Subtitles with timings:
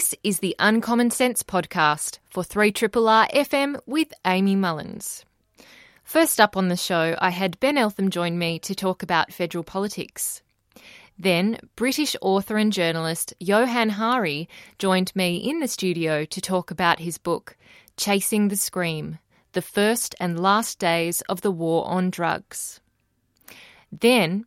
[0.00, 5.26] This is the Uncommon Sense podcast for 3RRR FM with Amy Mullins.
[6.04, 9.62] First up on the show, I had Ben Eltham join me to talk about federal
[9.62, 10.40] politics.
[11.18, 17.00] Then, British author and journalist Johann Hari joined me in the studio to talk about
[17.00, 17.58] his book,
[17.98, 19.18] Chasing the Scream
[19.52, 22.80] The First and Last Days of the War on Drugs.
[23.92, 24.46] Then,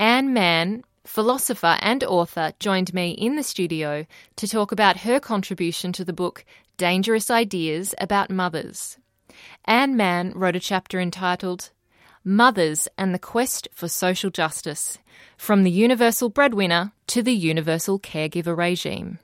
[0.00, 4.06] Anne Manne, philosopher and author, joined me in the studio
[4.36, 6.44] to talk about her contribution to the book
[6.76, 8.96] Dangerous Ideas About Mothers.
[9.64, 11.70] Anne Manne wrote a chapter entitled
[12.22, 14.98] Mothers and the Quest for Social Justice
[15.36, 19.18] From the Universal Breadwinner to the Universal Caregiver Regime.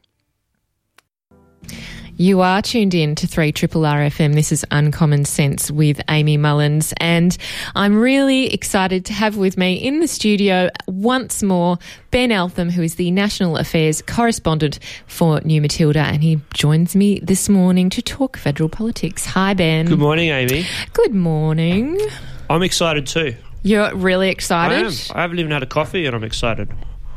[2.19, 4.33] You are tuned in to 3 Triple RFM.
[4.33, 6.95] This is Uncommon Sense with Amy Mullins.
[6.97, 7.37] And
[7.75, 11.77] I'm really excited to have with me in the studio once more
[12.11, 15.99] Ben Eltham, who is the National Affairs correspondent for New Matilda.
[15.99, 19.27] And he joins me this morning to talk federal politics.
[19.27, 19.85] Hi, Ben.
[19.85, 20.65] Good morning, Amy.
[20.95, 22.01] Good morning.
[22.49, 23.35] I'm excited too.
[23.63, 24.79] You're really excited?
[24.79, 24.93] I am.
[25.15, 26.73] I haven't even had a coffee and I'm excited.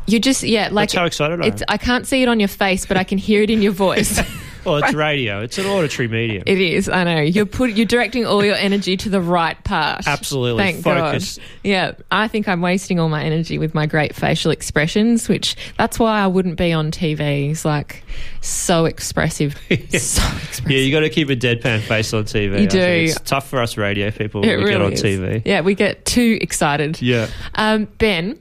[0.08, 0.90] You just, yeah, like.
[0.90, 1.58] That's how excited I am.
[1.70, 4.20] I can't see it on your face, but I can hear it in your voice.
[4.66, 5.42] Well, it's radio.
[5.42, 6.44] It's an auditory medium.
[6.46, 6.90] It is.
[6.90, 7.22] I know.
[7.22, 7.72] You're put.
[7.72, 10.08] You're directing all your energy to the right part.
[10.08, 10.64] Absolutely.
[10.64, 11.38] Thank Focus.
[11.38, 11.46] God.
[11.64, 11.92] Yeah.
[12.12, 16.20] I think I'm wasting all my energy with my great facial expressions, which that's why
[16.20, 17.52] I wouldn't be on TV.
[17.52, 18.04] It's like
[18.42, 19.56] so expressive.
[19.70, 20.70] So expressive.
[20.70, 22.58] Yeah, you got to keep a deadpan face on TV.
[22.60, 22.80] You I do.
[22.80, 25.04] It's tough for us radio people when It we really get on is.
[25.04, 25.42] TV.
[25.46, 27.02] Yeah, we get too excited.
[27.02, 27.28] Yeah.
[27.56, 28.40] Um, ben,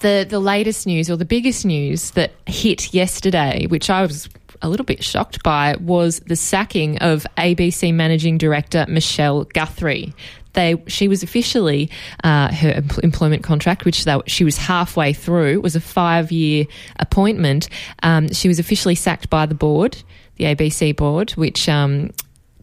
[0.00, 4.28] the the latest news or the biggest news that hit yesterday, which I was
[4.62, 10.14] a little bit shocked by, was the sacking of ABC managing director Michelle Guthrie.
[10.54, 11.90] They, she was officially
[12.24, 16.66] uh, her em- employment contract, which they, she was halfway through, was a five year
[16.96, 17.68] appointment.
[18.02, 20.02] Um, she was officially sacked by the board,
[20.36, 22.10] the ABC board, which um,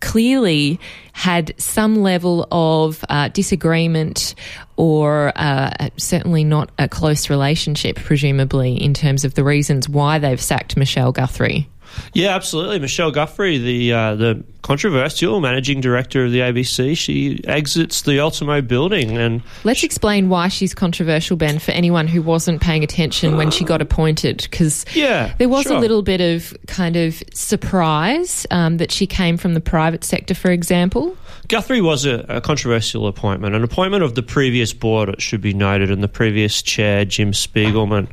[0.01, 0.79] clearly
[1.13, 4.35] had some level of uh, disagreement
[4.77, 10.41] or uh, certainly not a close relationship, presumably, in terms of the reasons why they've
[10.41, 11.69] sacked Michelle Guthrie.
[12.13, 12.79] Yeah, absolutely.
[12.79, 18.61] Michelle Guthrie, the uh, the controversial managing director of the ABC, she exits the Ultimo
[18.61, 23.51] building, and Let's explain why she's controversial, Ben, for anyone who wasn't paying attention when
[23.51, 28.77] she got appointed, because yeah, there was a little bit of kind of surprise um,
[28.77, 31.15] that she came from the private sector, for example.
[31.47, 35.53] Guthrie was a, a controversial appointment, an appointment of the previous board, it should be
[35.53, 38.07] noted, and the previous chair, Jim Spigelman.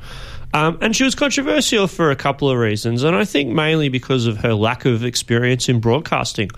[0.54, 4.26] Um, and she was controversial for a couple of reasons, and I think mainly because
[4.26, 6.50] of her lack of experience in broadcasting.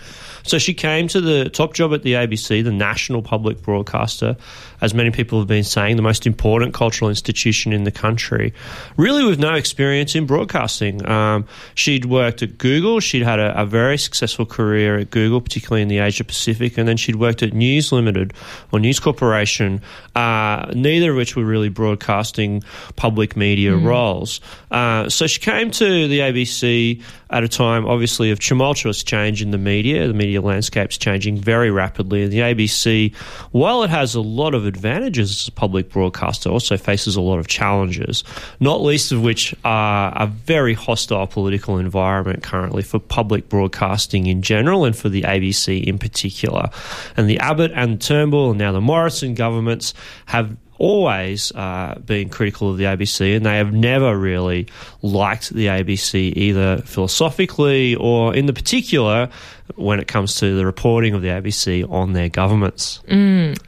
[0.43, 4.37] So she came to the top job at the ABC, the national public broadcaster,
[4.81, 8.53] as many people have been saying, the most important cultural institution in the country,
[8.97, 11.07] really with no experience in broadcasting.
[11.09, 15.83] Um, she'd worked at Google, she'd had a, a very successful career at Google, particularly
[15.83, 18.35] in the Asia Pacific, and then she'd worked at News Limited
[18.73, 19.81] or News Corporation,
[20.17, 22.63] uh, neither of which were really broadcasting
[22.97, 24.41] public media roles.
[24.71, 29.51] Uh, so she came to the ABC at a time, obviously, of tumultuous change in
[29.51, 30.07] the media.
[30.07, 33.15] The media landscape's changing very rapidly, and the ABC,
[33.51, 37.39] while it has a lot of advantages as a public broadcaster, also faces a lot
[37.39, 38.23] of challenges,
[38.61, 44.41] not least of which are a very hostile political environment currently for public broadcasting in
[44.41, 46.71] general and for the ABC in particular.
[47.17, 49.93] And the Abbott and Turnbull and now the Morrison governments
[50.27, 54.69] have always uh, been critical of the ABC, and they have never really
[55.03, 59.29] liked the ABC either philosophically or, in the particular,
[59.77, 63.01] when it comes to the reporting of the ABC on their governments.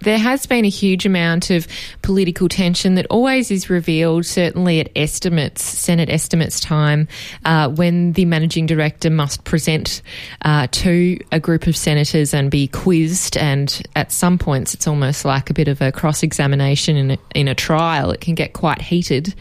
[0.03, 1.67] There has been a huge amount of
[2.03, 7.09] political tension that always is revealed, certainly at estimates, Senate estimates time,
[7.45, 10.03] uh, when the managing director must present
[10.43, 13.37] uh, to a group of senators and be quizzed.
[13.37, 17.49] And at some points, it's almost like a bit of a cross examination in in
[17.49, 18.11] a trial.
[18.11, 19.35] It can get quite heated.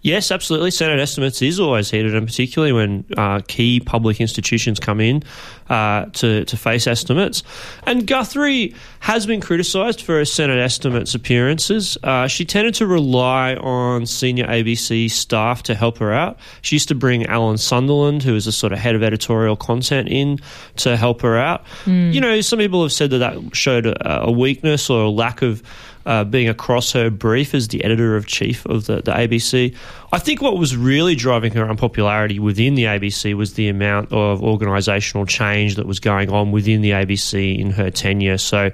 [0.00, 0.70] Yes, absolutely.
[0.70, 5.24] Senate estimates is always heated, and particularly when uh, key public institutions come in
[5.68, 7.42] uh, to, to face estimates.
[7.82, 11.98] And Guthrie has been criticised for her Senate estimates appearances.
[12.02, 16.38] Uh, she tended to rely on senior ABC staff to help her out.
[16.62, 20.08] She used to bring Alan Sunderland, who is a sort of head of editorial content,
[20.08, 20.38] in
[20.76, 21.64] to help her out.
[22.12, 25.42] You know, some people have said that that showed a, a weakness or a lack
[25.42, 25.62] of
[26.08, 29.76] uh, being across her brief as the editor of chief of the, the ABC.
[30.10, 34.40] I think what was really driving her unpopularity within the ABC was the amount of
[34.40, 38.38] organisational change that was going on within the ABC in her tenure.
[38.38, 38.70] So,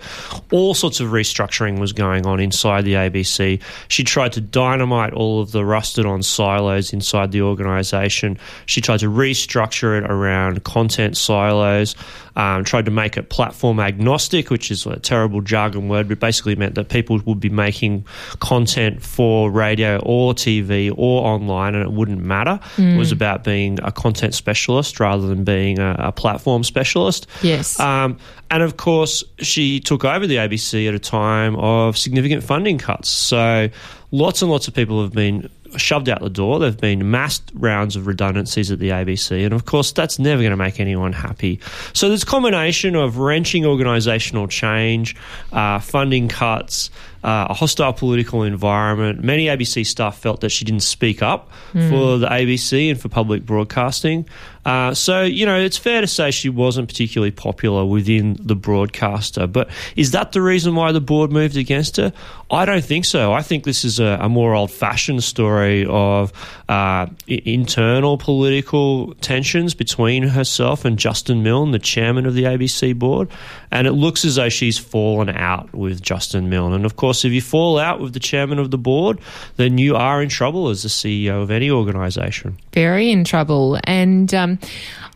[0.52, 3.60] all sorts of restructuring was going on inside the ABC.
[3.88, 8.38] She tried to dynamite all of the rusted on silos inside the organisation.
[8.66, 11.96] She tried to restructure it around content silos,
[12.36, 16.54] um, tried to make it platform agnostic, which is a terrible jargon word, but basically
[16.54, 18.06] meant that people would be making
[18.38, 22.60] content for radio or TV or online and it wouldn't matter.
[22.76, 22.94] Mm.
[22.94, 27.26] It was about being a content specialist rather than being a, a platform specialist.
[27.42, 27.80] Yes.
[27.80, 28.18] Um,
[28.50, 33.08] and of course, she took over the ABC at a time of significant funding cuts.
[33.08, 33.68] So
[34.12, 36.58] lots and lots of people have been shoved out the door.
[36.58, 40.40] There have been mass rounds of redundancies at the ABC, and of course, that's never
[40.40, 41.60] going to make anyone happy.
[41.92, 45.16] So, this combination of wrenching organisational change,
[45.52, 46.90] uh, funding cuts,
[47.24, 49.24] uh, a hostile political environment.
[49.24, 51.88] Many ABC staff felt that she didn't speak up mm.
[51.88, 54.26] for the ABC and for public broadcasting.
[54.66, 59.46] Uh, so, you know, it's fair to say she wasn't particularly popular within the broadcaster.
[59.46, 62.12] But is that the reason why the board moved against her?
[62.50, 63.32] I don't think so.
[63.32, 66.32] I think this is a, a more old fashioned story of
[66.68, 73.28] uh, internal political tensions between herself and Justin Milne, the chairman of the ABC board.
[73.74, 76.72] And it looks as though she's fallen out with Justin Milne.
[76.72, 79.18] And of course, if you fall out with the chairman of the board,
[79.56, 82.56] then you are in trouble as the CEO of any organisation.
[82.72, 83.80] Very in trouble.
[83.82, 84.60] And um,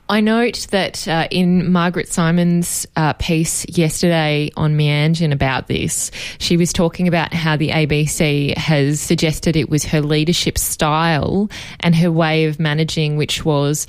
[0.09, 6.57] I note that uh, in Margaret Simons' uh, piece yesterday on Meanjin about this, she
[6.57, 12.11] was talking about how the ABC has suggested it was her leadership style and her
[12.11, 13.87] way of managing, which was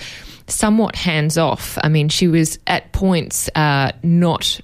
[0.51, 1.77] somewhat hands off.
[1.83, 4.59] I mean, she was at points uh, not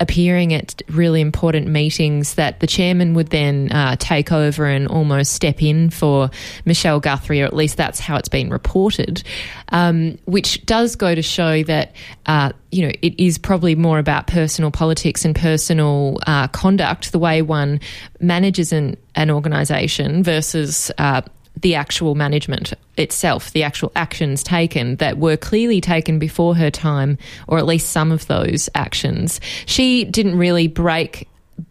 [0.00, 5.32] appearing at really important meetings that the chairman would then uh, take over and almost
[5.32, 6.30] step in for
[6.64, 9.22] Michelle Guthrie, or at least that's how it's been reported,
[9.70, 11.94] um, which does go to show that.
[12.26, 17.18] Uh, you know, it is probably more about personal politics and personal uh, conduct, the
[17.18, 17.80] way one
[18.20, 21.22] manages an, an organisation versus uh,
[21.60, 27.18] the actual management itself, the actual actions taken that were clearly taken before her time,
[27.46, 29.40] or at least some of those actions.
[29.66, 31.28] She didn't really break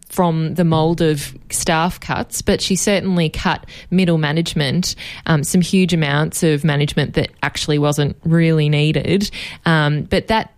[0.08, 4.94] from the mold of staff cuts, but she certainly cut middle management,
[5.26, 9.30] um, some huge amounts of management that actually wasn't really needed.
[9.64, 10.52] Um, but that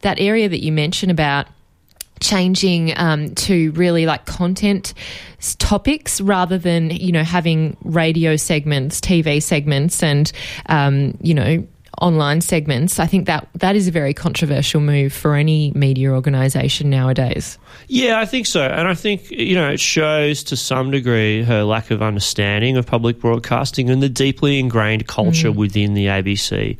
[0.00, 1.46] that area that you mentioned about
[2.22, 4.94] changing um, to really like content
[5.58, 10.32] topics rather than you know having radio segments, TV segments, and
[10.66, 11.66] um, you know
[12.00, 12.98] online segments.
[12.98, 17.58] I think that that is a very controversial move for any media organisation nowadays.
[17.88, 21.64] Yeah, I think so, and I think you know it shows to some degree her
[21.64, 25.56] lack of understanding of public broadcasting and the deeply ingrained culture mm.
[25.56, 26.76] within the ABC.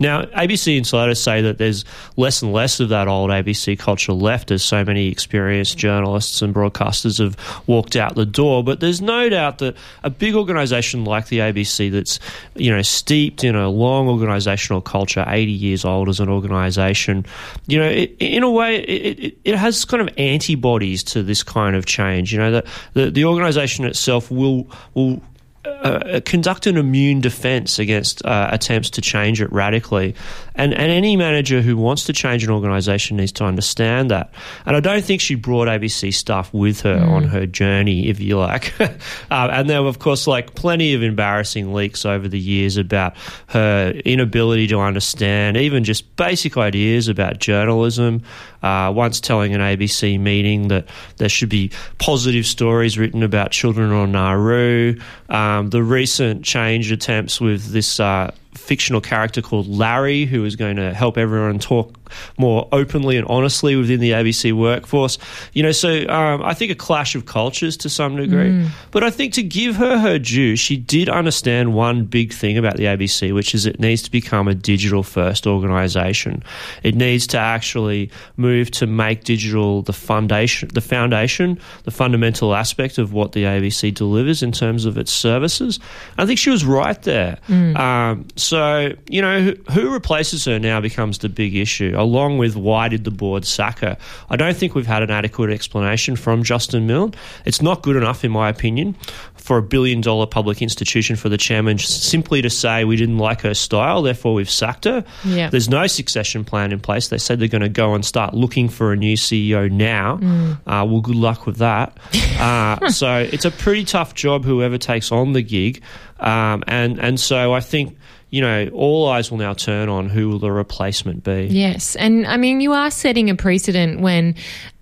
[0.00, 1.84] Now, ABC insiders say that there's
[2.16, 6.54] less and less of that old ABC culture left as so many experienced journalists and
[6.54, 7.36] broadcasters have
[7.68, 8.64] walked out the door.
[8.64, 12.18] But there's no doubt that a big organisation like the ABC that's,
[12.54, 17.26] you know, steeped in a long organisational culture, 80 years old as an organisation,
[17.66, 21.42] you know, it, in a way, it, it, it, has kind of antibodies to this
[21.42, 22.32] kind of change.
[22.32, 25.20] You know, the, the, the organisation itself will, will
[25.64, 30.14] uh, conduct an immune defense against uh, attempts to change it radically.
[30.54, 34.32] And, and any manager who wants to change an organization needs to understand that.
[34.64, 37.08] And I don't think she brought ABC stuff with her mm.
[37.08, 38.78] on her journey, if you like.
[38.80, 38.88] uh,
[39.30, 43.14] and there were, of course, like plenty of embarrassing leaks over the years about
[43.48, 48.22] her inability to understand even just basic ideas about journalism.
[48.62, 50.86] Uh, once telling an ABC meeting that
[51.16, 54.98] there should be positive stories written about children on Nauru.
[55.28, 60.76] Um, the recent change attempts with this uh, fictional character called Larry, who is going
[60.76, 61.99] to help everyone talk
[62.38, 65.18] more openly and honestly within the ABC workforce.
[65.52, 68.50] You know, so um, I think a clash of cultures to some degree.
[68.50, 68.68] Mm.
[68.90, 72.76] But I think to give her her due, she did understand one big thing about
[72.76, 76.42] the ABC, which is it needs to become a digital first organisation.
[76.82, 82.98] It needs to actually move to make digital the foundation, the foundation, the fundamental aspect
[82.98, 85.78] of what the ABC delivers in terms of its services.
[86.18, 87.38] I think she was right there.
[87.48, 87.76] Mm.
[87.78, 91.94] Um, so, you know, who, who replaces her now becomes the big issue.
[92.00, 93.96] Along with why did the board sack her.
[94.28, 97.14] I don't think we've had an adequate explanation from Justin Milne.
[97.44, 98.96] It's not good enough, in my opinion,
[99.34, 103.40] for a billion dollar public institution for the chairman simply to say we didn't like
[103.42, 105.04] her style, therefore we've sacked her.
[105.50, 107.08] There's no succession plan in place.
[107.08, 110.16] They said they're going to go and start looking for a new CEO now.
[110.18, 110.52] Mm.
[110.66, 111.96] Uh, well, good luck with that.
[112.38, 115.82] uh, so it's a pretty tough job, whoever takes on the gig.
[116.18, 117.96] Um, and, and so I think
[118.30, 121.48] you know, all eyes will now turn on who will the replacement be.
[121.50, 121.96] Yes.
[121.96, 124.36] And I mean, you are setting a precedent when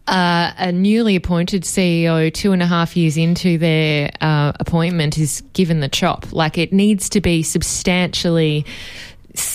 [0.06, 5.42] uh, a newly appointed CEO, two and a half years into their uh, appointment, is
[5.52, 6.32] given the chop.
[6.32, 8.64] Like it needs to be substantially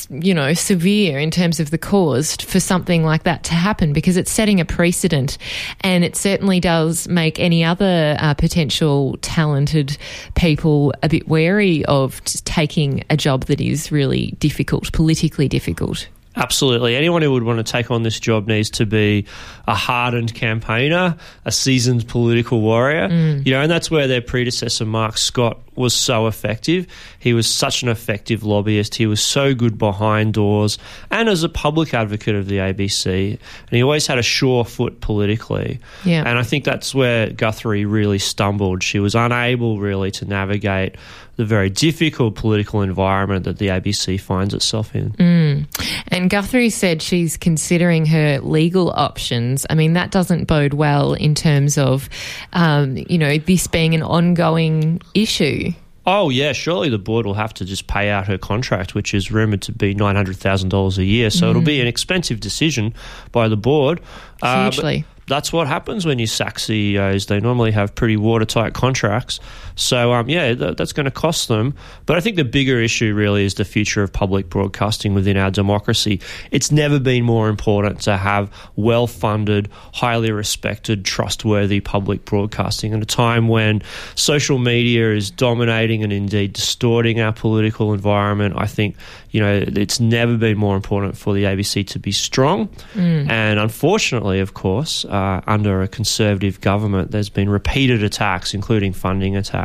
[0.10, 4.18] you know, severe in terms of the cause for something like that to happen because
[4.18, 5.38] it's setting a precedent
[5.82, 9.98] and it certainly does make any other uh, potential talented
[10.36, 16.08] people a bit wary of taking a job that is really difficult, politically difficult.
[16.36, 16.96] Absolutely.
[16.96, 19.26] Anyone who would want to take on this job needs to be
[19.68, 23.08] a hardened campaigner, a seasoned political warrior.
[23.08, 23.46] Mm.
[23.46, 26.88] You know, and that's where their predecessor, Mark Scott, was so effective.
[27.20, 28.96] He was such an effective lobbyist.
[28.96, 30.78] He was so good behind doors
[31.12, 33.32] and as a public advocate of the ABC.
[33.32, 35.80] And he always had a sure foot politically.
[36.06, 36.24] Yeah.
[36.26, 38.84] And I think that's where Guthrie really stumbled.
[38.84, 40.96] She was unable really to navigate
[41.36, 45.12] the very difficult political environment that the ABC finds itself in.
[45.14, 46.04] Mm.
[46.10, 49.66] And Guthrie said she's considering her legal options.
[49.70, 52.10] I mean, that doesn't bode well in terms of,
[52.54, 55.72] um, you know, this being an ongoing issue.
[56.06, 59.32] Oh yeah, surely the board will have to just pay out her contract, which is
[59.32, 61.30] rumored to be nine hundred thousand dollars a year.
[61.30, 61.50] So mm.
[61.52, 62.94] it'll be an expensive decision
[63.32, 64.02] by the board.
[64.42, 65.06] Uh, Hugely.
[65.08, 67.28] Uh, that's what happens when you sack CEOs.
[67.28, 69.40] They normally have pretty watertight contracts.
[69.76, 71.74] So, um, yeah, th- that's going to cost them.
[72.06, 75.52] But I think the bigger issue really is the future of public broadcasting within our
[75.52, 76.20] democracy.
[76.52, 83.02] It's never been more important to have well funded, highly respected, trustworthy public broadcasting at
[83.02, 83.82] a time when
[84.16, 88.56] social media is dominating and indeed distorting our political environment.
[88.58, 88.96] I think,
[89.32, 92.68] you know, it's never been more important for the ABC to be strong.
[92.94, 93.30] Mm.
[93.30, 99.36] And unfortunately, of course, uh, under a conservative government, there's been repeated attacks, including funding
[99.36, 99.63] attacks,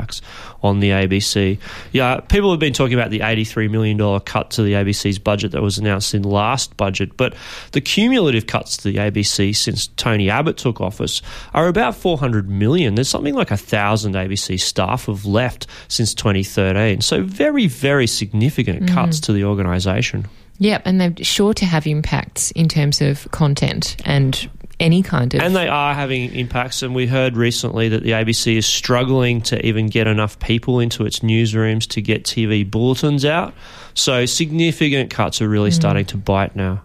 [0.62, 1.58] on the ABC.
[1.92, 5.62] Yeah, people have been talking about the $83 million cut to the ABC's budget that
[5.62, 7.34] was announced in last budget, but
[7.72, 11.22] the cumulative cuts to the ABC since Tony Abbott took office
[11.54, 12.94] are about 400 million.
[12.94, 17.00] There's something like a thousand ABC staff have left since 2013.
[17.00, 18.94] So very, very significant mm.
[18.94, 20.26] cuts to the organisation.
[20.58, 24.50] Yep, and they're sure to have impacts in terms of content and
[24.80, 25.40] any kind of.
[25.40, 26.82] And they are having impacts.
[26.82, 31.04] And we heard recently that the ABC is struggling to even get enough people into
[31.04, 33.54] its newsrooms to get TV bulletins out.
[33.94, 35.74] So significant cuts are really mm.
[35.74, 36.82] starting to bite now.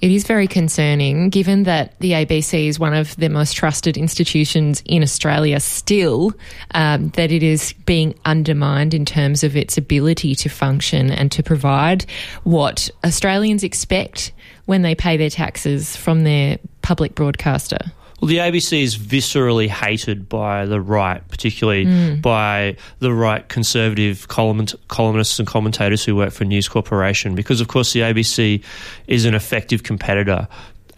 [0.00, 4.82] It is very concerning given that the ABC is one of the most trusted institutions
[4.86, 6.32] in Australia still,
[6.74, 11.42] um, that it is being undermined in terms of its ability to function and to
[11.42, 12.04] provide
[12.42, 14.32] what Australians expect
[14.66, 17.78] when they pay their taxes from their public broadcaster.
[18.20, 22.22] Well, the ABC is viscerally hated by the right, particularly mm.
[22.22, 27.92] by the right conservative columnists and commentators who work for News Corporation, because, of course,
[27.92, 28.62] the ABC
[29.08, 30.46] is an effective competitor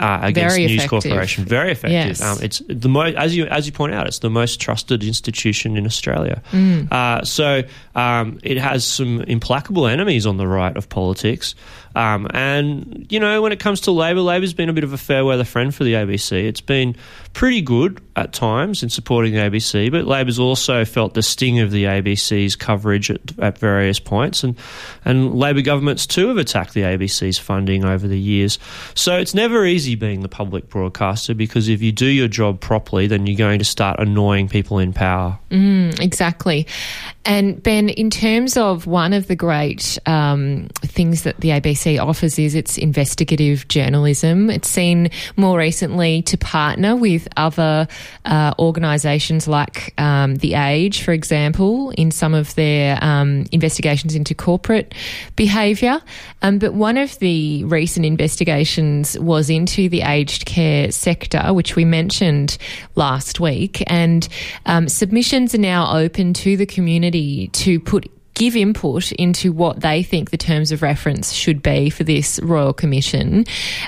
[0.01, 1.11] uh, against Very News effective.
[1.11, 1.45] Corporation.
[1.45, 2.19] Very effective.
[2.19, 2.21] Yes.
[2.21, 5.77] Um, it's the most, as you as you point out, it's the most trusted institution
[5.77, 6.43] in Australia.
[6.51, 6.93] Mm.
[6.93, 7.63] Uh, so
[7.95, 11.55] um, it has some implacable enemies on the right of politics.
[11.95, 14.99] Um, and, you know, when it comes to Labor, Labor's been a bit of a
[14.99, 16.33] fair weather friend for the ABC.
[16.45, 16.97] It's been
[17.33, 21.71] pretty good at times in supporting the ABC, but Labor's also felt the sting of
[21.71, 24.45] the ABC's coverage at, at various points.
[24.45, 24.57] And,
[25.05, 28.59] and Labor governments too have attacked the ABC's funding over the years.
[28.95, 33.07] So it's never easy being the public broadcaster because if you do your job properly,
[33.07, 35.39] then you're going to start annoying people in power.
[35.51, 36.67] Mm, exactly.
[37.25, 42.39] And Ben, in terms of one of the great um, things that the ABC offers
[42.39, 44.51] is its investigative journalism.
[44.51, 47.87] It's seen more recently to partner with other
[48.25, 54.35] uh, organisations like um, The Age, for example, in some of their um, investigations into
[54.35, 54.95] corporate
[55.37, 56.01] behaviour.
[56.43, 61.85] Um, but one of the recent investigations was into the aged care sector, which we
[61.85, 62.59] mentioned
[62.95, 64.29] last week, and
[64.67, 70.03] um, submissions are now open to the community to put give input into what they
[70.03, 73.45] think the terms of reference should be for this Royal Commission.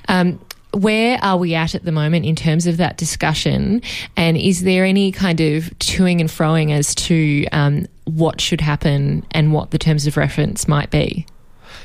[0.09, 0.39] Um,
[0.73, 3.83] where are we at at the moment in terms of that discussion?
[4.17, 9.25] And is there any kind of toing and froing as to um, what should happen
[9.31, 11.27] and what the terms of reference might be?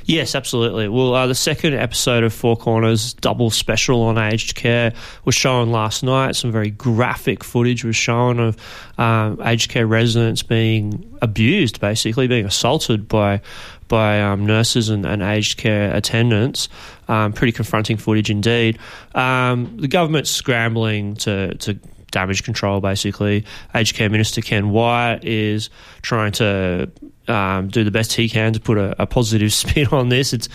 [0.05, 0.87] Yes, absolutely.
[0.87, 4.93] Well, uh, the second episode of Four Corners double special on aged care
[5.25, 6.35] was shown last night.
[6.35, 8.57] Some very graphic footage was shown of
[8.97, 13.41] um, aged care residents being abused, basically being assaulted by
[13.87, 16.69] by um, nurses and, and, aged care attendants.
[17.09, 18.79] Um, pretty confronting footage indeed.
[19.13, 21.77] Um, the government's scrambling to to
[22.11, 23.45] damage control, basically.
[23.73, 25.69] Aged Care Minister Ken Wyatt is
[26.01, 26.91] trying to
[27.27, 30.33] um, do the best he can to put a, a positive spin on this.
[30.33, 30.49] It's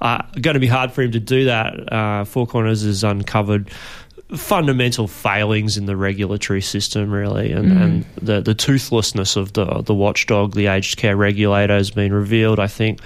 [0.00, 1.92] uh, going to be hard for him to do that.
[1.92, 3.70] Uh, Four Corners has uncovered
[4.36, 7.82] fundamental failings in the regulatory system, really, and, mm.
[7.82, 12.58] and the the toothlessness of the the watchdog, the aged care regulator, has been revealed.
[12.58, 13.00] I think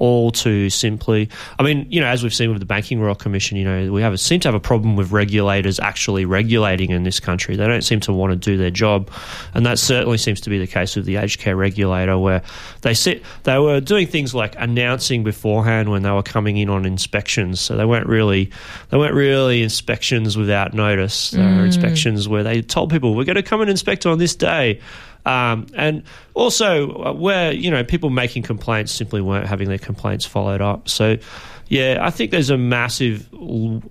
[0.00, 1.28] all too simply.
[1.58, 4.02] I mean, you know, as we've seen with the Banking Royal Commission, you know, we
[4.02, 7.54] have a, seem to have a problem with regulators actually regulating in this country.
[7.54, 9.10] They don't seem to want to do their job,
[9.54, 12.42] and that certainly seems to be the case with the aged care regulator, where
[12.80, 16.84] they sit, they were doing things like announcing beforehand when they were coming in on
[16.84, 17.60] inspections.
[17.60, 18.50] So they weren't really
[18.88, 21.30] they weren't really inspections without notice.
[21.30, 21.66] They were mm.
[21.66, 24.80] inspections where they told people we're going to come and inspect on this day.
[25.26, 26.02] Um, and
[26.34, 30.88] also, uh, where you know people making complaints simply weren't having their complaints followed up.
[30.88, 31.18] So,
[31.68, 33.28] yeah, I think there's a massive,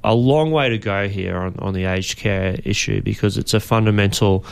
[0.04, 3.60] a long way to go here on, on the aged care issue because it's a
[3.60, 4.46] fundamental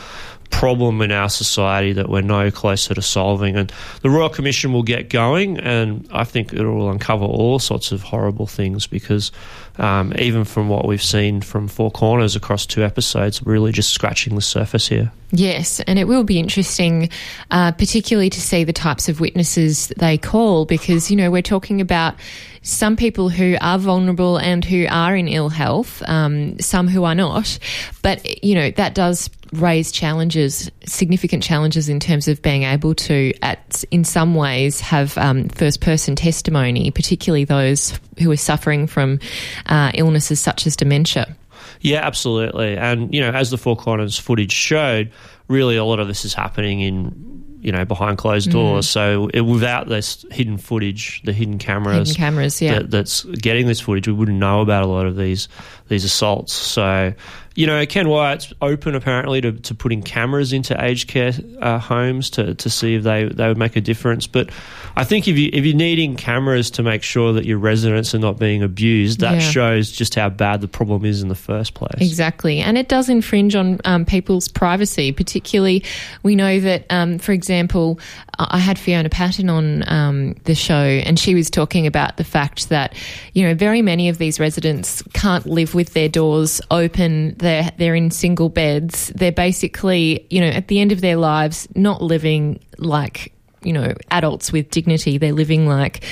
[0.50, 3.56] problem in our society that we're no closer to solving.
[3.56, 7.92] And the Royal Commission will get going, and I think it will uncover all sorts
[7.92, 9.30] of horrible things because
[9.78, 14.34] um, even from what we've seen from Four Corners across two episodes, really just scratching
[14.34, 15.12] the surface here.
[15.30, 17.10] Yes, and it will be interesting,
[17.50, 21.80] uh, particularly to see the types of witnesses they call, because, you know, we're talking
[21.80, 22.14] about
[22.62, 27.14] some people who are vulnerable and who are in ill health, um, some who are
[27.14, 27.58] not.
[28.02, 33.32] But, you know, that does raise challenges, significant challenges in terms of being able to,
[33.42, 39.20] at in some ways, have um, first person testimony, particularly those who are suffering from
[39.66, 41.36] uh, illnesses such as dementia.
[41.80, 42.76] Yeah, absolutely.
[42.76, 45.12] And, you know, as the Four Corners footage showed,
[45.48, 48.86] really a lot of this is happening in you know behind closed doors.
[48.86, 48.90] Mm.
[48.90, 53.66] So it, without this hidden footage, the hidden cameras, hidden cameras, yeah, that, that's getting
[53.66, 55.48] this footage, we wouldn't know about a lot of these
[55.88, 56.52] these assaults.
[56.52, 57.14] So
[57.58, 62.30] you know, Ken Wyatt's open apparently to, to putting cameras into aged care uh, homes
[62.30, 64.28] to, to see if they, they would make a difference.
[64.28, 64.50] But
[64.96, 68.20] I think if you if you're needing cameras to make sure that your residents are
[68.20, 69.38] not being abused, that yeah.
[69.40, 72.00] shows just how bad the problem is in the first place.
[72.00, 75.10] Exactly, and it does infringe on um, people's privacy.
[75.10, 75.82] Particularly,
[76.22, 77.98] we know that, um, for example,
[78.38, 82.68] I had Fiona Patten on um, the show, and she was talking about the fact
[82.68, 82.94] that
[83.32, 87.94] you know very many of these residents can't live with their doors open they're they're
[87.94, 89.12] in single beds.
[89.14, 93.94] They're basically, you know, at the end of their lives, not living like you know
[94.10, 95.18] adults with dignity.
[95.18, 96.04] They're living like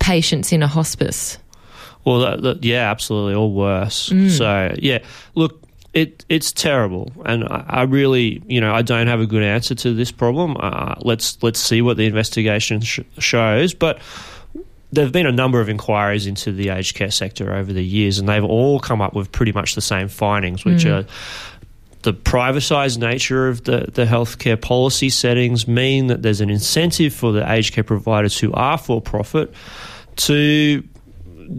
[0.00, 1.38] patients in a hospice.
[2.04, 4.10] Well, that, that, yeah, absolutely, or worse.
[4.10, 4.30] Mm.
[4.30, 4.98] So yeah,
[5.34, 5.62] look,
[5.94, 9.74] it it's terrible, and I, I, really, you know, I don't have a good answer
[9.76, 10.58] to this problem.
[10.60, 13.98] Uh, let's let's see what the investigation sh- shows, but
[14.92, 18.18] there have been a number of inquiries into the aged care sector over the years,
[18.18, 21.00] and they've all come up with pretty much the same findings, which mm.
[21.00, 21.06] are
[22.02, 27.30] the privatised nature of the, the healthcare policy settings mean that there's an incentive for
[27.32, 29.52] the aged care providers who are for profit
[30.16, 30.82] to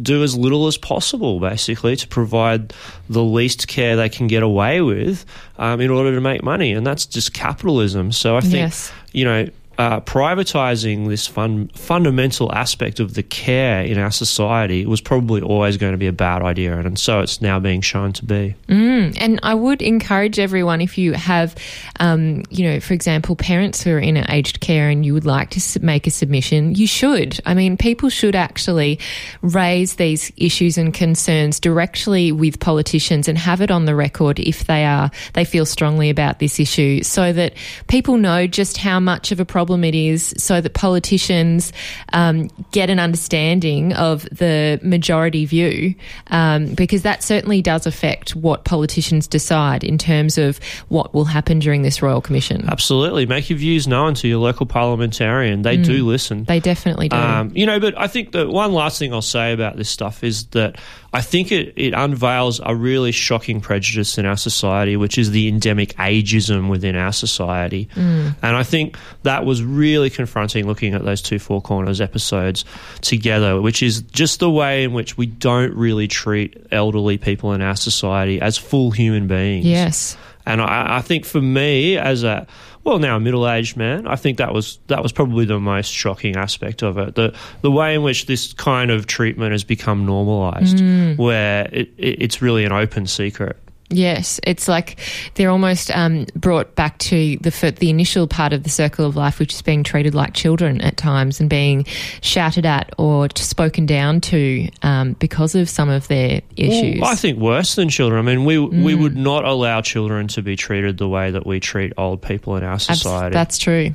[0.01, 2.73] do as little as possible, basically, to provide
[3.09, 5.25] the least care they can get away with
[5.57, 6.71] um, in order to make money.
[6.71, 8.11] And that's just capitalism.
[8.11, 8.91] So I think, yes.
[9.11, 9.47] you know,
[9.81, 15.75] uh, privatizing this fun, fundamental aspect of the care in our society was probably always
[15.75, 18.53] going to be a bad idea, and, and so it's now being shown to be.
[18.67, 21.55] Mm, and I would encourage everyone if you have,
[21.99, 25.49] um, you know, for example, parents who are in aged care and you would like
[25.49, 27.39] to make a submission, you should.
[27.47, 28.99] I mean, people should actually
[29.41, 34.65] raise these issues and concerns directly with politicians and have it on the record if
[34.65, 37.55] they are they feel strongly about this issue, so that
[37.87, 41.71] people know just how much of a problem problem it is so that politicians
[42.11, 45.95] um, get an understanding of the majority view,
[46.27, 51.59] um, because that certainly does affect what politicians decide in terms of what will happen
[51.59, 52.67] during this Royal Commission.
[52.67, 53.25] Absolutely.
[53.25, 55.61] Make your views known to your local parliamentarian.
[55.61, 56.43] They mm, do listen.
[56.43, 57.15] They definitely do.
[57.15, 60.21] Um, you know, but I think the one last thing I'll say about this stuff
[60.21, 60.75] is that
[61.13, 65.49] I think it, it unveils a really shocking prejudice in our society, which is the
[65.49, 67.89] endemic ageism within our society.
[67.95, 68.35] Mm.
[68.41, 72.63] And I think that was really confronting looking at those two Four Corners episodes
[73.01, 77.61] together, which is just the way in which we don't really treat elderly people in
[77.61, 79.65] our society as full human beings.
[79.65, 80.15] Yes.
[80.45, 82.47] And I, I think for me, as a
[82.83, 85.91] well now a middle aged man, I think that was that was probably the most
[85.91, 87.15] shocking aspect of it.
[87.15, 91.17] The the way in which this kind of treatment has become normalised, Mm.
[91.17, 93.57] where it, it, it's really an open secret.
[93.91, 94.99] Yes, it's like
[95.35, 99.37] they're almost um, brought back to the the initial part of the circle of life,
[99.39, 101.85] which is being treated like children at times and being
[102.21, 107.01] shouted at or spoken down to um, because of some of their issues.
[107.01, 108.19] Well, I think worse than children.
[108.19, 109.01] I mean, we we Mm.
[109.01, 112.63] would not allow children to be treated the way that we treat old people in
[112.63, 113.33] our society.
[113.33, 113.93] That's true.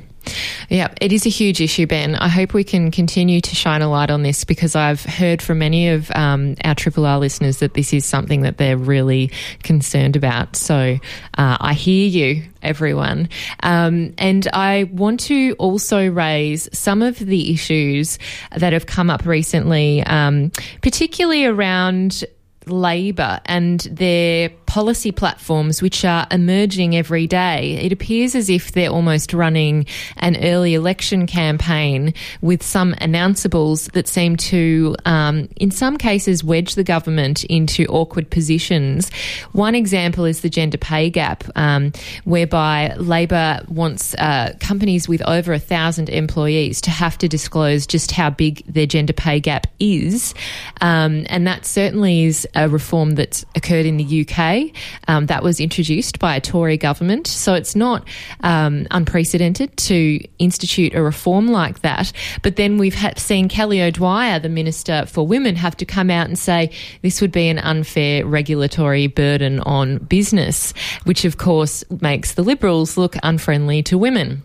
[0.69, 2.15] Yeah, it is a huge issue, Ben.
[2.15, 5.59] I hope we can continue to shine a light on this because I've heard from
[5.59, 9.31] many of um, our Triple R listeners that this is something that they're really
[9.63, 10.55] concerned about.
[10.55, 10.97] So
[11.37, 13.29] uh, I hear you, everyone.
[13.63, 18.19] Um, and I want to also raise some of the issues
[18.55, 22.25] that have come up recently, um, particularly around
[22.69, 27.79] Labor and their policy platforms, which are emerging every day.
[27.81, 29.85] It appears as if they're almost running
[30.17, 36.75] an early election campaign with some announceables that seem to, um, in some cases, wedge
[36.75, 39.09] the government into awkward positions.
[39.53, 41.93] One example is the gender pay gap, um,
[42.25, 48.11] whereby Labor wants uh, companies with over a thousand employees to have to disclose just
[48.11, 50.33] how big their gender pay gap is.
[50.81, 54.75] Um, and that certainly is a reform that's occurred in the UK.
[55.07, 57.27] Um, that was introduced by a Tory government.
[57.27, 58.05] So it's not
[58.41, 62.11] um, unprecedented to institute a reform like that.
[62.41, 66.37] But then we've seen Kelly O'Dwyer, the Minister for Women, have to come out and
[66.37, 66.71] say
[67.03, 72.97] this would be an unfair regulatory burden on business, which of course makes the Liberals
[72.97, 74.43] look unfriendly to women.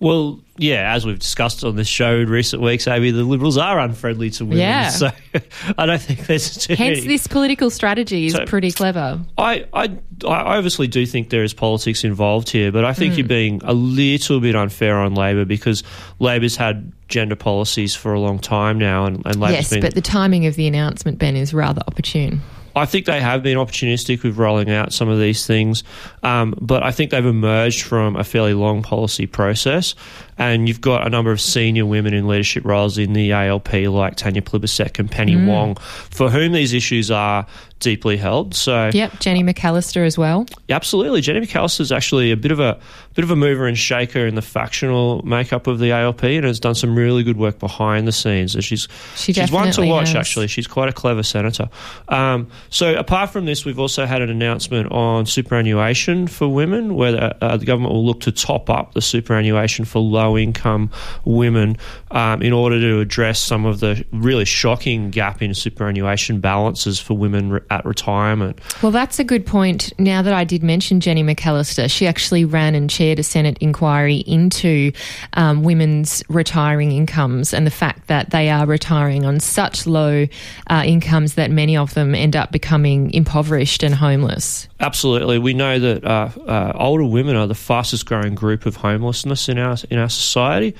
[0.00, 3.80] Well, yeah, as we've discussed on this show in recent weeks, Amy, the Liberals are
[3.80, 4.58] unfriendly to women.
[4.58, 4.90] Yeah.
[4.90, 5.10] So
[5.78, 7.08] I don't think there's too Hence, many.
[7.08, 9.18] this political strategy is So- pretty clever.
[9.36, 9.84] I, I,
[10.24, 13.18] I obviously do think there is politics involved here, but I think Hmm.
[13.18, 15.82] you're being a little bit unfair on Labor because
[16.20, 19.80] Labor's had gender policies for a long time now, and, and Labor's Yes, been.
[19.80, 22.40] but the timing of the announcement, Ben, is rather opportune.
[22.78, 25.84] I think they have been opportunistic with rolling out some of these things,
[26.22, 29.94] um, but I think they've emerged from a fairly long policy process.
[30.38, 34.16] And you've got a number of senior women in leadership roles in the ALP, like
[34.16, 35.46] Tanya Plibersek and Penny Mm.
[35.46, 35.74] Wong,
[36.10, 37.44] for whom these issues are
[37.80, 38.54] deeply held.
[38.56, 40.46] So, Yep, Jenny McAllister as well.
[40.68, 42.78] absolutely, Jenny McAllister is actually a bit of a
[43.14, 46.60] bit of a mover and shaker in the factional makeup of the ALP, and has
[46.60, 48.52] done some really good work behind the scenes.
[48.64, 50.08] She's She she's one to watch.
[50.08, 50.16] has.
[50.16, 51.68] Actually, she's quite a clever senator.
[52.08, 57.12] Um, so apart from this, we've also had an announcement on superannuation for women, where
[57.12, 60.90] the, uh, the government will look to top up the superannuation for low-income
[61.24, 61.76] women
[62.10, 67.16] um, in order to address some of the really shocking gap in superannuation balances for
[67.16, 68.58] women re- at retirement.
[68.82, 69.92] Well, that's a good point.
[69.98, 74.16] Now that I did mention Jenny McAllister, she actually ran and chaired a Senate inquiry
[74.26, 74.92] into
[75.34, 80.26] um, women's retiring incomes and the fact that they are retiring on such low
[80.68, 84.68] uh, incomes that many of them end up becoming impoverished and homeless.
[84.80, 89.48] Absolutely, we know that uh, uh, older women are the fastest growing group of homelessness
[89.48, 90.74] in our in our society,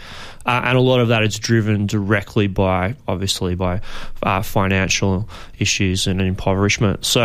[0.47, 3.81] uh, and a lot of that is driven directly by obviously by
[4.23, 7.05] uh, financial issues and impoverishment.
[7.05, 7.23] So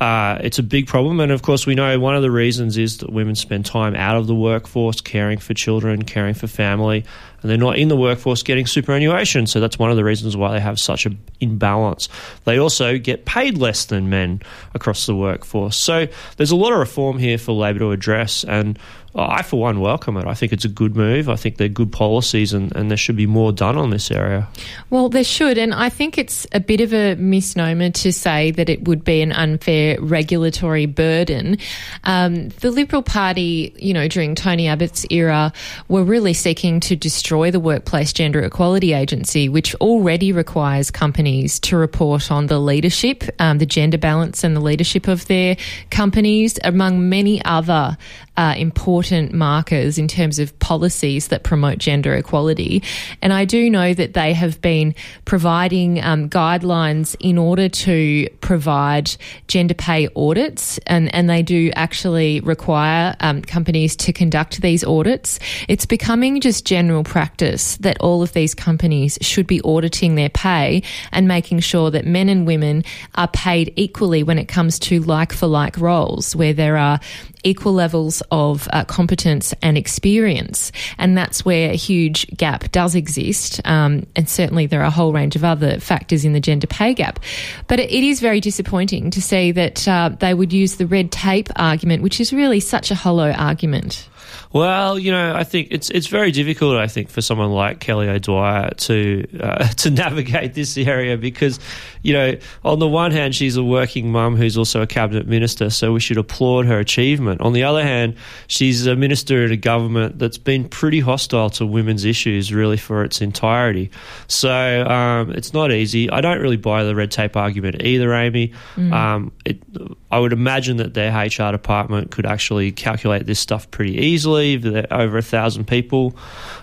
[0.00, 2.98] uh, it's a big problem, and of course we know one of the reasons is
[2.98, 7.04] that women spend time out of the workforce caring for children, caring for family,
[7.42, 9.46] and they're not in the workforce getting superannuation.
[9.46, 12.08] So that's one of the reasons why they have such an imbalance.
[12.44, 14.42] They also get paid less than men
[14.74, 15.76] across the workforce.
[15.76, 18.78] So there's a lot of reform here for Labor to address, and
[19.14, 20.26] I, for one, welcome it.
[20.26, 21.28] I think it's a good move.
[21.28, 24.48] I think they're good policies, and, and there should be more done on this area.
[24.88, 28.68] Well, there should, and I think it's a bit of a misnomer to say that
[28.68, 31.58] it would be an unfair regulatory burden.
[32.04, 35.52] Um, the Liberal Party, you know, during Tony Abbott's era,
[35.88, 41.76] were really seeking to destroy the Workplace Gender Equality Agency, which already requires companies to
[41.76, 45.56] report on the leadership, um, the gender balance, and the leadership of their
[45.90, 47.96] companies, among many other
[48.40, 52.82] uh, important markers in terms of policies that promote gender equality.
[53.20, 54.94] And I do know that they have been
[55.26, 59.14] providing um, guidelines in order to provide
[59.46, 65.38] gender pay audits, and, and they do actually require um, companies to conduct these audits.
[65.68, 70.82] It's becoming just general practice that all of these companies should be auditing their pay
[71.12, 72.84] and making sure that men and women
[73.16, 77.00] are paid equally when it comes to like for like roles, where there are
[77.44, 80.72] equal levels of uh, competence and experience.
[80.98, 83.60] And that's where a huge gap does exist.
[83.64, 86.94] Um, and certainly there are a whole range of other factors in the gender pay
[86.94, 87.20] gap.
[87.66, 91.48] But it, is very disappointing to see that uh, they would use the red tape
[91.56, 94.08] argument, which is really such a hollow argument.
[94.52, 96.76] Well, you know, I think it's it's very difficult.
[96.76, 101.60] I think for someone like Kelly O'Dwyer to uh, to navigate this area because,
[102.02, 105.70] you know, on the one hand, she's a working mum who's also a cabinet minister,
[105.70, 107.40] so we should applaud her achievement.
[107.42, 108.16] On the other hand,
[108.48, 113.04] she's a minister in a government that's been pretty hostile to women's issues really for
[113.04, 113.88] its entirety.
[114.26, 116.10] So um, it's not easy.
[116.10, 118.52] I don't really buy the red tape argument either, Amy.
[118.74, 118.92] Mm.
[118.92, 119.62] Um, it,
[120.10, 124.56] I would imagine that their HR department could actually calculate this stuff pretty easily.
[124.56, 126.16] They're over a thousand people.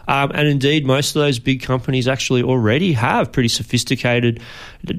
[0.07, 4.41] Um, and indeed, most of those big companies actually already have pretty sophisticated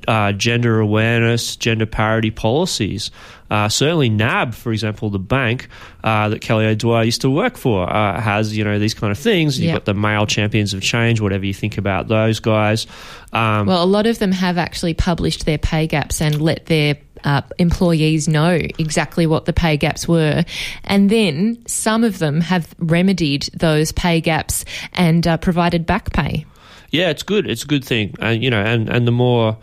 [0.07, 3.11] uh, gender awareness, gender parity policies.
[3.51, 5.69] Uh, certainly, NAB, for example, the bank
[6.05, 9.19] uh, that Kelly O'Dwyer used to work for, uh, has you know these kind of
[9.19, 9.59] things.
[9.59, 12.87] You've got the male champions of change, whatever you think about those guys.
[13.33, 16.97] Um, well, a lot of them have actually published their pay gaps and let their
[17.25, 20.45] uh, employees know exactly what the pay gaps were.
[20.85, 26.47] And then some of them have remedied those pay gaps and uh, provided back pay.
[26.91, 27.49] Yeah, it's good.
[27.49, 28.15] It's a good thing.
[28.19, 29.57] And, you know, and, and the more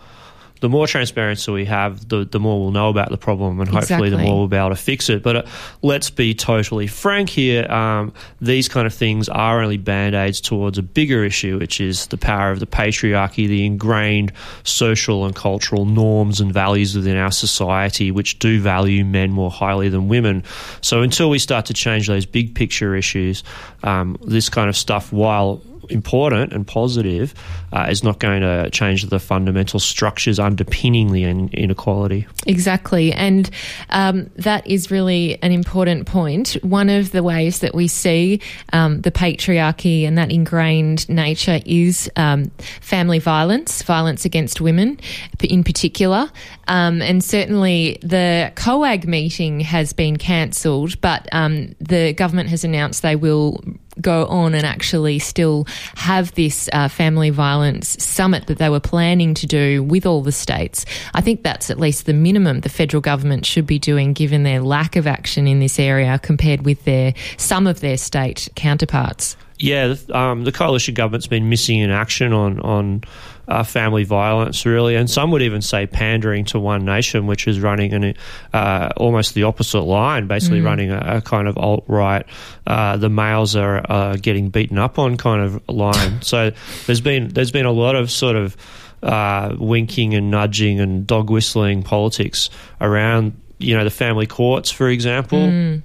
[0.62, 4.08] the more transparency we have, the, the more we'll know about the problem, and hopefully,
[4.08, 4.10] exactly.
[4.10, 5.22] the more we'll be able to fix it.
[5.22, 5.44] But uh,
[5.82, 10.78] let's be totally frank here: um, these kind of things are only band aids towards
[10.78, 14.32] a bigger issue, which is the power of the patriarchy, the ingrained
[14.64, 19.90] social and cultural norms and values within our society, which do value men more highly
[19.90, 20.44] than women.
[20.82, 23.44] So, until we start to change those big picture issues,
[23.84, 27.34] um, this kind of stuff, while important and positive
[27.74, 32.28] uh, is not going to change the fundamental structures underpinning the in- inequality.
[32.46, 33.12] Exactly.
[33.12, 33.50] And
[33.90, 36.54] um, that is really an important point.
[36.62, 38.42] One of the ways that we see
[38.74, 45.00] um, the patriarchy and that ingrained nature is um, family violence, violence against women
[45.42, 46.30] in particular.
[46.68, 53.02] Um, and certainly the COAG meeting has been cancelled, but um, the government has announced
[53.02, 53.62] they will
[54.02, 59.34] go on and actually still have this uh, family violence summit that they were planning
[59.36, 60.86] to do with all the states.
[61.14, 64.62] I think that's at least the minimum the federal government should be doing, given their
[64.62, 69.38] lack of action in this area compared with their some of their state counterparts.
[69.58, 73.04] Yeah, um, the coalition government's been missing in action on on
[73.48, 77.60] uh, family violence, really, and some would even say pandering to One Nation, which is
[77.60, 78.14] running an
[78.54, 80.66] uh, almost the opposite line, basically mm.
[80.66, 82.26] running a, a, kind of alt right.
[82.66, 86.22] Uh, the males are uh, getting beaten up on kind of line.
[86.22, 86.52] so
[86.86, 88.58] there's been there's been a lot of sort of
[89.04, 92.50] uh, winking and nudging and dog whistling politics
[92.82, 95.40] around you know the family courts, for example.
[95.40, 95.84] Mm.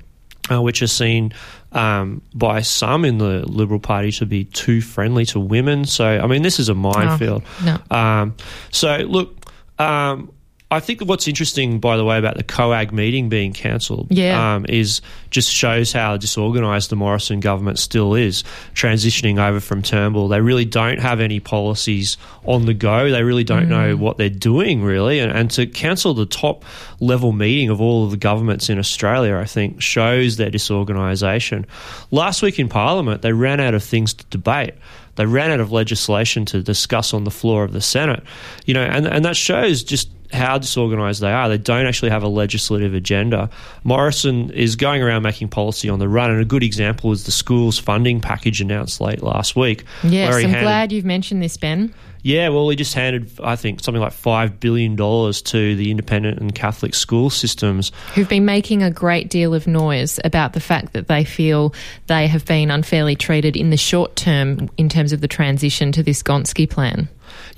[0.50, 1.32] Uh, which are seen
[1.72, 5.84] um, by some in the Liberal Party to be too friendly to women.
[5.84, 7.42] So, I mean, this is a minefield.
[7.64, 7.96] No, no.
[7.96, 8.36] Um,
[8.70, 9.46] so, look,
[9.78, 10.32] um,
[10.72, 14.54] I think what's interesting, by the way, about the COAG meeting being cancelled yeah.
[14.54, 20.28] um, is just shows how disorganised the Morrison government still is, transitioning over from Turnbull.
[20.28, 23.10] They really don't have any policies on the go.
[23.10, 23.70] They really don't mm.
[23.70, 25.18] know what they're doing, really.
[25.18, 26.64] And, and to cancel the top
[27.00, 31.66] level meeting of all of the governments in Australia, I think, shows their disorganisation.
[32.12, 34.74] Last week in Parliament, they ran out of things to debate
[35.16, 38.22] they ran out of legislation to discuss on the floor of the Senate.
[38.64, 41.48] You know, and, and that shows just how disorganised they are.
[41.48, 43.50] They don't actually have a legislative agenda.
[43.84, 47.32] Morrison is going around making policy on the run, and a good example is the
[47.32, 49.84] schools funding package announced late last week.
[50.04, 51.92] Yes, I'm handed, glad you've mentioned this, Ben.
[52.22, 56.54] Yeah, well, he just handed, I think, something like $5 billion to the independent and
[56.54, 57.92] Catholic school systems.
[58.14, 61.72] Who've been making a great deal of noise about the fact that they feel
[62.08, 66.02] they have been unfairly treated in the short term in terms of the transition to
[66.02, 67.08] this Gonski plan.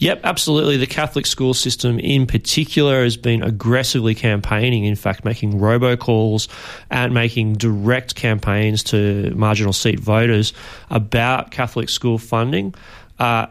[0.02, 0.78] Yep, absolutely.
[0.78, 6.48] The Catholic school system in particular has been aggressively campaigning, in fact, making robocalls
[6.90, 10.54] and making direct campaigns to marginal seat voters
[10.90, 12.74] about Catholic school funding.
[13.20, 13.46] Uh,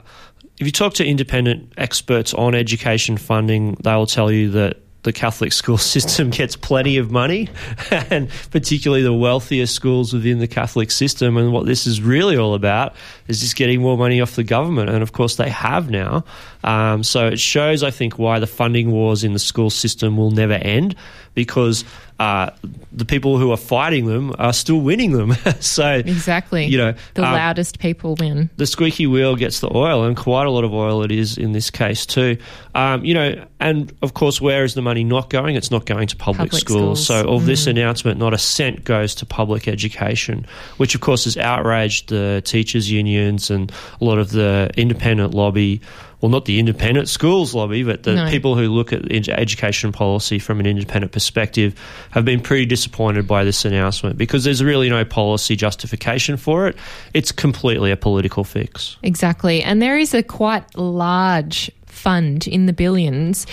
[0.58, 5.14] if you talk to independent experts on education funding, they will tell you that the
[5.14, 7.50] Catholic school system gets plenty of money,
[7.92, 11.38] and particularly the wealthiest schools within the Catholic system.
[11.38, 12.96] And what this is really all about
[13.28, 14.90] is just getting more money off the government.
[14.90, 16.24] And of course, they have now.
[16.64, 20.32] Um, so it shows, I think, why the funding wars in the school system will
[20.32, 20.96] never end
[21.34, 21.86] because
[22.20, 22.52] uh,
[22.92, 25.34] the people who are fighting them are still winning them.
[25.60, 28.50] so exactly, you know, the um, loudest people win.
[28.58, 31.54] The squeaky wheel gets the oil, and quite a lot of oil it is in
[31.54, 32.38] this case too.
[32.76, 35.56] Um, you know, and of course, where is the money not going?
[35.56, 37.04] It's not going to public, Public schools.
[37.06, 37.24] schools.
[37.24, 37.72] So of this Mm.
[37.72, 40.46] announcement, not a cent goes to public education,
[40.78, 45.82] which of course has outraged the teachers' unions and a lot of the independent lobby.
[46.22, 48.30] Well, not the independent schools lobby, but the No.
[48.30, 51.74] people who look at education policy from an independent perspective
[52.12, 56.76] have been pretty disappointed by this announcement because there's really no policy justification for it.
[57.16, 58.98] It's completely a political fix.
[59.02, 59.64] Exactly.
[59.64, 63.46] And there is a quite large fund in the billions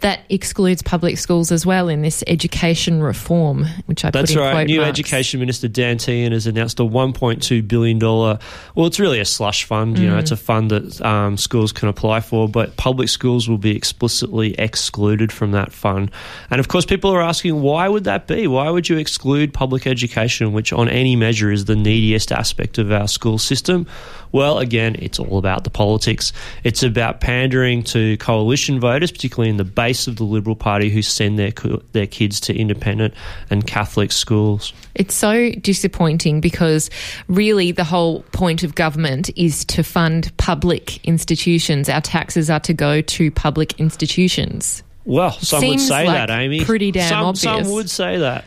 [0.00, 4.46] that excludes public schools as well in this education reform, which I That's put in
[4.54, 4.66] right.
[4.66, 4.88] New marks.
[4.90, 7.98] Education Minister Dan Tehan has announced a $1.2 billion.
[7.98, 8.38] Well,
[8.86, 9.98] it's really a slush fund.
[9.98, 10.20] You know, Mm.
[10.20, 14.54] it's a fund that um, schools can apply for, but public schools will be explicitly
[14.58, 16.10] excluded from that fund.
[16.50, 18.46] And of course, people are asking, why would that be?
[18.46, 22.90] Why would you exclude public education, which on any measure is the neediest aspect of
[22.90, 23.86] our school system?
[24.32, 26.32] Well, again, it's all about the politics.
[26.64, 31.02] It's about pandering to coalition voters, particularly in the base of the Liberal Party, who
[31.02, 31.52] send their
[31.92, 33.14] their kids to independent
[33.50, 34.72] and Catholic schools.
[34.94, 36.90] It's so disappointing because
[37.28, 41.88] really the whole point of government is to fund public institutions.
[41.88, 44.82] Our taxes are to go to public institutions.
[45.06, 46.64] Well, some would say like that, Amy.
[46.64, 47.42] pretty damn some, obvious.
[47.66, 48.44] Some would say that.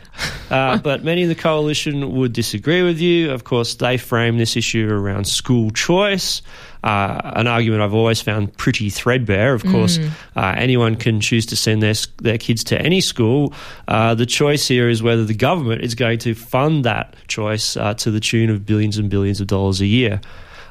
[0.50, 3.32] Uh, but many in the coalition would disagree with you.
[3.32, 6.42] Of course, they frame this issue around school choice.
[6.84, 9.54] Uh, an argument I've always found pretty threadbare.
[9.54, 10.10] Of course, Mm.
[10.36, 13.52] uh, anyone can choose to send their their kids to any school.
[13.88, 17.94] Uh, the choice here is whether the government is going to fund that choice uh,
[17.94, 20.20] to the tune of billions and billions of dollars a year.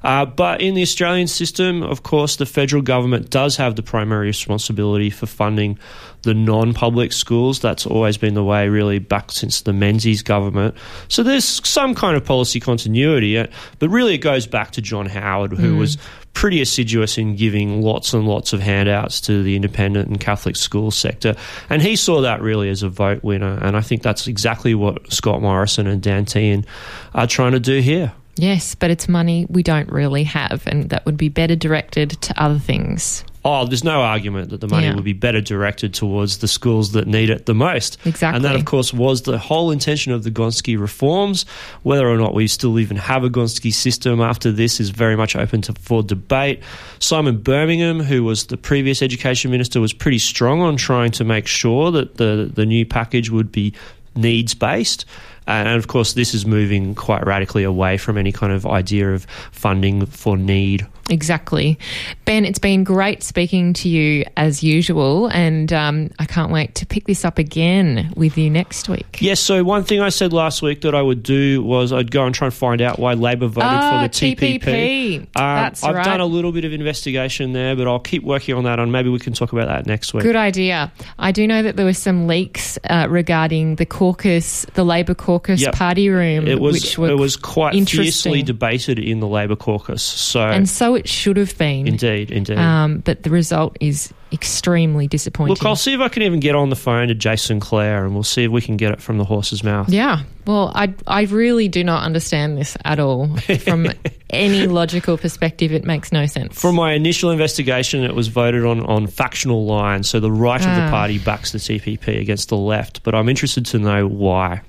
[0.04, 4.28] Uh, but in the Australian system, of course, the federal government does have the primary
[4.28, 5.78] responsibility for funding
[6.24, 7.60] the non public schools.
[7.60, 10.76] That's always been the way, really, back since the Menzies government.
[11.08, 13.48] So there's some kind of policy continuity, uh,
[13.80, 15.98] but really it goes back to John Howard, who was
[16.34, 20.92] pretty assiduous in giving lots and lots of handouts to the independent and Catholic school
[20.92, 21.36] sector.
[21.70, 23.60] And he saw that really as a vote winner.
[23.62, 26.66] And I think that's exactly what Scott Morrison and Dan Tehan
[27.14, 28.14] are trying to do here.
[28.36, 32.42] Yes, but it's money we don't really have, and that would be better directed to
[32.42, 33.24] other things.
[33.46, 34.96] Oh, there's no argument that the money Yeah.
[34.96, 37.98] would be better directed towards the schools that need it the most.
[38.06, 38.38] Exactly.
[38.38, 41.46] And that, of course, was the whole intention of the Gonski reforms.
[41.84, 45.36] Whether or not we still even have a Gonski system after this is very much
[45.36, 46.62] open to, for debate.
[47.00, 51.46] Simon Birmingham, who was the previous education minister, was pretty strong on trying to make
[51.46, 53.74] sure that the, the new package would be
[54.16, 55.06] needs based.
[55.48, 59.14] Uh, and of course, this is moving quite radically away from any kind of idea
[59.14, 60.88] of funding for need.
[61.10, 61.78] Exactly.
[62.26, 66.86] Ben, it's been great speaking to you as usual, and um, I can't wait to
[66.86, 69.18] pick this up again with you next week.
[69.20, 72.26] Yes, so one thing I said last week that I would do was I'd go
[72.26, 74.60] and try and find out why Labor voted Ah, for the TPP.
[74.62, 75.18] TPP.
[75.20, 76.06] Um, That's I've right.
[76.06, 79.10] done a little bit of investigation there, but I'll keep working on that, and maybe
[79.10, 80.24] we can talk about that next week.
[80.24, 80.92] Good idea.
[81.20, 85.62] I do know that there were some leaks uh, regarding the caucus, the Labor caucus
[85.62, 85.74] Yep.
[85.76, 90.02] party room, It was which it was quite fiercely debated in the Labor caucus.
[90.02, 91.88] So and so it should have been.
[91.88, 92.58] indeed, indeed.
[92.58, 95.52] Um, but the result is extremely disappointing.
[95.56, 98.14] Look, I'll see if I can even get on the phone to Jason Clare, and
[98.14, 99.90] we'll see if we can get it from the horse's mouth.
[99.90, 100.24] Yeah.
[100.46, 103.38] Well, I I really do not understand this at all.
[103.38, 103.88] From
[104.32, 106.60] any logical perspective, it makes no sense.
[106.60, 110.10] From my initial investigation, it was voted on on factional lines.
[110.10, 110.90] So the right of the Ah.
[110.90, 113.04] party backs the TPP against the left.
[113.04, 114.62] But I'm interested to know why.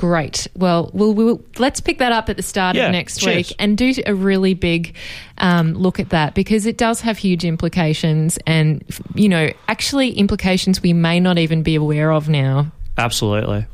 [0.00, 0.46] Great.
[0.56, 3.36] Well, we'll, we'll let's pick that up at the start Yeah, of next cheers.
[3.50, 4.96] week and do a really big
[5.36, 8.82] um, look at that because it does have huge implications and
[9.14, 12.72] you know actually implications we may not even be aware of now.
[12.96, 13.66] Absolutely.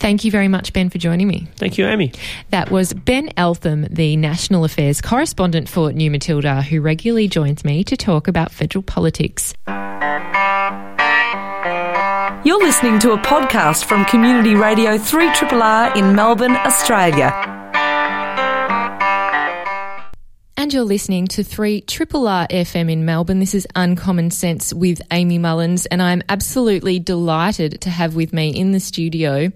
[0.00, 1.46] Thank you very much, Ben, for joining me.
[1.58, 2.10] Thank you, Amy.
[2.50, 7.84] That was Ben Eltham, the National Affairs correspondent for New Matilda, who regularly joins me
[7.84, 9.54] to talk about federal politics.
[12.44, 17.55] You're listening to a podcast from Community Radio 3RR in Melbourne, Australia.
[20.58, 23.40] And you're listening to 3 Triple R FM in Melbourne.
[23.40, 28.48] This is Uncommon Sense with Amy Mullins, and I'm absolutely delighted to have with me
[28.48, 29.52] in the studio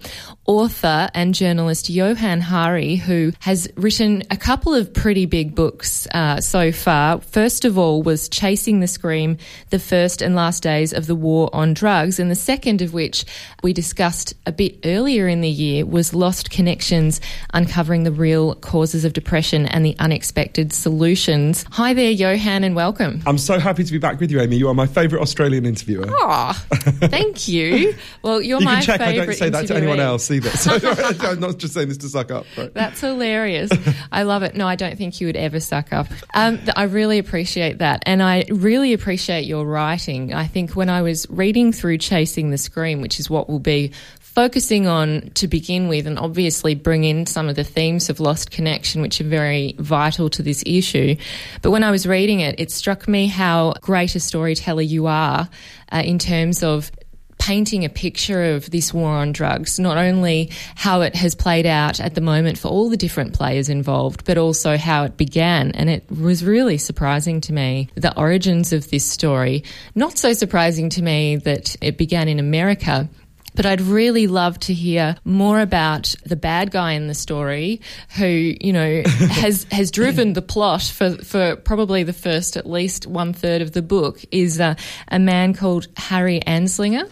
[0.46, 6.40] author and journalist Johann Hari, who has written a couple of pretty big books uh,
[6.40, 7.20] so far.
[7.20, 9.38] First of all, was Chasing the Scream,
[9.70, 13.24] the first and last days of the war on drugs, and the second of which
[13.62, 17.20] we discussed a bit earlier in the year was Lost Connections,
[17.54, 21.64] uncovering the real causes of depression and the unexpected solutions Solutions.
[21.70, 23.22] Hi there, Johann, and welcome.
[23.24, 24.56] I'm so happy to be back with you, Amy.
[24.56, 26.04] You are my favourite Australian interviewer.
[26.08, 27.94] Oh, thank you.
[28.22, 30.50] Well, you're you my check I don't say that to anyone else either.
[30.50, 30.72] So
[31.20, 32.44] I'm not just saying this to suck up.
[32.58, 32.74] Right?
[32.74, 33.70] That's hilarious.
[34.10, 34.56] I love it.
[34.56, 36.08] No, I don't think you would ever suck up.
[36.34, 38.02] Um, I really appreciate that.
[38.04, 40.34] And I really appreciate your writing.
[40.34, 43.92] I think when I was reading through Chasing the Scream, which is what we'll be
[44.40, 48.50] focusing on to begin with, and obviously bring in some of the themes of lost
[48.50, 51.14] connection, which are very vital to this issue.
[51.60, 55.46] But when I was reading it, it struck me how great a storyteller you are
[55.92, 56.90] uh, in terms of
[57.36, 62.00] painting a picture of this war on drugs, not only how it has played out
[62.00, 65.70] at the moment for all the different players involved, but also how it began.
[65.72, 69.64] And it was really surprising to me the origins of this story.
[69.94, 73.06] Not so surprising to me that it began in America.
[73.54, 77.80] But I'd really love to hear more about the bad guy in the story
[78.16, 83.06] who, you know, has has driven the plot for, for probably the first at least
[83.06, 84.74] one third of the book is uh,
[85.08, 87.10] a man called Harry Anslinger.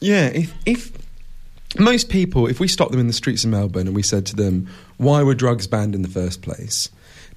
[0.00, 0.92] Yeah, if, if
[1.78, 4.36] most people, if we stopped them in the streets of Melbourne and we said to
[4.36, 6.90] them, why were drugs banned in the first place?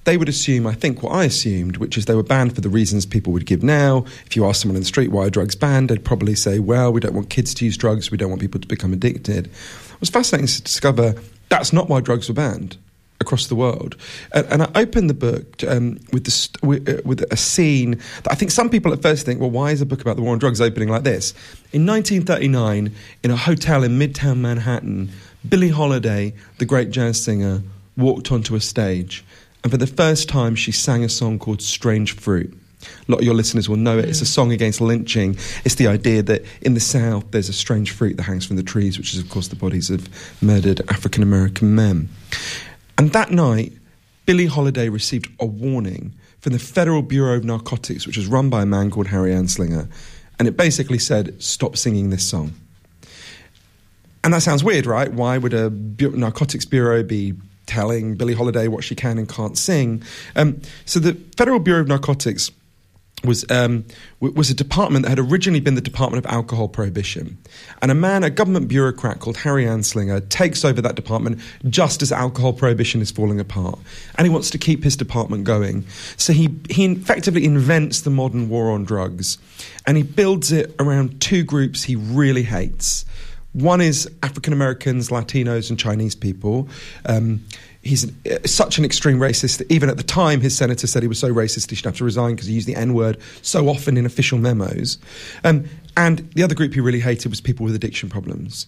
[0.06, 2.68] They would assume, I think, what I assumed, which is they were banned for the
[2.68, 4.04] reasons people would give now.
[4.24, 7.00] If you ask someone in the street why drugs banned, they'd probably say, well, we
[7.00, 9.46] don't want kids to use drugs, we don't want people to become addicted.
[9.48, 11.16] It was fascinating to discover
[11.48, 12.76] that's not why drugs were banned
[13.20, 13.96] across the world.
[14.32, 18.30] And, and I opened the book um, with, the with, uh, with a scene that
[18.30, 20.34] I think some people at first think, well, why is a book about the war
[20.34, 21.32] on drugs opening like this?
[21.72, 22.94] In 1939,
[23.24, 25.10] in a hotel in Midtown Manhattan,
[25.48, 27.62] Billie Holiday, the great jazz singer,
[27.96, 29.24] walked onto a stage.
[29.66, 32.56] And for the first time, she sang a song called Strange Fruit.
[32.84, 34.04] A lot of your listeners will know it.
[34.04, 34.28] It's a mm.
[34.28, 35.32] song against lynching.
[35.64, 38.62] It's the idea that in the South there's a strange fruit that hangs from the
[38.62, 40.08] trees, which is, of course, the bodies of
[40.40, 42.08] murdered African American men.
[42.96, 43.72] And that night,
[44.24, 48.62] Billie Holiday received a warning from the Federal Bureau of Narcotics, which was run by
[48.62, 49.90] a man called Harry Anslinger.
[50.38, 52.52] And it basically said, stop singing this song.
[54.22, 55.12] And that sounds weird, right?
[55.12, 57.34] Why would a narcotics bureau be
[57.66, 60.02] telling Billie Holiday what she can and can't sing?
[60.34, 62.50] Um, so the Federal Bureau of Narcotics
[63.24, 63.84] was um,
[64.20, 67.38] was a department that had originally been the Department of Alcohol Prohibition,
[67.82, 72.12] and a man, a government bureaucrat called Harry Anslinger, takes over that department just as
[72.12, 73.78] alcohol prohibition is falling apart,
[74.16, 75.86] and he wants to keep his department going.
[76.16, 79.38] So he he effectively invents the modern war on drugs,
[79.86, 83.04] and he builds it around two groups he really hates.
[83.56, 86.68] One is African Americans, Latinos, and Chinese people.
[87.06, 87.42] Um,
[87.80, 91.02] he's an, uh, such an extreme racist that even at the time his senator said
[91.02, 93.16] he was so racist he should have to resign because he used the N word
[93.40, 94.98] so often in official memos.
[95.42, 95.64] Um,
[95.96, 98.66] and the other group he really hated was people with addiction problems.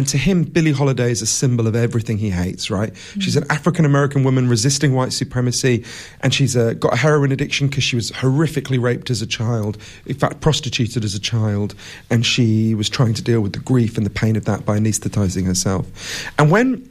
[0.00, 2.90] And to him, Billie Holiday is a symbol of everything he hates, right?
[3.18, 5.84] She's an African American woman resisting white supremacy,
[6.22, 9.76] and she's uh, got a heroin addiction because she was horrifically raped as a child,
[10.06, 11.74] in fact, prostituted as a child,
[12.08, 14.78] and she was trying to deal with the grief and the pain of that by
[14.78, 15.86] anesthetizing herself.
[16.38, 16.90] And when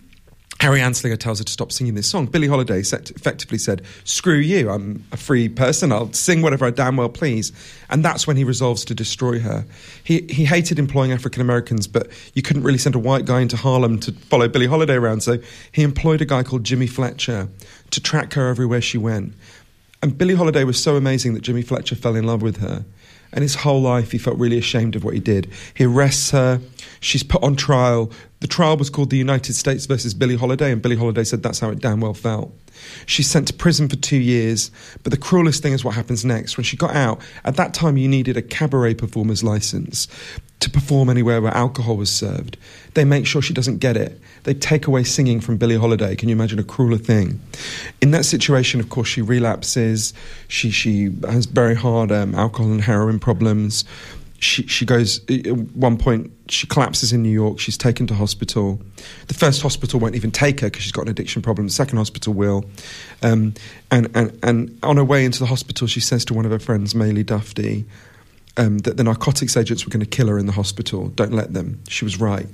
[0.59, 2.25] Harry Anslinger tells her to stop singing this song.
[2.25, 6.71] Billie Holiday set, effectively said, Screw you, I'm a free person, I'll sing whatever I
[6.71, 7.53] damn well please.
[7.89, 9.65] And that's when he resolves to destroy her.
[10.03, 13.55] He, he hated employing African Americans, but you couldn't really send a white guy into
[13.55, 15.37] Harlem to follow Billie Holiday around, so
[15.71, 17.47] he employed a guy called Jimmy Fletcher
[17.91, 19.33] to track her everywhere she went.
[20.01, 22.83] And Billie Holiday was so amazing that Jimmy Fletcher fell in love with her.
[23.31, 25.51] And his whole life, he felt really ashamed of what he did.
[25.73, 26.59] He arrests her.
[26.99, 28.11] She's put on trial.
[28.39, 31.59] The trial was called the United States versus Billie Holiday, and Billie Holiday said that's
[31.59, 32.53] how it damn well felt.
[33.05, 34.71] She's sent to prison for two years,
[35.03, 36.57] but the cruelest thing is what happens next.
[36.57, 40.07] When she got out, at that time you needed a cabaret performer's license
[40.59, 42.57] to perform anywhere where alcohol was served.
[42.93, 44.19] They make sure she doesn't get it.
[44.43, 46.15] They take away singing from Billie Holiday.
[46.15, 47.39] Can you imagine a crueler thing?
[48.01, 50.13] In that situation, of course, she relapses.
[50.47, 53.85] She she has very hard um, alcohol and heroin problems.
[54.39, 56.31] She she goes at one point.
[56.49, 57.59] She collapses in New York.
[57.59, 58.81] She's taken to hospital.
[59.27, 61.67] The first hospital won't even take her because she's got an addiction problem.
[61.67, 62.65] The second hospital will.
[63.21, 63.53] Um,
[63.91, 66.59] and, and and on her way into the hospital, she says to one of her
[66.59, 67.85] friends, Maely Dufty,
[68.57, 71.09] um, that the narcotics agents were going to kill her in the hospital.
[71.09, 71.81] Don't let them.
[71.87, 72.47] She was right.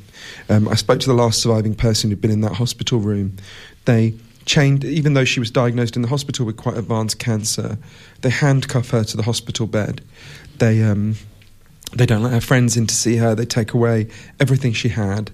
[0.50, 3.38] Um, I spoke to the last surviving person who'd been in that hospital room.
[3.86, 4.16] They
[4.46, 7.78] chained, even though she was diagnosed in the hospital with quite advanced cancer,
[8.22, 10.02] they handcuff her to the hospital bed.
[10.60, 11.16] They um,
[11.94, 13.36] they don't let her friends in to see her.
[13.36, 14.08] They take away
[14.40, 15.32] everything she had.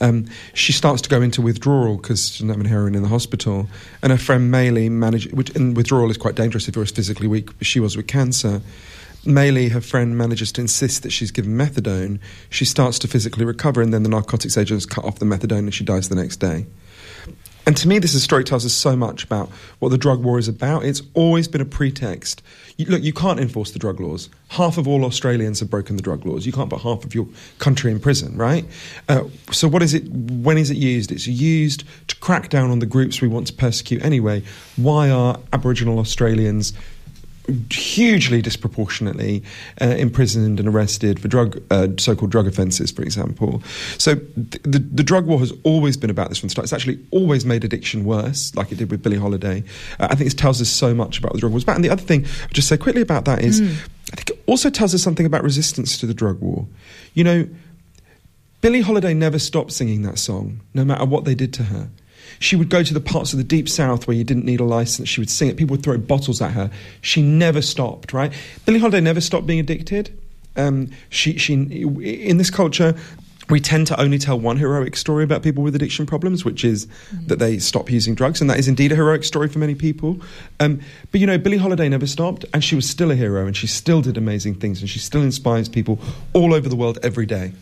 [0.00, 3.68] Um, she starts to go into withdrawal because she doesn't have heroin in the hospital.
[4.02, 7.50] And her friend Maely managed, which, and withdrawal is quite dangerous if you're physically weak,
[7.62, 8.60] she was with cancer.
[9.24, 12.18] Maely, her friend, manages to insist that she's given methadone.
[12.50, 15.74] She starts to physically recover, and then the narcotics agents cut off the methadone and
[15.74, 16.66] she dies the next day.
[17.66, 19.48] And to me, this story tells us so much about
[19.78, 20.84] what the drug war is about.
[20.84, 22.42] It's always been a pretext.
[22.76, 24.28] You, look, you can't enforce the drug laws.
[24.48, 26.44] Half of all Australians have broken the drug laws.
[26.44, 27.26] You can't put half of your
[27.58, 28.66] country in prison, right?
[29.08, 30.06] Uh, so, what is it?
[30.08, 31.10] When is it used?
[31.10, 34.42] It's used to crack down on the groups we want to persecute anyway.
[34.76, 36.72] Why are Aboriginal Australians
[37.70, 39.42] hugely disproportionately
[39.80, 43.62] uh, imprisoned and arrested for drug uh, so-called drug offences, for example.
[43.98, 46.64] So th- the, the drug war has always been about this from the start.
[46.64, 49.62] It's actually always made addiction worse, like it did with Billie Holiday.
[50.00, 51.60] Uh, I think it tells us so much about the drug war.
[51.66, 53.74] And the other thing I'll just say quickly about that is, mm.
[54.12, 56.66] I think it also tells us something about resistance to the drug war.
[57.12, 57.48] You know,
[58.62, 61.90] Billie Holiday never stopped singing that song, no matter what they did to her.
[62.38, 64.64] She would go to the parts of the deep south where you didn't need a
[64.64, 65.08] license.
[65.08, 65.56] She would sing it.
[65.56, 66.70] People would throw bottles at her.
[67.00, 68.32] She never stopped, right?
[68.66, 70.16] Billie Holiday never stopped being addicted.
[70.56, 72.94] Um, she, she, in this culture,
[73.50, 76.86] we tend to only tell one heroic story about people with addiction problems, which is
[76.86, 77.28] mm.
[77.28, 80.20] that they stop using drugs, and that is indeed a heroic story for many people.
[80.60, 80.80] Um,
[81.10, 83.66] but you know, Billie Holiday never stopped, and she was still a hero, and she
[83.66, 85.98] still did amazing things, and she still inspires people
[86.32, 87.52] all over the world every day.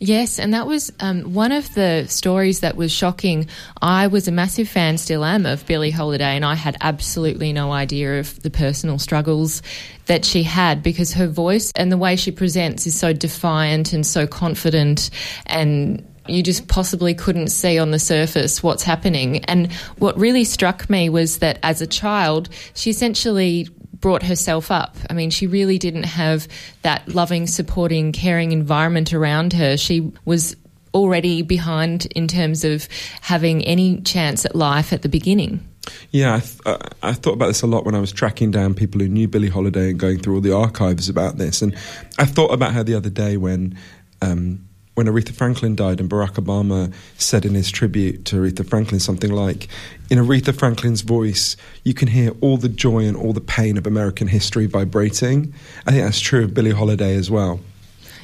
[0.00, 3.48] Yes, and that was um, one of the stories that was shocking.
[3.82, 7.72] I was a massive fan, still am, of Billie Holiday, and I had absolutely no
[7.72, 9.60] idea of the personal struggles
[10.06, 14.06] that she had because her voice and the way she presents is so defiant and
[14.06, 15.10] so confident
[15.46, 19.44] and you just possibly couldn't see on the surface what's happening.
[19.46, 23.68] And what really struck me was that as a child, she essentially
[24.00, 24.96] brought herself up.
[25.10, 26.46] I mean, she really didn't have
[26.82, 29.76] that loving, supporting, caring environment around her.
[29.76, 30.56] She was
[30.94, 32.88] already behind in terms of
[33.20, 35.66] having any chance at life at the beginning.
[36.10, 38.74] Yeah, I, th- uh, I, thought about this a lot when I was tracking down
[38.74, 41.62] people who knew Billie Holiday and going through all the archives about this.
[41.62, 41.74] And
[42.18, 43.78] I thought about her the other day when
[44.20, 44.67] um,
[44.98, 49.30] when Aretha Franklin died, and Barack Obama said in his tribute to Aretha Franklin something
[49.30, 49.68] like,
[50.10, 53.86] In Aretha Franklin's voice, you can hear all the joy and all the pain of
[53.86, 55.54] American history vibrating.
[55.86, 57.60] I think that's true of Billie Holiday as well.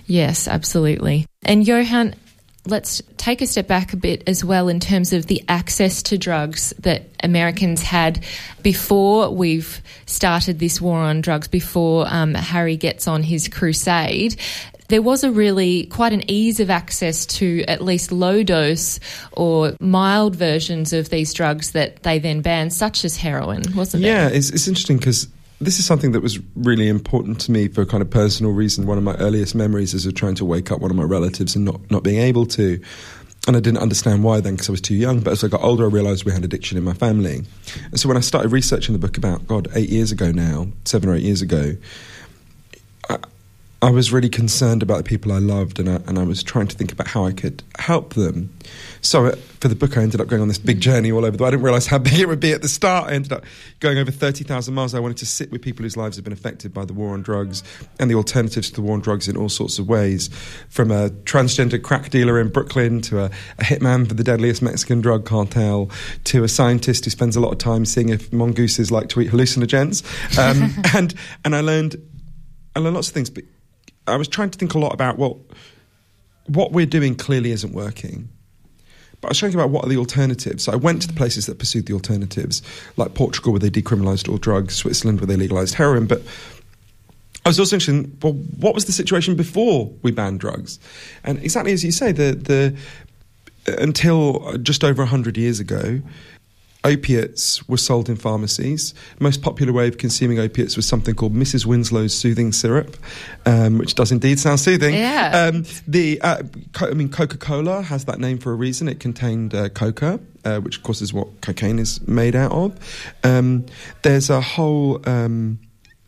[0.06, 1.26] Yes, absolutely.
[1.44, 2.16] And Johann,
[2.66, 6.18] let's take a step back a bit as well in terms of the access to
[6.18, 8.24] drugs that Americans had
[8.62, 14.36] before we've started this war on drugs, before um, Harry gets on his crusade
[14.88, 19.00] there was a really quite an ease of access to at least low dose
[19.32, 24.26] or mild versions of these drugs that they then banned, such as heroin, wasn't yeah,
[24.26, 24.32] it?
[24.32, 25.28] Yeah, it's, it's interesting because
[25.60, 28.86] this is something that was really important to me for a kind of personal reason.
[28.86, 31.56] One of my earliest memories is of trying to wake up one of my relatives
[31.56, 32.80] and not, not being able to.
[33.46, 35.20] And I didn't understand why then because I was too young.
[35.20, 37.42] But as I got older, I realised we had addiction in my family.
[37.90, 41.08] And so when I started researching the book about, God, eight years ago now, seven
[41.08, 41.76] or eight years ago,
[43.08, 43.18] I,
[43.84, 46.68] I was really concerned about the people I loved, and I, and I was trying
[46.68, 48.50] to think about how I could help them.
[49.02, 51.36] So uh, for the book, I ended up going on this big journey all over
[51.36, 51.48] the world.
[51.48, 53.10] I didn't realise how big it would be at the start.
[53.10, 53.44] I ended up
[53.80, 54.94] going over 30,000 miles.
[54.94, 57.20] I wanted to sit with people whose lives have been affected by the war on
[57.20, 57.62] drugs
[58.00, 60.30] and the alternatives to the war on drugs in all sorts of ways.
[60.70, 65.02] From a transgender crack dealer in Brooklyn to a, a hitman for the deadliest Mexican
[65.02, 65.90] drug cartel
[66.24, 69.30] to a scientist who spends a lot of time seeing if mongooses like to eat
[69.30, 70.02] hallucinogens.
[70.38, 71.14] Um, and,
[71.44, 71.96] and I learned,
[72.74, 73.44] I learned lots of things, but
[74.06, 75.40] I was trying to think a lot about well,
[76.46, 78.28] what we're doing clearly isn't working.
[79.20, 80.64] But I was thinking about what are the alternatives.
[80.64, 82.60] So I went to the places that pursued the alternatives,
[82.98, 86.06] like Portugal, where they decriminalised all drugs, Switzerland, where they legalised heroin.
[86.06, 86.20] But
[87.46, 90.78] I was also interested well, what was the situation before we banned drugs?
[91.24, 92.76] And exactly as you say, the, the
[93.78, 96.00] until just over 100 years ago,
[96.84, 98.94] opiates were sold in pharmacies.
[99.18, 101.66] most popular way of consuming opiates was something called Mrs.
[101.66, 102.96] Winslow's soothing syrup,
[103.46, 104.94] um, which does indeed sound soothing.
[104.94, 105.50] Yeah.
[105.52, 108.88] Um, the uh, co- I mean, Coca Cola has that name for a reason.
[108.88, 110.20] It contained uh, coca.
[110.44, 112.78] Uh, which, of course, is what cocaine is made out of.
[113.24, 113.64] Um,
[114.02, 115.58] there's a whole um,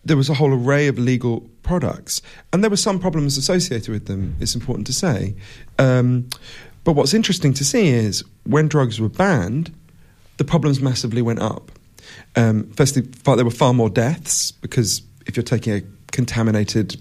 [0.04, 2.20] there was a whole array of legal products,
[2.52, 4.36] and there were some problems associated with them.
[4.38, 5.34] It's important to say.
[5.78, 6.28] Um,
[6.84, 9.74] but what's interesting to see is when drugs were banned,
[10.36, 11.70] the problems massively went up.
[12.34, 15.82] Um, firstly, there were far more deaths because if you're taking a
[16.12, 16.96] contaminated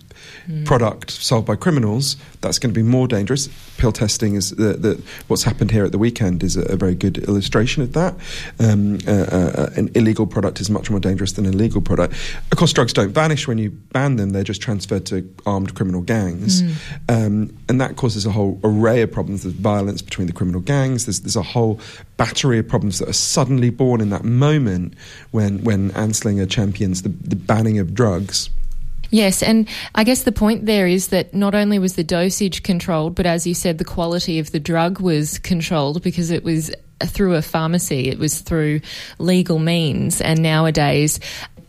[0.47, 0.65] mm.
[0.65, 3.49] product sold by criminals, that's going to be more dangerous.
[3.77, 6.95] Pill testing is the, the, what's happened here at the weekend is a, a very
[6.95, 8.15] good illustration of that.
[8.59, 12.13] Um, uh, uh, an illegal product is much more dangerous than a legal product.
[12.51, 16.01] Of course, drugs don't vanish when you ban them; they're just transferred to armed criminal
[16.01, 16.75] gangs, mm.
[17.09, 19.43] um, and that causes a whole array of problems.
[19.43, 21.05] There's violence between the criminal gangs.
[21.05, 21.79] There's, there's a whole
[22.17, 24.93] battery of problems that are suddenly born in that moment
[25.31, 28.49] when when Anslinger champions the, the banning of drugs.
[29.15, 33.15] Yes, and I guess the point there is that not only was the dosage controlled,
[33.15, 36.69] but as you said, the quality of the drug was controlled because it was
[37.01, 38.09] through a pharmacy.
[38.09, 38.81] It was through
[39.17, 41.21] legal means, and nowadays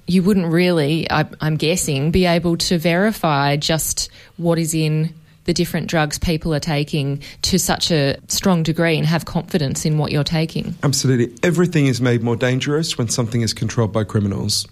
[0.08, 5.54] you wouldn't really, I, I'm guessing, be able to verify just what is in the
[5.54, 10.10] different drugs people are taking to such a strong degree and have confidence in what
[10.10, 10.74] you're taking.
[10.82, 11.32] Absolutely.
[11.44, 14.66] Everything is made more dangerous when something is controlled by criminals.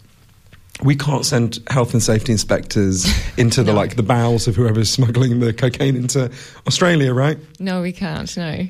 [0.85, 3.07] We can't send health and safety inspectors
[3.39, 3.79] into the No.
[3.79, 6.31] like the bowels of whoever's smuggling the cocaine into
[6.67, 7.39] Australia, right?
[7.59, 8.35] No, we can't.
[8.37, 8.69] No.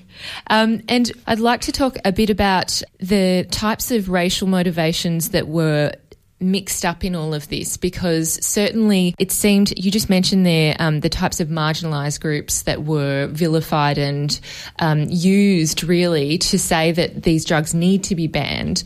[0.49, 5.49] Um, and I'd like to talk a bit about the types of racial motivations that
[5.49, 5.93] were
[6.41, 11.01] mixed up in all of this because certainly it seemed you just mentioned there um,
[11.01, 14.41] the types of marginalised groups that were vilified and
[14.81, 18.83] um, used really to say that these drugs need to be banned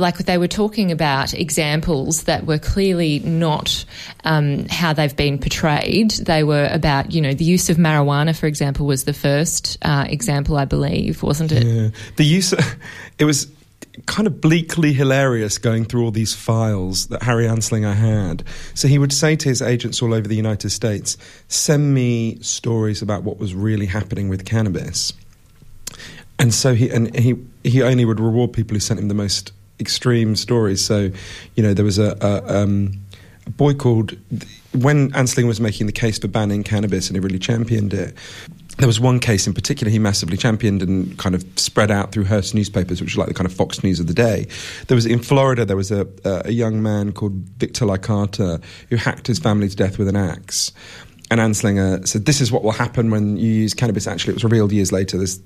[0.00, 3.84] like they were talking about examples that were clearly not
[4.24, 6.10] um, how they've been portrayed.
[6.12, 10.06] They were about, you know, the use of marijuana, for example, was the first uh,
[10.08, 11.64] example, I believe, wasn't it?
[11.64, 11.90] Yeah.
[12.16, 12.52] The use,
[13.18, 13.46] it was
[14.06, 18.44] kind of bleakly hilarious going through all these files that Harry Anslinger had.
[18.74, 21.16] So he would say to his agents all over the United States,
[21.48, 25.12] send me stories about what was really happening with cannabis.
[26.38, 29.52] And so he and he he only would reward people who sent him the most
[29.80, 30.84] extreme stories.
[30.84, 31.10] So,
[31.54, 33.00] you know, there was a, a, um,
[33.46, 34.16] a boy called
[34.72, 38.14] when Anslinger was making the case for banning cannabis, and he really championed it.
[38.78, 42.24] There was one case in particular he massively championed and kind of spread out through
[42.24, 44.46] Hearst newspapers, which was like the kind of Fox News of the day.
[44.86, 49.26] There was in Florida, there was a, a, young man called Victor Licata who hacked
[49.26, 50.72] his family to death with an axe.
[51.30, 54.06] And Anslinger said, This is what will happen when you use cannabis.
[54.06, 55.18] Actually, it was revealed years later.
[55.18, 55.40] This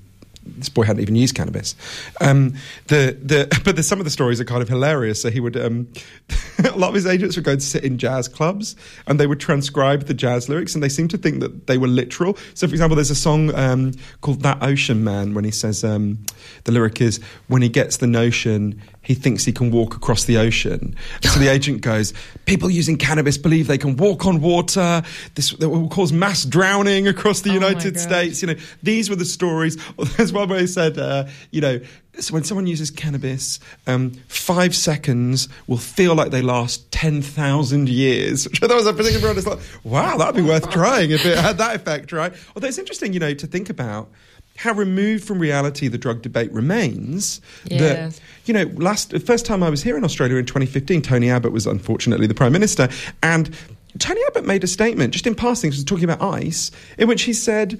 [0.45, 1.75] this boy hadn't even used cannabis.
[2.21, 2.55] Um,
[2.87, 5.21] the the but the, some of the stories are kind of hilarious.
[5.21, 5.87] So he would um,
[6.63, 8.75] a lot of his agents would go and sit in jazz clubs
[9.07, 11.87] and they would transcribe the jazz lyrics and they seem to think that they were
[11.87, 12.37] literal.
[12.53, 16.19] So for example, there's a song um, called "That Ocean Man" when he says um,
[16.65, 18.81] the lyric is when he gets the notion.
[19.05, 20.95] He thinks he can walk across the ocean.
[21.21, 22.13] So the agent goes,
[22.45, 25.03] People using cannabis believe they can walk on water.
[25.35, 28.41] This that will cause mass drowning across the Oh United States.
[28.41, 29.77] You know, these were the stories.
[30.17, 31.79] There's one where he said, uh, you know,
[32.19, 38.47] so when someone uses cannabis, um, five seconds will feel like they last 10,000 years.
[38.49, 41.37] Which I thought was a particular It's like, wow, that'd be worth trying if it
[41.37, 42.33] had that effect, right?
[42.55, 44.09] Although it's interesting, you know, to think about
[44.57, 47.41] how removed from reality the drug debate remains.
[47.65, 47.79] Yeah.
[47.79, 51.51] That, you know, last first time I was here in Australia in 2015, Tony Abbott
[51.51, 52.89] was unfortunately the Prime Minister.
[53.23, 53.55] And
[53.99, 57.33] Tony Abbott made a statement, just in passing, was talking about ice, in which he
[57.33, 57.79] said,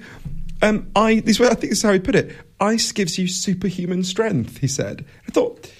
[0.62, 4.02] um, I, this, I think this is how he put it, ice gives you superhuman
[4.04, 5.04] strength, he said.
[5.28, 5.70] I thought,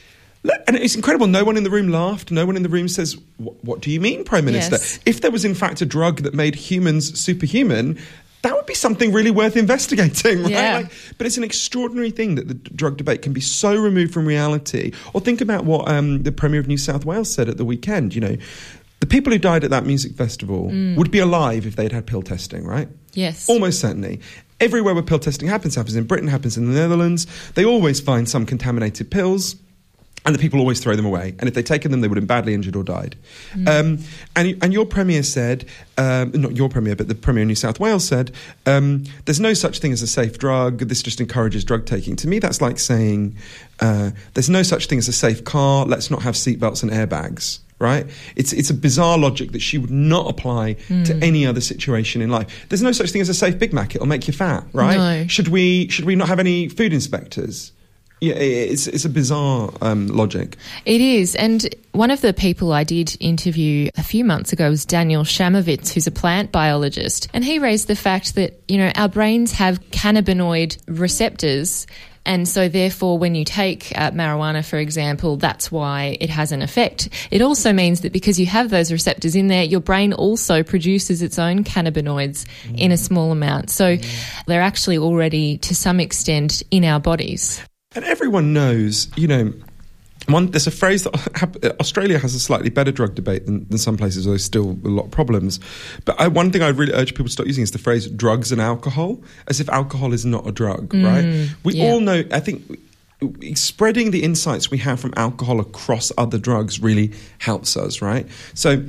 [0.42, 1.26] look, and it's incredible.
[1.26, 2.30] No one in the room laughed.
[2.30, 4.74] No one in the room says, "What- What do you mean, Prime Minister?
[4.76, 4.98] Yes.
[5.06, 7.98] If there was, in fact, a drug that made humans superhuman,
[8.42, 10.50] that would be something really worth investigating, right?
[10.50, 10.76] Yeah.
[10.78, 14.26] Like, but it's an extraordinary thing that the drug debate can be so removed from
[14.26, 14.92] reality.
[15.12, 18.14] Or think about what um, the Premier of New South Wales said at the weekend.
[18.14, 18.36] You know,
[19.00, 20.66] the people who died at that music festival
[20.96, 22.88] would be alive if they'd had pill testing, right?
[23.14, 23.48] Yes.
[23.48, 24.20] Almost certainly.
[24.58, 27.26] Everywhere where pill testing happens, happens in Britain, happens in the Netherlands.
[27.52, 29.56] They always find some contaminated pills.
[30.26, 31.36] And the people always throw them away.
[31.38, 33.14] And if they'd taken them, they would have been badly injured or died.
[33.66, 34.00] Um,
[34.34, 35.64] and, and your Premier said,
[35.96, 38.32] um, not your Premier, but the Premier of New South Wales said,
[38.66, 40.80] um, there's no such thing as a safe drug.
[40.80, 42.16] This just encourages drug taking.
[42.16, 43.36] To me, that's like saying,
[43.78, 45.86] uh, there's no such thing as a safe car.
[45.86, 47.60] Let's not have seatbelts and airbags.
[47.78, 48.06] Right?
[48.36, 50.72] It's it's a bizarre logic that she would not apply
[51.04, 52.66] to any other situation in life.
[52.70, 53.94] There's no such thing as a safe Big Mac.
[53.94, 54.96] It'll make you fat, right?
[54.96, 55.26] No.
[55.28, 57.72] Should we should we not have any food inspectors?
[58.20, 60.56] Yeah, it's it's a bizarre um, logic.
[60.86, 61.34] It is.
[61.34, 65.92] And one of the people I did interview a few months ago was Daniel Chamovitz,
[65.92, 67.28] who's a plant biologist.
[67.34, 71.86] And he raised the fact that, you know, our brains have cannabinoid receptors.
[72.24, 76.62] And so, therefore, when you take uh, marijuana, for example, that's why it has an
[76.62, 77.10] effect.
[77.30, 81.22] It also means that because you have those receptors in there, your brain also produces
[81.22, 83.70] its own cannabinoids in a small amount.
[83.70, 83.96] So,
[84.46, 87.62] they're actually already, to some extent, in our bodies.
[87.96, 89.52] And everyone knows, you know,
[90.28, 93.78] one, there's a phrase that uh, Australia has a slightly better drug debate than, than
[93.78, 95.60] some places, although there's still a lot of problems.
[96.04, 98.52] But I, one thing I really urge people to start using is the phrase drugs
[98.52, 101.56] and alcohol, as if alcohol is not a drug, mm, right?
[101.64, 101.90] We yeah.
[101.90, 102.80] all know, I think.
[103.54, 108.26] Spreading the insights we have from alcohol across other drugs really helps us, right?
[108.52, 108.84] So,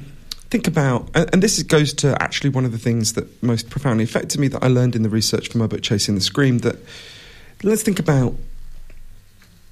[0.49, 4.03] think about, and, and this goes to actually one of the things that most profoundly
[4.03, 6.57] affected me that I learned in the research for my book Chasing the Scream.
[6.57, 6.75] That
[7.63, 8.35] let's think about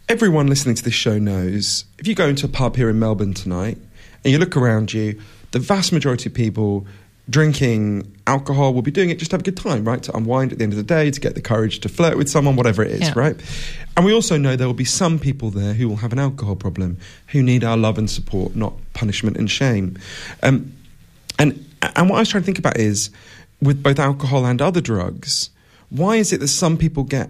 [0.08, 3.34] everyone listening to this show knows if you go into a pub here in Melbourne
[3.34, 3.78] tonight
[4.24, 5.20] and you look around you,
[5.52, 6.86] the vast majority of people
[7.28, 10.04] drinking alcohol, will be doing it just to have a good time, right?
[10.04, 12.30] To unwind at the end of the day, to get the courage to flirt with
[12.30, 13.14] someone, whatever it is, Yeah.
[13.16, 13.36] right?
[13.98, 16.56] And we also know there will be some people there who will have an alcohol
[16.56, 16.98] problem,
[17.28, 19.98] who need our love and support, not punishment and shame.
[20.44, 20.74] Um,
[21.40, 23.10] and and what I was trying to think about is,
[23.62, 25.50] with both alcohol and other drugs,
[25.90, 27.30] why is it that some people get,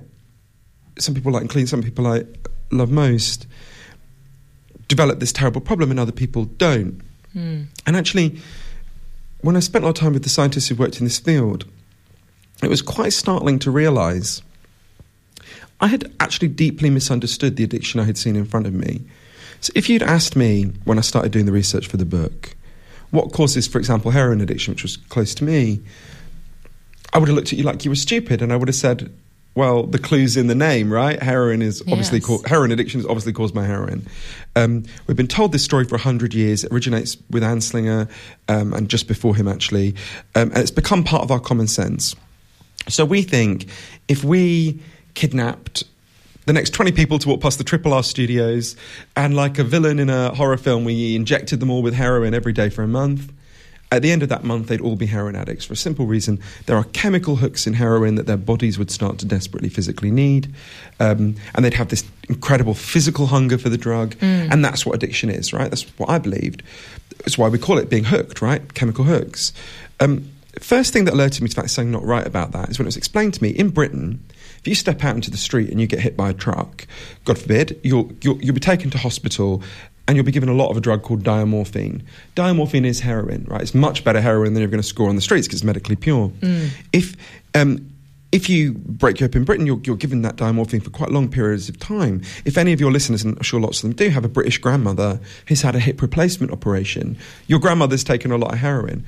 [0.99, 2.23] some people like, including some people I
[2.72, 3.47] love most,
[4.88, 7.01] develop this terrible problem and other people don't?
[7.34, 7.63] Hmm.
[7.86, 8.39] And actually,
[9.41, 11.66] when I spent a lot of time with the scientists who worked in this field,
[12.63, 14.41] it was quite startling to realise
[15.82, 19.01] I had actually deeply misunderstood the addiction I had seen in front of me.
[19.59, 22.55] So if you'd asked me when I started doing the research for the book,
[23.11, 25.82] what causes, for example, heroin addiction, which was close to me,
[27.13, 29.13] I would have looked at you like you were stupid, and I would have said,
[29.56, 31.22] "Well, the clue's in the name, right?
[31.22, 32.28] Heroin is obviously Yes.
[32.28, 34.06] called heroin addiction is obviously caused by heroin."
[34.56, 36.64] Um, we've been told this story for hundred years.
[36.64, 38.08] It originates with Anslinger,
[38.47, 39.95] um, and just before him, actually,
[40.36, 42.16] um, and it's become part of our common sense.
[42.88, 43.66] So we think
[44.08, 44.80] if we
[45.16, 45.84] kidnapped
[46.45, 48.76] the next 20 people to walk past the Triple R studios,
[49.16, 52.53] and like a villain in a horror film, we injected them all with heroin every
[52.53, 53.32] day for a month.
[53.91, 56.39] At the end of that month, they'd all be heroin addicts for a simple reason.
[56.65, 60.53] There are chemical hooks in heroin that their bodies would start to desperately physically need.
[60.99, 64.15] Um, and they'd have this incredible physical hunger for the drug.
[64.51, 65.69] And that's what addiction is, right?
[65.69, 66.63] That's what I believed.
[67.19, 68.73] That's why we call it being hooked, right?
[68.73, 69.53] Chemical hooks.
[69.99, 70.29] Um,
[70.59, 72.86] first thing that alerted me to the fact something not right about that is when
[72.86, 74.23] it was explained to me in Britain,
[74.59, 76.88] if you step out into the street and you get hit by a truck,
[77.23, 79.61] God forbid, you'll, you'll, you'll be taken to hospital
[80.08, 82.03] and you'll be given a lot of a drug called diamorphine.
[82.36, 83.62] Diamorphine is heroin, right?
[83.62, 85.95] It's much better heroin than you're going to score on the streets because it's medically
[85.95, 86.32] pure.
[86.93, 87.16] If
[87.56, 87.89] um,
[88.32, 91.30] if you break you up in Britain, you're, you're given that diamorphine for quite long
[91.30, 92.22] periods of time.
[92.43, 94.58] If any of your listeners, and I'm sure lots of them do, have a British
[94.58, 99.06] grandmother who's had a hip replacement operation, your grandmother's taken a lot of heroin.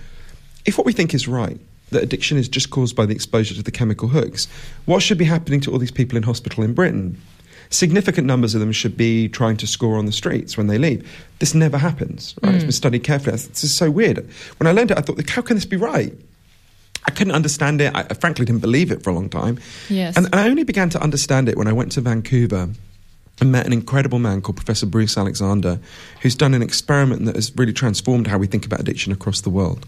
[0.66, 1.60] If what we think is right,
[1.91, 4.48] that addiction is just caused by the exposure to the chemical hooks,
[4.86, 7.20] what should be happening to all these people in hospital in Britain?
[7.70, 11.26] Significant numbers of them should be trying to score on the streets when they leave.
[11.39, 12.55] This never happens, right?
[12.55, 12.68] It's mm.
[12.68, 13.36] been studied carefully.
[13.36, 14.28] This is so weird.
[14.57, 16.13] When I learned it, I thought, how can this be right?
[17.05, 17.95] I couldn't understand it.
[17.95, 19.59] I I frankly didn't believe it for a long time.
[19.89, 20.18] Yes.
[20.18, 22.70] And, and I only began to understand it when I went to Vancouver
[23.39, 25.80] and met an incredible man called Professor Bruce Alexander,
[26.22, 29.49] who's done an experiment that has really transformed how we think about addiction across the
[29.49, 29.86] world.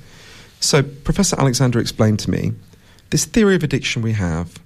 [0.60, 2.54] So, Professor Alexander explained to me
[3.10, 4.60] this theory of addiction we have,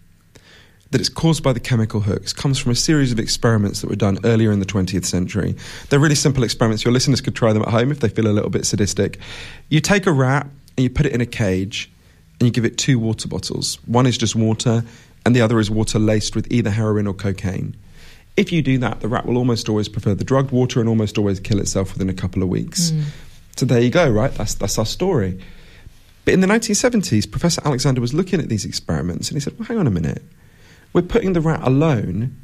[0.93, 3.95] that it's caused by the chemical hooks, comes from a series of experiments that were
[3.95, 5.55] done earlier in the 20th century.
[5.89, 6.85] They're really simple experiments.
[6.85, 9.19] Your listeners could try them at home if they feel a little bit sadistic.
[9.69, 11.91] You take a rat and you put it in a cage
[12.39, 13.79] and you give it two water bottles.
[13.87, 14.83] One is just water,
[15.25, 17.75] and the other is water laced with either heroin or cocaine.
[18.37, 21.17] If you do that, the rat will almost always prefer the drugged water and almost
[21.17, 22.91] always kill itself within a couple of weeks.
[22.91, 23.03] Mm.
[23.55, 24.31] So there you go, right?
[24.31, 25.39] That's, that's our story.
[26.25, 29.67] But in the 1970s, Professor Alexander was looking at these experiments and he said, well,
[29.67, 30.23] hang on a minute.
[30.93, 32.39] We're putting the rat alone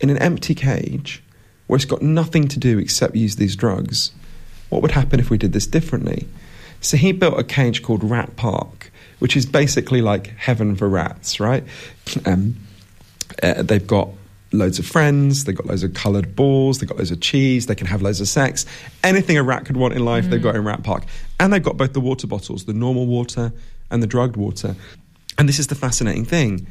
[0.00, 1.22] in an empty cage
[1.66, 4.10] where it's got nothing to do except use these drugs.
[4.70, 6.26] What would happen if we did this differently?
[6.80, 11.38] So he built a cage called Rat Park, which is basically like heaven for rats,
[11.38, 11.62] right?
[12.24, 12.56] Um,
[13.42, 14.08] uh, they've got
[14.52, 17.74] loads of friends, they've got loads of coloured balls, they've got loads of cheese, they
[17.74, 18.66] can have loads of sex.
[19.04, 21.04] Anything a rat could want in life, they've got in Rat Park.
[21.38, 23.52] And they've got both the water bottles, the normal water
[23.90, 24.74] and the drugged water.
[25.38, 26.66] And this is the fascinating thing.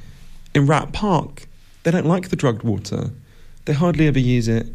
[0.54, 1.48] In Rat Park,
[1.84, 3.12] they don't like the drugged water.
[3.66, 4.68] They hardly ever use it.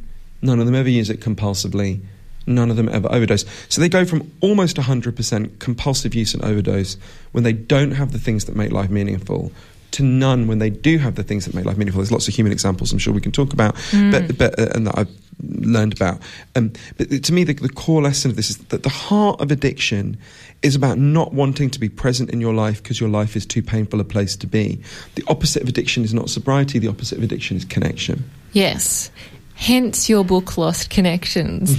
[0.43, 2.01] None of them ever use it compulsively.
[2.47, 3.45] None of them ever overdose.
[3.69, 6.97] So they go from almost 100% compulsive use and overdose
[7.33, 9.51] when they don't have the things that make life meaningful
[9.95, 12.01] to none when they do have the things that make life meaningful.
[12.01, 14.89] There's lots of human examples I'm sure we can talk about, but, but, uh, and
[14.89, 15.11] that I've
[15.43, 16.21] learned about.
[16.57, 19.53] Um, but to me, the, the core lesson of this is that the heart of
[19.53, 20.19] addiction
[20.65, 23.63] is about not wanting to be present in your life because your life is too
[23.63, 24.81] painful a place to be.
[25.15, 26.79] The opposite of addiction is not sobriety.
[26.79, 28.29] The opposite of addiction is connection.
[28.53, 29.11] Yes.
[29.55, 31.77] Hence your book, Lost Connections.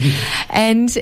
[0.50, 0.96] and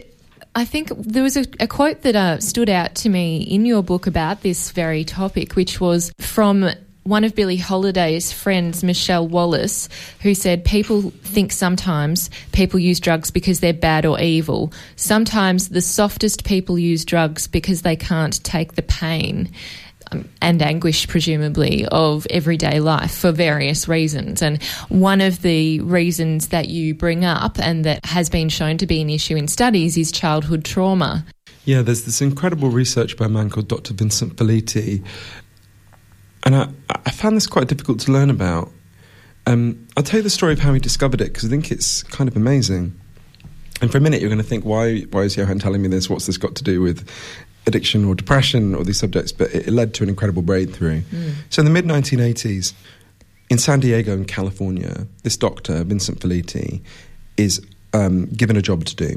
[0.56, 3.84] I think there was a, a quote that uh, stood out to me in your
[3.84, 6.70] book about this very topic, which was from
[7.04, 9.90] one of Billie Holiday's friends, Michelle Wallace,
[10.22, 14.72] who said, People think sometimes people use drugs because they're bad or evil.
[14.96, 19.52] Sometimes the softest people use drugs because they can't take the pain
[20.12, 24.42] um, and anguish, presumably, of everyday life for various reasons.
[24.42, 28.88] And one of the reasons that you bring up and that has been shown to
[28.88, 31.26] be an issue in studies is childhood trauma.
[31.66, 33.94] Yeah, there's this incredible research by a man called Dr.
[33.94, 35.02] Vincent Felitti,
[36.46, 36.70] and I,
[37.06, 38.72] I found this quite difficult to learn about.
[39.46, 42.04] Um, I'll tell you the story of how he discovered it because I think it's
[42.04, 43.00] kind of amazing.
[43.82, 46.10] And for a minute, you're going to think, why, why is Johann telling me this?
[46.10, 47.10] What's this got to do with
[47.66, 51.02] addiction or depression or these subjects, but it, it led to an incredible breakthrough.
[51.50, 52.74] So in the mid 1980s,
[53.50, 56.82] in San Diego in California, this doctor, Vincent Felitti,
[57.38, 59.16] is um, given a job to do.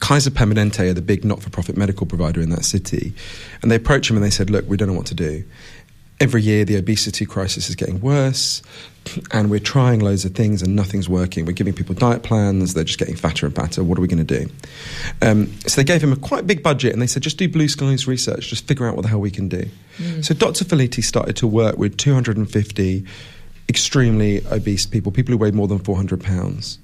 [0.00, 3.14] Kaiser Permanente are the big not for profit medical provider in that city.
[3.62, 5.44] And they approach him and they said, Look, we don't know what to do.
[6.18, 8.62] Every year, the obesity crisis is getting worse,
[9.32, 11.44] and we're trying loads of things and nothing's working.
[11.44, 13.84] We're giving people diet plans, they're just getting fatter and fatter.
[13.84, 14.50] What are we going to do?
[15.20, 17.68] Um, so they gave him a quite big budget and they said, Just do blue
[17.68, 19.68] skies research, just figure out what the hell we can do.
[20.22, 20.64] So Dr.
[20.64, 23.04] Felitti started to work with 250
[23.68, 26.78] extremely obese people, people who weighed more than 400 pounds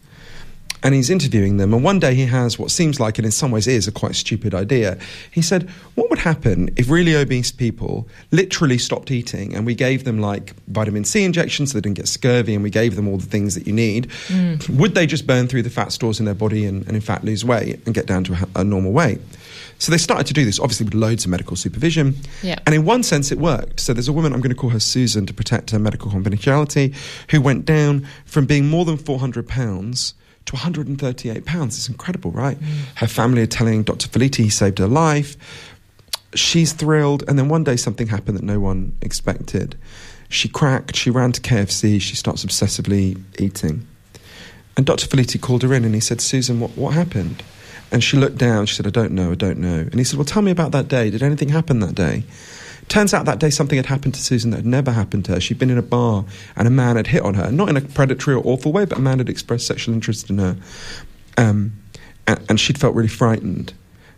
[0.82, 1.72] and he's interviewing them.
[1.72, 4.14] And one day he has what seems like, and in some ways is, a quite
[4.14, 4.98] stupid idea.
[5.30, 10.04] He said, What would happen if really obese people literally stopped eating and we gave
[10.04, 13.16] them like vitamin C injections so they didn't get scurvy and we gave them all
[13.16, 14.08] the things that you need?
[14.28, 14.68] Mm.
[14.78, 17.24] Would they just burn through the fat stores in their body and, and in fact,
[17.24, 19.20] lose weight and get down to a, a normal weight?
[19.78, 22.14] So they started to do this, obviously with loads of medical supervision.
[22.40, 22.56] Yeah.
[22.66, 23.80] And in one sense, it worked.
[23.80, 26.94] So there's a woman, I'm going to call her Susan to protect her medical confidentiality,
[27.32, 30.14] who went down from being more than 400 pounds
[30.46, 31.76] to 138 pounds.
[31.76, 32.58] It's incredible, right?
[32.96, 34.08] Her family are telling Dr.
[34.08, 35.36] Felitti he saved her life.
[36.34, 37.24] She's thrilled.
[37.28, 39.76] And then one day something happened that no one expected.
[40.28, 43.86] She cracked, she ran to KFC, she starts obsessively eating.
[44.76, 45.06] And Dr.
[45.06, 47.42] Felitti called her in and he said, Susan, what, what happened?
[47.90, 49.80] And she looked down, she said, I don't know, I don't know.
[49.80, 51.10] And he said, Well, tell me about that day.
[51.10, 52.24] Did anything happen that day?
[52.88, 55.40] Turns out that day something had happened to Susan that had never happened to her.
[55.40, 56.24] She'd been in a bar
[56.56, 58.98] and a man had hit on her, not in a predatory or awful way, but
[58.98, 60.56] a man had expressed sexual interest in her.
[61.38, 61.72] Um,
[62.26, 63.72] and, and she'd felt really frightened.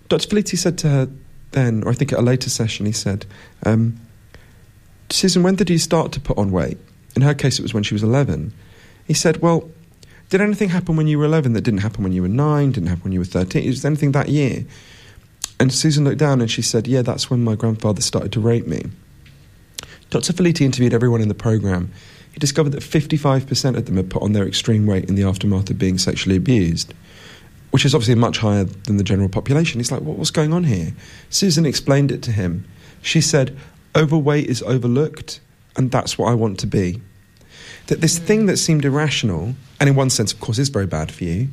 [0.08, 0.28] Dr.
[0.28, 1.08] Felitti said to her
[1.52, 3.26] then, or I think at a later session, he said,
[3.64, 4.00] um,
[5.10, 6.78] Susan, when did you start to put on weight?
[7.14, 8.52] In her case, it was when she was 11.
[9.06, 9.70] He said, Well,
[10.30, 12.88] did anything happen when you were 11 that didn't happen when you were 9, didn't
[12.88, 13.66] happen when you were 13?
[13.66, 14.64] Was there anything that year?
[15.64, 18.66] And Susan looked down and she said, Yeah, that's when my grandfather started to rape
[18.66, 18.82] me.
[20.10, 20.34] Dr.
[20.34, 21.90] Felitti interviewed everyone in the programme.
[22.32, 25.70] He discovered that 55% of them had put on their extreme weight in the aftermath
[25.70, 26.92] of being sexually abused,
[27.70, 29.80] which is obviously much higher than the general population.
[29.80, 30.92] He's like, what, What's going on here?
[31.30, 32.66] Susan explained it to him.
[33.00, 33.56] She said,
[33.96, 35.40] Overweight is overlooked,
[35.76, 37.00] and that's what I want to be.
[37.86, 41.10] That this thing that seemed irrational, and in one sense, of course, is very bad
[41.10, 41.48] for you,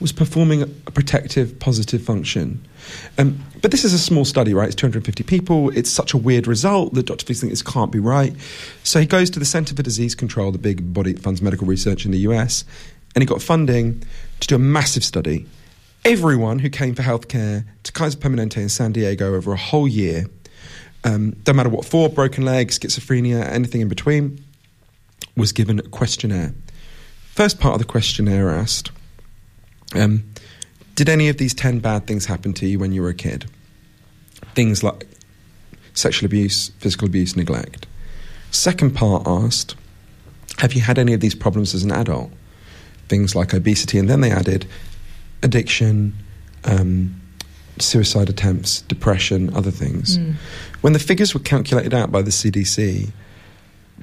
[0.00, 2.66] was performing a protective, positive function.
[3.18, 4.66] Um, but this is a small study, right?
[4.66, 5.70] It's 250 people.
[5.70, 7.24] It's such a weird result that Dr.
[7.24, 8.34] Felitti thinks this can't be right.
[8.84, 11.66] So he goes to the Centre for Disease Control, the big body that funds medical
[11.66, 12.64] research in the US,
[13.14, 14.02] and he got funding
[14.40, 15.46] to do a massive study.
[16.04, 20.26] Everyone who came for healthcare to Kaiser Permanente in San Diego over a whole year,
[21.04, 24.44] um, don't matter what for, broken legs, schizophrenia, anything in between,
[25.36, 26.54] was given a questionnaire.
[27.32, 28.90] First part of the questionnaire asked,
[29.94, 30.24] um,
[30.94, 33.46] did any of these 10 bad things happen to you when you were a kid?
[34.54, 35.06] Things like
[35.94, 37.86] sexual abuse, physical abuse, neglect.
[38.50, 39.74] Second part asked,
[40.58, 42.30] have you had any of these problems as an adult?
[43.08, 44.66] Things like obesity, and then they added
[45.42, 46.14] addiction,
[46.64, 47.20] um,
[47.78, 50.18] suicide attempts, depression, other things.
[50.80, 53.10] When the figures were calculated out by the CDC,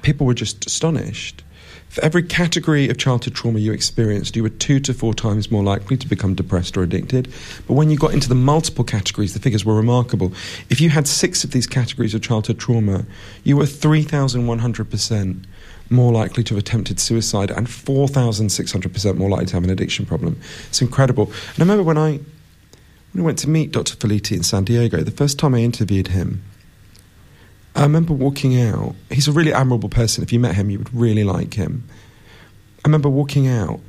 [0.04, 1.44] people were just astonished.
[1.94, 5.64] For every category of childhood trauma you experienced, you were two to four times more
[5.64, 7.32] likely to become depressed or addicted.
[7.68, 10.34] But when you got into the multiple categories, the figures were remarkable.
[10.72, 13.06] If you had six of these categories of childhood trauma,
[13.44, 15.46] you were 3,100%
[15.91, 20.41] more likely to have attempted suicide and 4,600% more likely to have an addiction problem.
[20.70, 21.26] It's incredible.
[21.26, 22.20] And I remember when I,
[23.12, 23.96] when I went to meet Dr.
[23.96, 26.44] Felitti in San Diego, the first time I interviewed him,
[27.76, 28.95] I remember walking out.
[29.09, 30.24] He's a really admirable person.
[30.24, 31.84] If you met him, you would really like him.
[32.86, 33.80] I remember walking out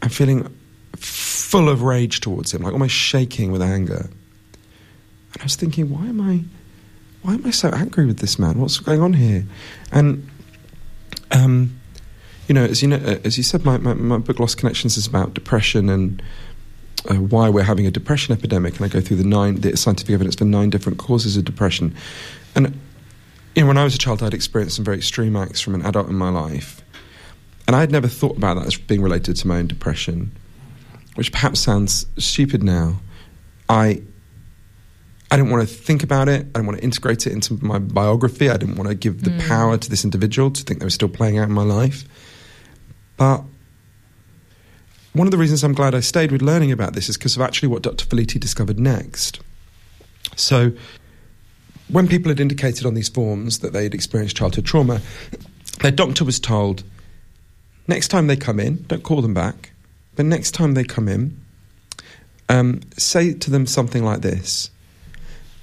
[0.00, 0.54] and feeling
[0.96, 4.08] full of rage towards him, like almost shaking with anger.
[5.32, 6.44] And I was thinking, why am I,
[7.22, 8.60] why am I so angry with this man?
[8.60, 9.44] What's going on here?
[9.92, 10.28] And,
[11.30, 11.78] um,
[12.46, 15.06] you know, as you know, as you said, my, my, my book Lost Connections is
[15.06, 16.22] about depression and
[17.10, 20.14] uh, why we're having a depression epidemic, and I go through the nine the scientific
[20.14, 21.94] evidence for nine different causes of depression.
[22.54, 22.78] And
[23.54, 25.84] you know, when I was a child, I'd experienced some very extreme acts from an
[25.84, 26.82] adult in my life,
[27.66, 30.32] and I'd never thought about that as being related to my own depression,
[31.14, 33.00] which perhaps sounds stupid now.
[33.68, 34.02] I
[35.30, 36.40] I didn't want to think about it.
[36.40, 38.48] I didn't want to integrate it into my biography.
[38.48, 39.46] I didn't want to give the hmm.
[39.46, 42.04] power to this individual to think they were still playing out in my life.
[43.18, 43.44] But
[45.12, 47.42] one of the reasons I'm glad I stayed with learning about this is because of
[47.42, 48.06] actually what Dr.
[48.06, 49.40] Felitti discovered next.
[50.36, 50.72] So,
[51.88, 55.00] when people had indicated on these forms that they'd experienced childhood trauma,
[55.80, 56.82] their doctor was told
[57.86, 59.72] next time they come in, don't call them back,
[60.16, 61.40] but next time they come in,
[62.48, 64.70] um, say to them something like this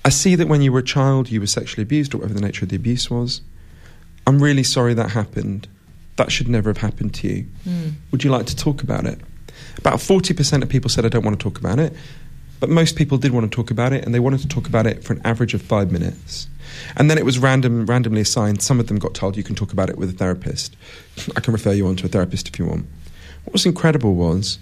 [0.06, 2.46] I see that when you were a child, you were sexually abused, or whatever the
[2.46, 3.42] nature of the abuse was.
[4.28, 5.68] I'm really sorry that happened.
[6.18, 7.48] That should never have happened to you.
[7.68, 7.94] Mm.
[8.12, 9.20] Would you like to talk about it?
[9.80, 11.94] About 40% of people said, I don't want to talk about it.
[12.60, 14.88] But most people did want to talk about it, and they wanted to talk about
[14.88, 16.48] it for an average of five minutes.
[16.96, 18.62] And then it was random, randomly assigned.
[18.62, 20.76] Some of them got told you can talk about it with a therapist.
[21.36, 22.86] I can refer you on to a therapist if you want.
[23.44, 24.58] What was incredible was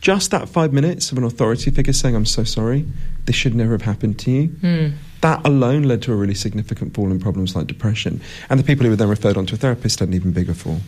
[0.00, 2.86] just that five minutes of an authority figure saying, I'm so sorry,
[3.24, 4.48] this should never have happened to you.
[4.48, 4.92] Mm.
[5.20, 8.20] That alone led to a really significant fall in problems like depression.
[8.48, 10.54] And the people who were then referred on to a therapist had an even bigger
[10.54, 10.80] fall.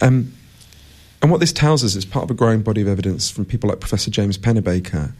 [0.00, 0.32] Um,
[1.20, 3.68] and what this tells us is part of a growing body of evidence from people
[3.68, 5.12] like Professor James Pennebaker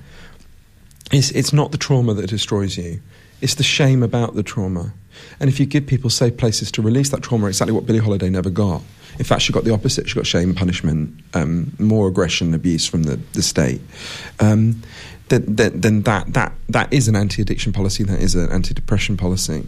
[1.12, 3.00] is it's not the trauma that destroys you,
[3.40, 4.92] it's the shame about the trauma.
[5.40, 8.30] And if you give people safe places to release that trauma, exactly what Billie Holiday
[8.30, 8.82] never got.
[9.18, 10.08] In fact, she got the opposite.
[10.08, 13.80] She got shame, punishment, um, more aggression, abuse from the, the state.
[14.38, 14.82] Um,
[15.28, 18.74] then, then, then that, that, that is an anti addiction policy, that is an anti
[18.74, 19.66] depression policy.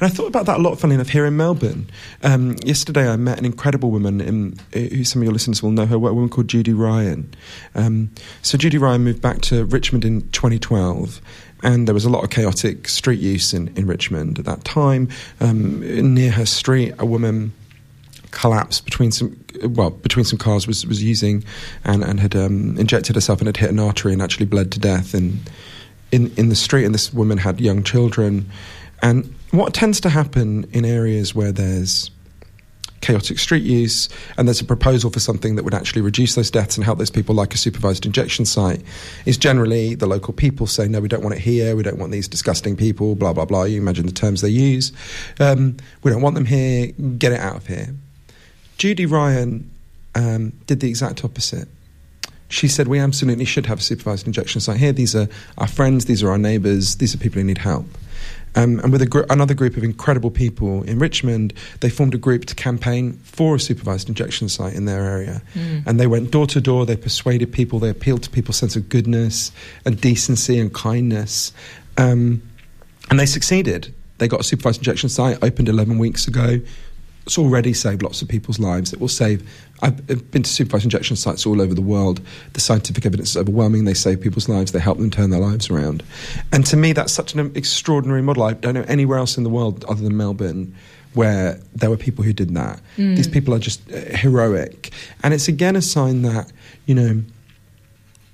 [0.00, 1.88] And I thought about that a lot, funnily enough, here in Melbourne.
[2.22, 5.86] Um, yesterday, I met an incredible woman, in, who some of your listeners will know
[5.86, 7.32] her, a woman called Judy Ryan.
[7.74, 8.10] Um,
[8.42, 11.20] so, Judy Ryan moved back to Richmond in 2012.
[11.64, 15.08] And there was a lot of chaotic street use in, in Richmond at that time.
[15.40, 15.80] Um,
[16.14, 17.52] near her street, a woman
[18.32, 21.44] collapsed between some well between some cars was was using
[21.84, 24.80] and and had um, injected herself and had hit an artery and actually bled to
[24.80, 25.38] death in
[26.10, 28.50] in in the street and this woman had young children
[29.02, 32.10] and what tends to happen in areas where there's
[33.00, 36.76] chaotic street use and there's a proposal for something that would actually reduce those deaths
[36.76, 38.80] and help those people like a supervised injection site
[39.26, 41.74] is generally the local people say no we don't want it here.
[41.74, 43.64] We don't want these disgusting people blah blah blah.
[43.64, 44.92] You imagine the terms they use.
[45.40, 46.92] Um, we don't want them here.
[47.18, 47.94] Get it out of here.
[48.78, 49.70] Judy Ryan
[50.14, 51.68] um, did the exact opposite.
[52.48, 54.92] She said, We absolutely should have a supervised injection site here.
[54.92, 57.86] These are our friends, these are our neighbours, these are people who need help.
[58.54, 62.44] Um, and with gr- another group of incredible people in Richmond, they formed a group
[62.46, 65.42] to campaign for a supervised injection site in their area.
[65.54, 65.86] Mm.
[65.86, 68.88] And they went door to door, they persuaded people, they appealed to people's sense of
[68.88, 69.52] goodness
[69.84, 71.52] and decency and kindness.
[71.96, 72.42] Um,
[73.10, 73.94] and they succeeded.
[74.18, 76.60] They got a supervised injection site, opened 11 weeks ago,
[77.26, 78.92] it's already saved lots of people's lives.
[78.92, 79.48] It will save.
[79.82, 82.20] I've been to supervised injection sites all over the world.
[82.52, 83.84] The scientific evidence is overwhelming.
[83.84, 84.70] They save people's lives.
[84.70, 86.04] They help them turn their lives around.
[86.52, 88.44] And to me, that's such an extraordinary model.
[88.44, 90.74] I don't know anywhere else in the world other than Melbourne
[91.14, 92.80] where there were people who did that.
[92.96, 93.16] Mm.
[93.16, 94.90] These people are just uh, heroic.
[95.22, 96.50] And it's again a sign that,
[96.86, 97.22] you know,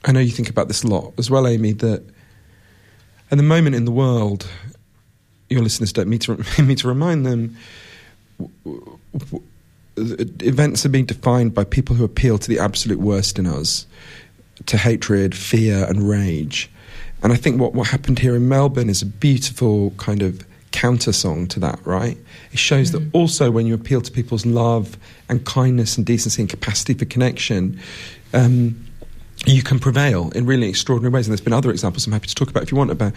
[0.04, 2.04] I know you think about this a lot as well, Amy, that
[3.30, 4.46] at the moment in the world,
[5.48, 7.56] your listeners don't need to, need to remind them
[10.40, 13.86] events are being defined by people who appeal to the absolute worst in us,
[14.66, 16.70] to hatred, fear, and rage.
[17.22, 21.12] And I think what, what happened here in Melbourne is a beautiful kind of counter
[21.12, 22.16] song to that, right?
[22.52, 23.10] It shows mm-hmm.
[23.10, 24.96] that also when you appeal to people's love
[25.28, 27.80] and kindness and decency and capacity for connection,
[28.32, 28.84] um,
[29.46, 31.26] you can prevail in really extraordinary ways.
[31.26, 33.12] And there's been other examples I'm happy to talk about if you want about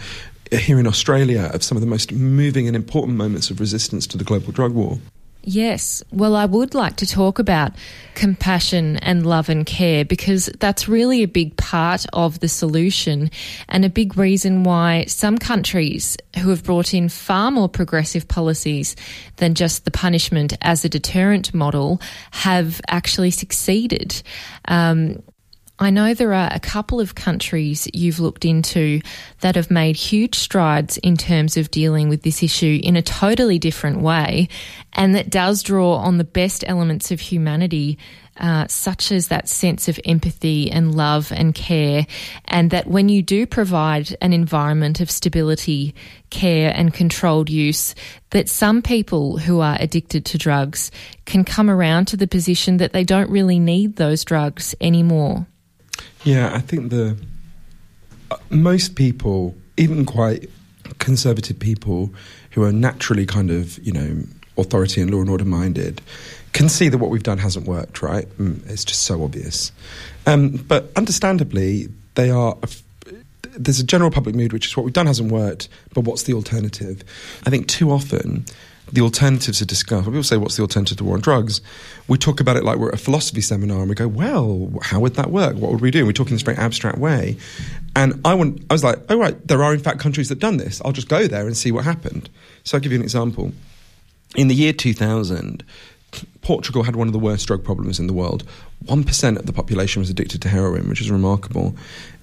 [0.52, 4.06] uh, here in Australia of some of the most moving and important moments of resistance
[4.08, 4.98] to the global drug war.
[5.44, 6.04] Yes.
[6.12, 7.72] Well, I would like to talk about
[8.14, 13.30] compassion and love and care because that's really a big part of the solution
[13.68, 18.94] and a big reason why some countries who have brought in far more progressive policies
[19.36, 24.22] than just the punishment as a deterrent model have actually succeeded.
[24.68, 25.22] Um,
[25.78, 29.00] I know there are a couple of countries you've looked into
[29.40, 33.58] that have made huge strides in terms of dealing with this issue in a totally
[33.58, 34.48] different way,
[34.92, 37.98] and that does draw on the best elements of humanity.
[38.34, 42.06] Uh, such as that sense of empathy and love and care,
[42.46, 45.94] and that when you do provide an environment of stability,
[46.30, 47.94] care, and controlled use,
[48.30, 50.90] that some people who are addicted to drugs
[51.26, 55.46] can come around to the position that they don't really need those drugs anymore.
[56.24, 57.16] Yeah, I think the
[58.30, 60.48] uh, most people, even quite
[60.98, 62.14] conservative people
[62.52, 64.22] who are naturally kind of, you know,
[64.56, 66.00] authority and law and order minded,
[66.52, 68.26] can see that what we've done hasn't worked, right?
[68.38, 69.72] Mm, it's just so obvious.
[70.26, 72.56] Um, but understandably, they are.
[73.54, 76.34] There's a general public mood, which is what we've done hasn't worked, but what's the
[76.34, 77.02] alternative?
[77.46, 78.46] I think too often
[78.92, 80.04] the alternatives are discussed.
[80.04, 81.62] People say, What's the alternative to war on drugs?
[82.08, 85.00] We talk about it like we're at a philosophy seminar and we go, Well, how
[85.00, 85.56] would that work?
[85.56, 86.00] What would we do?
[86.00, 87.38] And we talk in this very abstract way.
[87.96, 90.82] And I, I was like, Oh, right, there are in fact countries that done this.
[90.84, 92.28] I'll just go there and see what happened.
[92.64, 93.52] So I'll give you an example.
[94.36, 95.64] In the year 2000,
[96.42, 98.44] Portugal had one of the worst drug problems in the world.
[98.86, 101.74] 1% of the population was addicted to heroin, which is remarkable.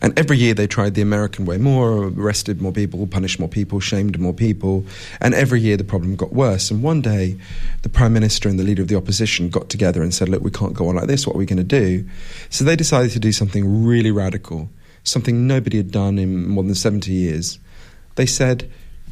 [0.02, 3.80] And every year they tried the American way more, arrested more people, punished more people,
[3.80, 4.86] shamed more people.
[5.22, 6.70] And every year the problem got worse.
[6.70, 7.38] And one day
[7.82, 10.52] the Prime Minister and the leader of the opposition got together and said, Look, we
[10.52, 11.26] can't go on like this.
[11.26, 12.08] What are we going to do?
[12.50, 14.70] So they decided to do something really radical,
[15.04, 17.58] something nobody had done in more than 70 years.
[18.16, 18.70] They said,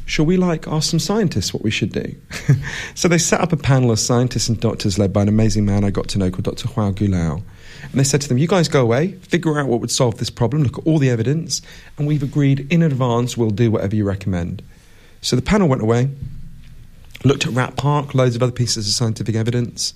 [0.08, 2.16] shall we like ask some scientists what we should do?
[2.94, 5.84] so they set up a panel of scientists and doctors led by an amazing man
[5.84, 6.66] I got to know called Dr.
[6.66, 7.42] Joao Goulão.
[7.82, 10.30] And they said to them, You guys go away, figure out what would solve this
[10.30, 11.60] problem, look at all the evidence,
[11.98, 14.62] and we've agreed in advance we'll do whatever you recommend.
[15.20, 16.08] So the panel went away,
[17.22, 19.92] looked at Rat Park, loads of other pieces of scientific evidence,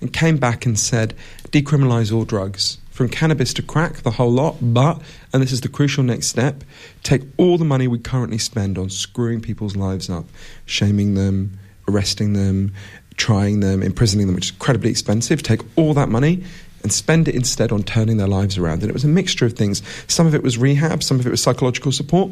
[0.00, 1.14] and came back and said,
[1.50, 4.56] Decriminalise all drugs from cannabis to crack, the whole lot.
[4.60, 5.00] But,
[5.32, 6.64] and this is the crucial next step,
[7.02, 10.26] take all the money we currently spend on screwing people's lives up,
[10.66, 12.72] shaming them, arresting them,
[13.16, 15.42] trying them, imprisoning them, which is incredibly expensive.
[15.42, 16.44] Take all that money
[16.82, 18.82] and spend it instead on turning their lives around.
[18.82, 19.82] And it was a mixture of things.
[20.08, 22.30] Some of it was rehab, some of it was psychological support.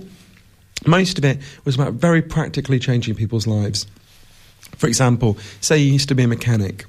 [0.87, 3.87] Most of it was about very practically changing people's lives.
[4.77, 6.87] For example, say you used to be a mechanic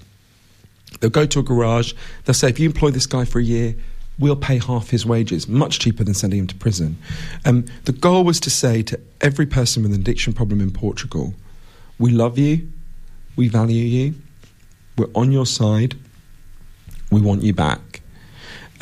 [1.00, 1.94] They'll go to a garage,
[2.26, 3.76] they'll say, if you employ this guy for a year,
[4.18, 6.98] we'll pay half his wages, much cheaper than sending him to prison.
[7.46, 11.34] Um, the goal was to say to every person with an addiction problem in Portugal,
[11.98, 12.70] we love you,
[13.36, 14.16] we value you,
[14.98, 15.96] we're on your side,
[17.12, 18.02] we want you back.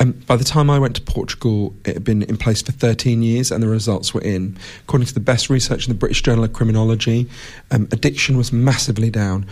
[0.00, 3.22] Um, by the time I went to Portugal, it had been in place for 13
[3.22, 4.56] years and the results were in.
[4.82, 7.28] According to the best research in the British Journal of Criminology,
[7.72, 9.46] um, addiction was massively down.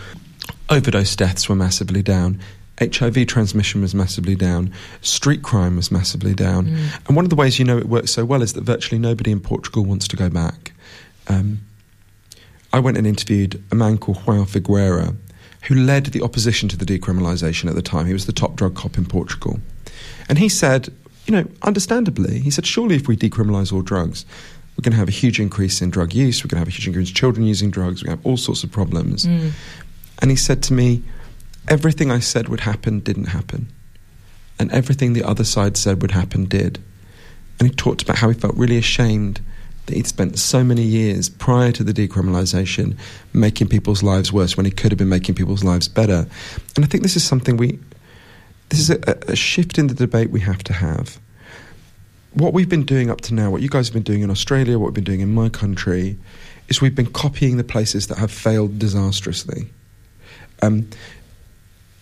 [0.69, 2.39] Overdose deaths were massively down.
[2.79, 4.71] HIV transmission was massively down.
[5.01, 6.67] Street crime was massively down.
[6.67, 7.07] Mm.
[7.07, 9.31] And one of the ways you know it works so well is that virtually nobody
[9.31, 10.73] in Portugal wants to go back.
[11.27, 11.59] Um,
[12.71, 15.15] I went and interviewed a man called João Figueira,
[15.63, 18.05] who led the opposition to the decriminalisation at the time.
[18.05, 19.59] He was the top drug cop in Portugal.
[20.29, 20.93] And he said,
[21.25, 24.25] you know, understandably, he said, surely if we decriminalise all drugs,
[24.77, 26.71] we're going to have a huge increase in drug use, we're going to have a
[26.71, 29.25] huge increase in children using drugs, we're going to have all sorts of problems.
[29.25, 29.51] Mm.
[30.19, 31.03] And he said to me,
[31.67, 33.67] Everything I said would happen didn't happen.
[34.57, 36.79] And everything the other side said would happen did.
[37.59, 39.41] And he talked about how he felt really ashamed
[39.85, 42.97] that he'd spent so many years prior to the decriminalisation
[43.33, 46.27] making people's lives worse when he could have been making people's lives better.
[46.75, 47.79] And I think this is something we,
[48.69, 51.19] this is a, a shift in the debate we have to have.
[52.33, 54.77] What we've been doing up to now, what you guys have been doing in Australia,
[54.77, 56.17] what we've been doing in my country,
[56.67, 59.69] is we've been copying the places that have failed disastrously.
[60.61, 60.89] Um,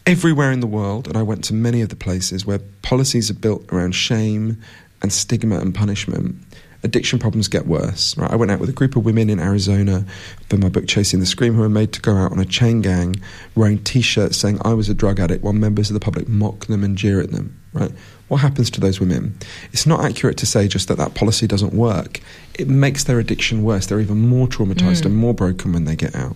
[0.05, 3.35] everywhere in the world, and I went to many of the places where policies are
[3.35, 4.61] built around shame
[5.01, 6.35] and stigma and punishment,
[6.83, 8.15] addiction problems get worse.
[8.17, 8.31] Right?
[8.31, 10.05] I went out with a group of women in Arizona
[10.49, 12.81] for my book Chasing the Scream, who were made to go out on a chain
[12.81, 13.15] gang
[13.55, 16.83] wearing T-shirts saying I was a drug addict, while members of the public mock them
[16.83, 17.59] and jeer at them.
[17.73, 17.91] Right?
[18.27, 19.37] What happens to those women?
[19.71, 22.21] It's not accurate to say just that that policy doesn't work.
[22.57, 23.87] It makes their addiction worse.
[23.87, 25.07] They're even more traumatized mm.
[25.07, 26.35] and more broken when they get out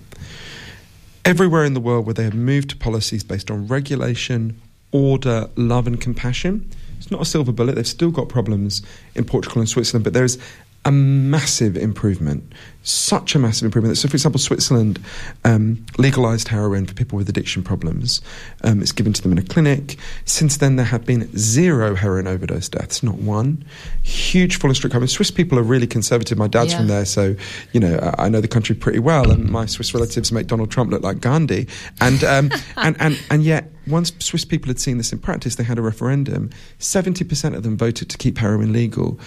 [1.26, 4.59] everywhere in the world where they have moved to policies based on regulation,
[4.91, 6.70] order, love, and compassion.
[6.97, 7.76] It's not a silver bullet.
[7.76, 8.82] They've still got problems
[9.15, 10.38] in Portugal and Switzerland, but there's
[10.86, 12.53] a massive improvement,
[12.84, 13.97] such a massive improvement.
[13.97, 14.99] So, for example, Switzerland
[15.43, 18.21] um, legalized heroin for people with addiction problems.
[18.63, 19.97] Um, it's given to them in a clinic.
[20.23, 23.63] Since then, there have been zero heroin overdose deaths, not one.
[24.03, 25.05] Huge strict crime.
[25.07, 26.38] Swiss people are really conservative.
[26.38, 26.77] My dad's yeah.
[26.77, 27.36] from there, so
[27.73, 29.32] you know I know the country pretty well.
[29.32, 31.67] And my Swiss relatives make Donald Trump look like Gandhi.
[31.99, 35.63] And um, and and and yet once Swiss people had seen this in practice, they
[35.63, 36.49] had a referendum.
[36.80, 39.19] 70% of them voted to keep heroin legal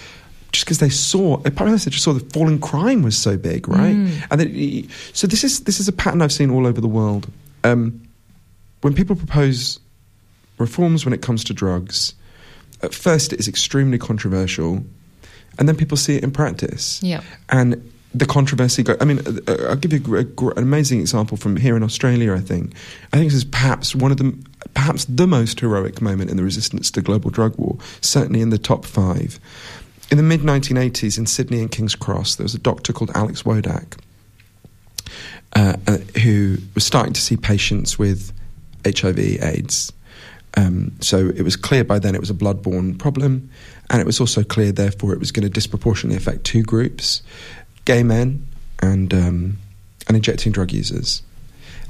[0.53, 3.96] just because they saw apparently they just saw the falling crime was so big, right?
[3.96, 4.26] Mm.
[4.30, 7.26] And then, so this is this is a pattern I've seen all over the world.
[7.64, 8.07] Um,
[8.82, 9.80] when people propose
[10.59, 12.14] reforms when it comes to drugs,
[12.82, 14.84] at first it is extremely controversial,
[15.59, 17.03] and then people see it in practice.
[17.03, 18.82] Yeah, and the controversy.
[18.82, 21.76] Go, I mean, uh, uh, I'll give you a, a, an amazing example from here
[21.76, 22.34] in Australia.
[22.34, 22.74] I think
[23.12, 24.36] I think this is perhaps one of the
[24.74, 27.78] perhaps the most heroic moment in the resistance to global drug war.
[28.00, 29.40] Certainly in the top five.
[30.12, 33.44] In the mid 1980s in Sydney and King's Cross, there was a doctor called Alex
[33.44, 33.98] Wodak
[35.56, 38.30] uh, uh, who was starting to see patients with
[38.84, 39.90] HIV AIDS.
[40.54, 43.48] Um, so it was clear by then it was a blood-borne problem,
[43.88, 47.22] and it was also clear, therefore, it was going to disproportionately affect two groups:
[47.86, 48.46] gay men
[48.80, 49.56] and um,
[50.08, 51.22] and injecting drug users.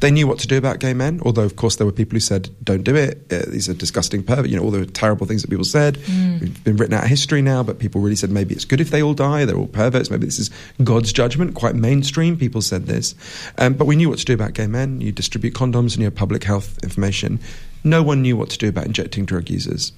[0.03, 2.21] They knew what to do about gay men, although, of course, there were people who
[2.21, 3.33] said, don't do it.
[3.33, 4.49] Uh, these are disgusting pervert.
[4.49, 5.97] You know, all the terrible things that people said.
[6.41, 8.91] We've been written out of history now, but people really said maybe it's good if
[8.91, 9.45] they all die.
[9.45, 10.11] They're all perverts.
[10.11, 10.51] Maybe this is
[10.83, 11.55] God's judgment.
[11.55, 12.37] Quite mainstream.
[12.37, 13.15] People said this.
[13.59, 15.01] Um, but we knew what to do about gay men.
[15.01, 17.39] You distribute condoms and you have public health information.
[17.85, 19.93] No one knew what to do about injecting drug users.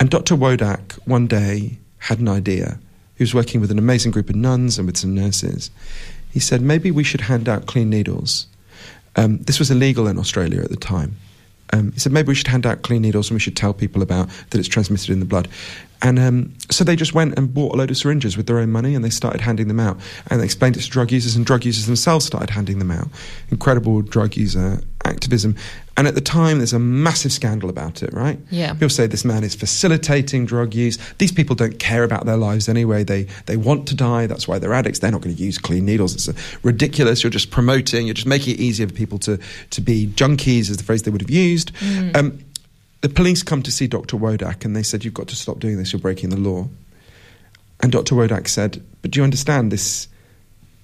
[0.00, 0.34] And Dr.
[0.34, 2.80] Wodak one day had an idea.
[3.14, 5.70] He was working with an amazing group of nuns and with some nurses.
[6.32, 8.48] He said, maybe we should hand out clean needles.
[9.18, 11.16] Um, this was illegal in Australia at the time.
[11.72, 14.00] Um, he said, maybe we should hand out clean needles and we should tell people
[14.00, 15.48] about that it's transmitted in the blood.
[16.02, 18.70] And um, so they just went and bought a load of syringes with their own
[18.70, 19.98] money and they started handing them out.
[20.28, 23.08] And they explained it to drug users, and drug users themselves started handing them out.
[23.50, 25.56] Incredible drug user activism.
[25.96, 28.38] And at the time, there's a massive scandal about it, right?
[28.50, 28.72] Yeah.
[28.74, 30.96] People say this man is facilitating drug use.
[31.18, 33.02] These people don't care about their lives anyway.
[33.02, 34.28] They they want to die.
[34.28, 35.00] That's why they're addicts.
[35.00, 36.14] They're not going to use clean needles.
[36.14, 37.24] It's uh, ridiculous.
[37.24, 38.06] You're just promoting.
[38.06, 39.38] You're just making it easier for people to
[39.70, 41.72] to be junkies, is the phrase they would have used.
[42.14, 42.38] Um,
[43.00, 44.16] the police come to see Dr.
[44.16, 46.68] Wodak and they said, You've got to stop doing this, you're breaking the law.
[47.80, 48.14] And Dr.
[48.14, 50.08] Wodak said, But do you understand this?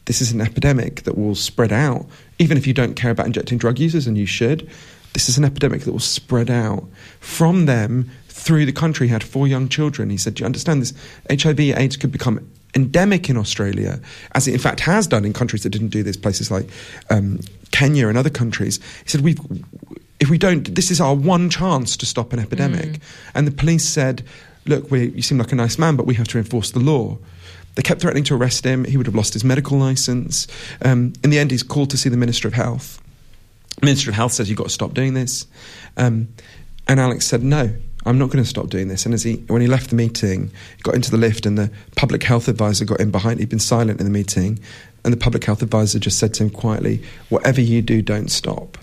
[0.07, 2.07] This is an epidemic that will spread out.
[2.39, 4.69] Even if you don't care about injecting drug users, and you should,
[5.15, 6.85] this is an epidemic that will spread out
[7.21, 9.07] from them through the country.
[9.07, 10.11] He had four young children.
[10.11, 10.93] He said, Do you understand this?
[11.31, 14.01] HIV AIDS could become endemic in Australia,
[14.33, 16.69] as it in fact has done in countries that didn't do this, places like
[17.11, 18.79] um, Kenya and other countries.
[19.05, 19.39] He said, We've
[20.25, 22.99] if we don't, this is our one chance to stop an epidemic.
[23.35, 24.25] And the police said,
[24.65, 27.19] look, we, you seem like a nice man, but we have to enforce the law.
[27.75, 28.85] They kept threatening to arrest him.
[28.87, 30.47] He would have lost his medical license.
[30.81, 33.03] Um, in the end, he's called to see the Minister of Health.
[33.81, 35.47] The Minister of Health says, you've got to stop doing this.
[35.99, 36.29] Um,
[36.89, 37.71] and Alex said, no,
[38.07, 39.05] I'm not going to stop doing this.
[39.05, 41.71] And as he, when he left the meeting, he got into the lift and the
[41.97, 43.41] public health advisor got in behind.
[43.41, 44.59] He'd been silent in the meeting.
[45.05, 48.79] And the public health advisor just said to him quietly, whatever you do, don't stop.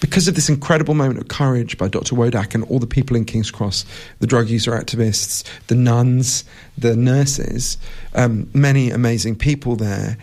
[0.00, 2.14] Because of this incredible moment of courage by Dr.
[2.14, 3.84] Wodak and all the people in King's Cross,
[4.20, 6.44] the drug user activists, the nuns,
[6.76, 7.78] the nurses,
[8.14, 10.16] um, many amazing people there,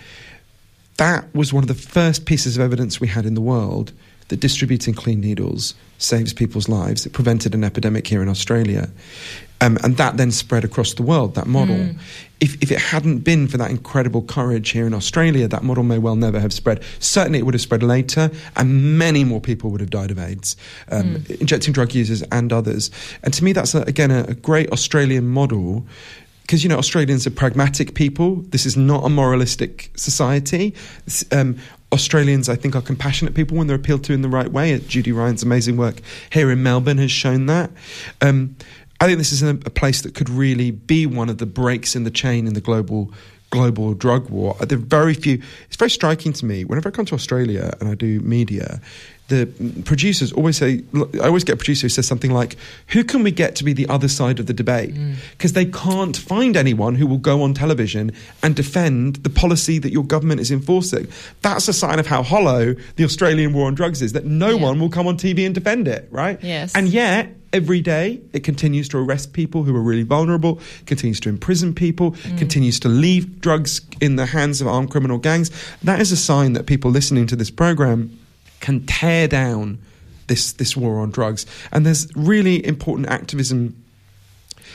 [0.97, 3.93] that was one of the first pieces of evidence we had in the world
[4.27, 7.05] that distributing clean needles saves people's lives.
[7.05, 8.89] It prevented an epidemic here in Australia.
[9.61, 11.89] Um, and that then spread across the world, that model.
[12.39, 15.97] If, if it hadn't been for that incredible courage here in Australia, that model may
[15.97, 16.81] well never have spread.
[16.99, 20.55] Certainly, it would have spread later, and many more people would have died of AIDS,
[20.89, 22.89] um, injecting drug users and others.
[23.23, 25.85] And to me, that's, a, again, a, a great Australian model
[26.49, 28.37] because you know Australians are pragmatic people.
[28.37, 30.73] This is not a moralistic society.
[31.31, 31.57] Um,
[31.91, 34.77] Australians, I think, are compassionate people when they're appealed to in the right way.
[34.79, 37.69] Judy Ryan's amazing work here in Melbourne has shown that.
[38.21, 38.55] Um,
[39.01, 41.95] I think this is a, a place that could really be one of the breaks
[41.95, 43.11] in the chain in the global
[43.51, 44.55] global drug war.
[44.59, 45.41] There are very few.
[45.67, 48.79] It's very striking to me whenever I come to Australia and I do media.
[49.29, 49.47] The
[49.85, 50.83] producers always say,
[51.21, 52.57] I always get a producer who says something like,
[52.87, 54.93] Who can we get to be the other side of the debate?
[54.95, 55.15] Mm.
[55.31, 58.11] Because they can't find anyone who will go on television
[58.43, 61.07] and defend the policy that your government is enforcing.
[61.43, 64.63] That's a sign of how hollow the Australian war on drugs is, that no Yeah.
[64.63, 66.39] one will come on TV and defend it, right?
[66.43, 66.75] Yes.
[66.75, 71.29] And yet, every day, it continues to arrest people who are really vulnerable, continues to
[71.29, 72.37] imprison people, mm.
[72.37, 75.51] continues to leave drugs in the hands of armed criminal gangs.
[75.83, 78.17] That is a sign that people listening to this program
[78.59, 79.79] can tear down
[80.27, 81.45] this, this war on drugs.
[81.71, 83.75] And there's really important activism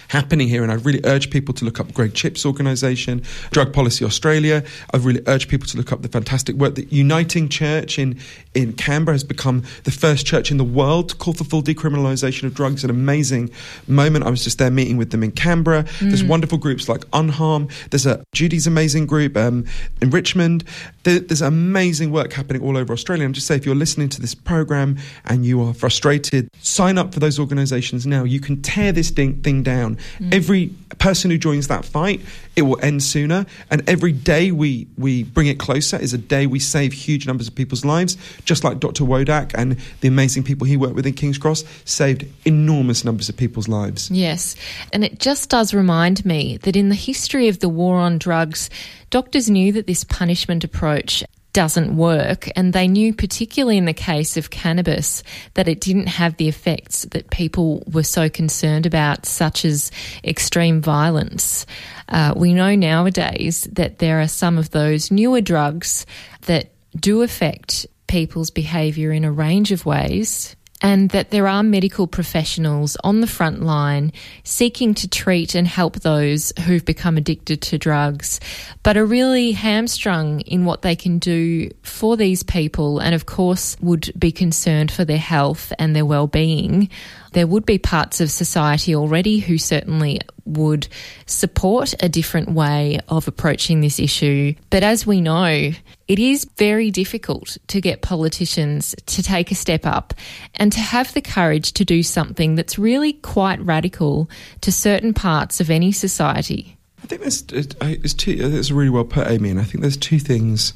[0.08, 0.62] happening here.
[0.62, 4.64] And I really urge people to look up Greg Chipp's organisation, Drug Policy Australia.
[4.92, 8.18] I really urge people to look up the fantastic work that Uniting Church in,
[8.54, 12.44] in Canberra has become the first church in the world to call for full decriminalisation
[12.44, 12.84] of drugs.
[12.84, 13.50] An amazing
[13.86, 14.24] moment.
[14.24, 15.84] I was just there meeting with them in Canberra.
[16.00, 17.70] There's wonderful groups like Unharm.
[17.90, 19.64] There's a Judy's amazing group um,
[20.00, 20.64] in Richmond.
[21.04, 23.24] There, there's amazing work happening all over Australia.
[23.24, 27.12] And just say if you're listening to this program and you are frustrated, sign up
[27.12, 28.24] for those organisations now.
[28.24, 29.98] You can tear this thing, thing down.
[30.18, 30.34] Mm.
[30.34, 32.20] Every person who joins that fight,
[32.56, 33.46] it will end sooner.
[33.70, 37.48] And every day we, we bring it closer is a day we save huge numbers
[37.48, 39.04] of people's lives, just like Dr.
[39.04, 43.36] Wodak and the amazing people he worked with in King's Cross saved enormous numbers of
[43.36, 44.10] people's lives.
[44.10, 44.56] Yes,
[44.92, 48.70] and it just does remind me that in the history of the war on drugs,
[49.10, 51.22] doctors knew that this punishment approach
[51.54, 55.22] doesn't work, and they knew, particularly in the case of cannabis,
[55.54, 59.90] that it didn't have the effects that people were so concerned about, such as
[60.22, 61.64] extreme violence.
[62.10, 66.04] Uh, we know nowadays that there are some of those newer drugs
[66.42, 70.54] that do affect people's behaviour in a range of ways
[70.84, 74.12] and that there are medical professionals on the front line
[74.42, 78.38] seeking to treat and help those who've become addicted to drugs,
[78.82, 83.78] but are really hamstrung in what they can do for these people, and of course,
[83.80, 86.90] would be concerned for their health and their well-being
[87.34, 90.88] there would be parts of society already who certainly would
[91.26, 94.54] support a different way of approaching this issue.
[94.70, 95.72] But as we know,
[96.06, 100.14] it is very difficult to get politicians to take a step up
[100.54, 104.30] and to have the courage to do something that's really quite radical
[104.60, 106.76] to certain parts of any society.
[107.02, 109.64] I think there's, uh, uh, it's two, uh, it's really well put, Amy, and I
[109.64, 110.72] think there's two things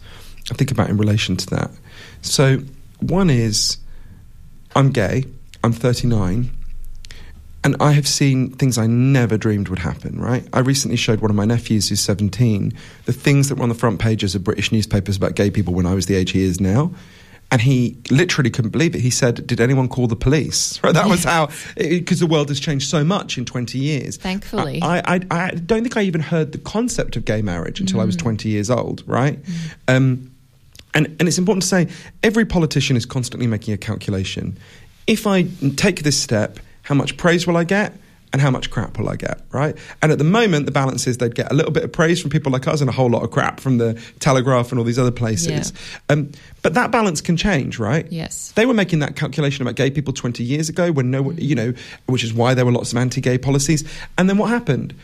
[0.51, 1.71] I think about in relation to that.
[2.21, 2.59] So,
[3.01, 3.79] one is
[4.75, 5.25] I'm gay,
[5.65, 6.51] I'm 39,
[7.65, 10.47] and I have seen things I never dreamed would happen, right?
[10.53, 12.73] I recently showed one of my nephews who's 17
[13.05, 15.87] the things that were on the front pages of British newspapers about gay people when
[15.87, 16.93] I was the age he is now.
[17.51, 19.01] And he literally couldn't believe it.
[19.01, 20.79] He said, Did anyone call the police?
[20.85, 20.95] Right?
[20.95, 24.19] That was how, because the world has changed so much in 20 years.
[24.19, 24.81] Thankfully.
[24.83, 28.03] I, I, I, don't think I even heard the concept of gay marriage until mm.
[28.03, 28.21] I was mm.
[28.21, 29.43] 20 years old, right?
[29.43, 29.75] Mm.
[29.89, 30.31] Um,
[30.95, 31.89] and, and it's important to say
[32.23, 34.59] every politician is constantly making a calculation.
[35.09, 35.43] If I
[35.75, 37.93] take this step, how much praise will I get?
[38.33, 39.75] and how much crap will I get, right?
[40.03, 42.31] And at the moment, the balance is they'd get a little bit of praise from
[42.31, 44.99] people like us and a whole lot of crap from the Telegraph and all these
[44.99, 45.73] other places.
[45.73, 46.15] Yeah.
[46.15, 46.33] Um,
[46.63, 48.07] but that balance can change, right?
[48.11, 48.53] Yes.
[48.53, 51.73] They were making that calculation about gay people 20 years ago when no, you know,
[52.07, 53.89] which is why there were lots of anti-gay policies.
[54.19, 54.95] And then what happened?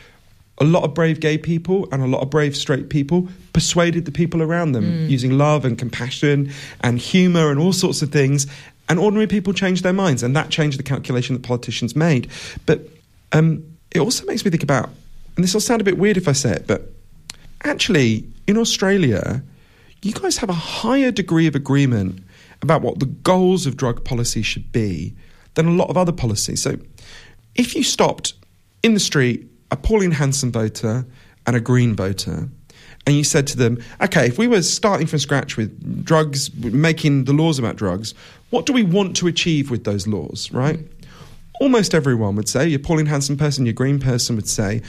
[0.59, 4.13] A lot of brave gay people and a lot of brave straight people persuaded the
[4.13, 5.11] people around them mm.
[5.11, 6.53] using love and compassion
[6.83, 8.47] and humor and all sorts of things
[8.89, 12.31] and ordinary people changed their minds, and that changed the calculation that politicians made.
[12.67, 12.89] But
[13.33, 14.91] um, it also makes me think about,
[15.37, 16.93] and this will sound a bit weird if I say it, but
[17.63, 19.43] actually, in Australia,
[20.03, 22.23] you guys have a higher degree of agreement
[22.61, 25.15] about what the goals of drug policy should be
[25.55, 26.63] than a lot of other policies.
[26.63, 26.77] So,
[27.55, 28.35] if you stopped
[28.83, 31.07] in the street a Pauline Hanson voter
[31.47, 32.49] and a Green voter,
[33.07, 37.25] and you said to them, okay, if we were starting from scratch with drugs, making
[37.25, 38.15] the laws about drugs,
[38.55, 40.79] what do we want to achieve with those laws, right?
[41.61, 44.81] Almost everyone would say, your Pauline Hanson person, your Green person would say,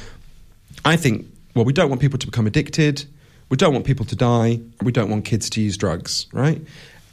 [0.86, 1.26] I think,
[1.56, 3.06] well, we don't want people to become addicted,
[3.50, 6.62] we don't want people to die, we don't want kids to use drugs, right?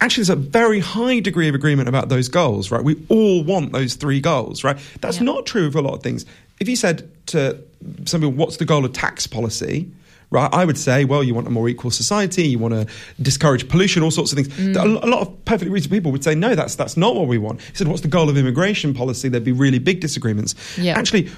[0.02, 2.84] Actually, there's a very high degree of agreement about those goals, right?
[2.84, 4.76] We all want those three goals, right?
[5.00, 5.22] That's yeah.
[5.22, 6.26] not true of a lot of things.
[6.60, 7.58] If you said to
[8.04, 9.90] some people, what's the goal of tax policy?
[10.32, 10.52] Right?
[10.52, 12.86] I would say, well, you want a more equal society, you want to
[13.20, 14.48] discourage pollution, all sorts of things.
[14.48, 15.02] Mm.
[15.02, 17.60] A, lot of perfectly reasonable people would say, no, that's that's not what we want.
[17.60, 19.28] He said, what's the goal of immigration policy?
[19.28, 20.54] There'd be really big disagreements.
[20.78, 20.98] Yeah.
[20.98, 21.30] Actually,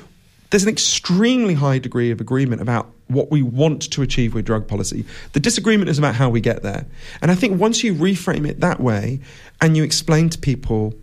[0.50, 4.68] there's an extremely high degree of agreement about what we want to achieve with drug
[4.68, 5.04] policy.
[5.32, 6.86] The disagreement is about how we get there.
[7.20, 9.20] And I think once you reframe it that way
[9.60, 10.94] and you explain to people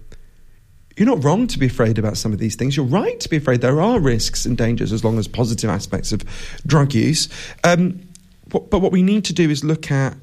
[1.02, 2.78] you're not wrong to be afraid about some of these things.
[2.78, 3.62] You're right to be afraid.
[3.62, 6.24] There are risks and dangers as long as positive aspects of
[6.68, 7.28] drug use.
[7.64, 8.08] Um,
[8.48, 10.16] but, but, what we need to do is look at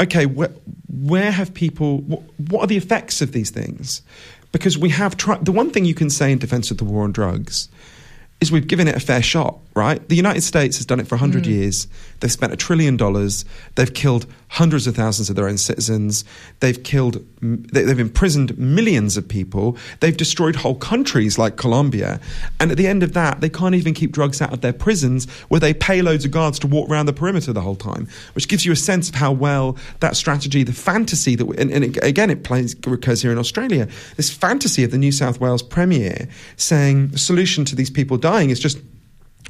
[0.00, 0.50] okay, wh-
[0.88, 4.00] where have people, wh- what are the effects of these things?
[4.52, 7.04] Because we have tried, the one thing you can say in defense of the war
[7.04, 7.68] on drugs
[8.40, 10.08] is we've given it a fair shot, right?
[10.08, 11.46] The United States has done it for 100 mm.
[11.46, 11.88] years.
[12.20, 13.44] They've spent a trillion dollars.
[13.74, 16.26] They've killed hundreds of thousands of their own citizens.
[16.60, 19.78] They've killed, they've imprisoned millions of people.
[20.00, 22.20] They've destroyed whole countries like Colombia.
[22.60, 25.24] And at the end of that, they can't even keep drugs out of their prisons
[25.48, 28.46] where they pay loads of guards to walk around the perimeter the whole time, which
[28.46, 32.28] gives you a sense of how well that strategy, the fantasy that, and, and again,
[32.28, 37.08] it plays, recurs here in Australia, this fantasy of the New South Wales Premier saying
[37.08, 38.78] the solution to these people dying is just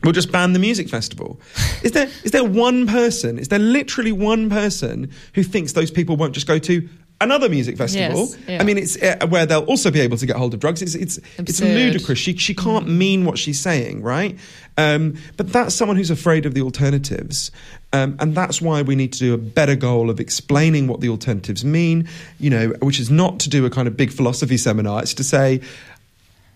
[0.02, 1.40] We'll just ban the music festival.
[1.82, 3.38] Is there is there one person?
[3.38, 6.88] Is there literally one person who thinks those people won't just go to
[7.22, 8.26] another music festival?
[8.26, 8.60] Yes, yeah.
[8.60, 10.82] I mean, it's uh, where they'll also be able to get hold of drugs.
[10.82, 12.18] It's it's it's ludicrous.
[12.18, 12.96] She she can't mm.
[12.96, 14.38] mean what she's saying, right?
[14.78, 17.50] Um, but that's someone who's afraid of the alternatives,
[17.92, 21.08] um, and that's why we need to do a better goal of explaining what the
[21.08, 22.08] alternatives mean.
[22.38, 25.02] You know, which is not to do a kind of big philosophy seminar.
[25.02, 25.60] It's to say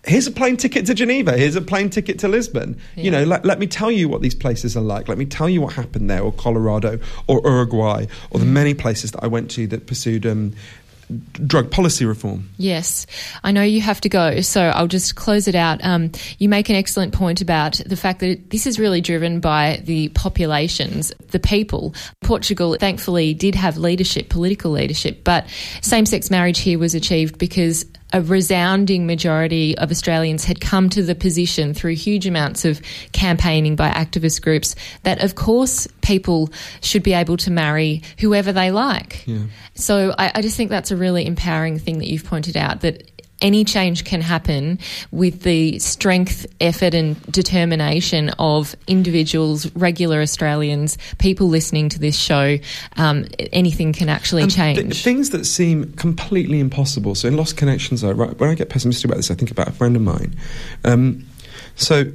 [0.07, 2.79] here's a plane ticket to Geneva, here's a plane ticket to Lisbon.
[2.95, 3.03] Yeah.
[3.03, 5.07] You know, let, let me tell you what these places are like.
[5.07, 8.49] Let me tell you what happened there, or Colorado, or Uruguay, or the mm.
[8.49, 10.53] many places that I went to that pursued um,
[11.45, 12.49] drug policy reform.
[12.57, 13.05] Yes,
[13.43, 15.83] I know you have to go, so I'll just close it out.
[15.83, 19.81] Um, you make an excellent point about the fact that this is really driven by
[19.85, 21.93] the populations, the people.
[22.21, 25.47] Portugal, thankfully, did have leadership, political leadership, but
[25.81, 31.03] same sex marriage here was achieved because a resounding majority of Australians had come to
[31.03, 32.81] the position through huge amounts of
[33.11, 36.49] campaigning by activist groups that, of course, people
[36.81, 39.27] should be able to marry whoever they like.
[39.27, 39.43] Yeah.
[39.75, 43.11] So I, I just think that's a really empowering thing that you've pointed out that
[43.41, 44.79] any change can happen
[45.11, 52.57] with the strength, effort, and determination of individuals, regular Australians, people listening to this show.
[52.95, 54.79] Um, anything can actually And change.
[54.79, 57.15] th- things that seem completely impossible.
[57.15, 59.67] So in Lost Connections, I, right, when I get pessimistic about this, I think about
[59.67, 60.35] a friend of mine.
[60.83, 61.25] Um,
[61.75, 62.05] so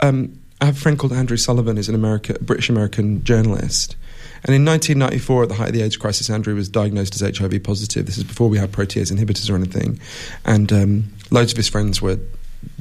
[0.00, 3.96] um, I have a friend called Andrew Sullivan, who's an America, British American journalist.
[4.44, 7.62] And in 1994, at the height of the AIDS crisis, Andrew was diagnosed as HIV
[7.62, 8.06] positive.
[8.06, 10.00] This is before we had protease inhibitors or anything.
[10.44, 12.18] And um, loads of his friends were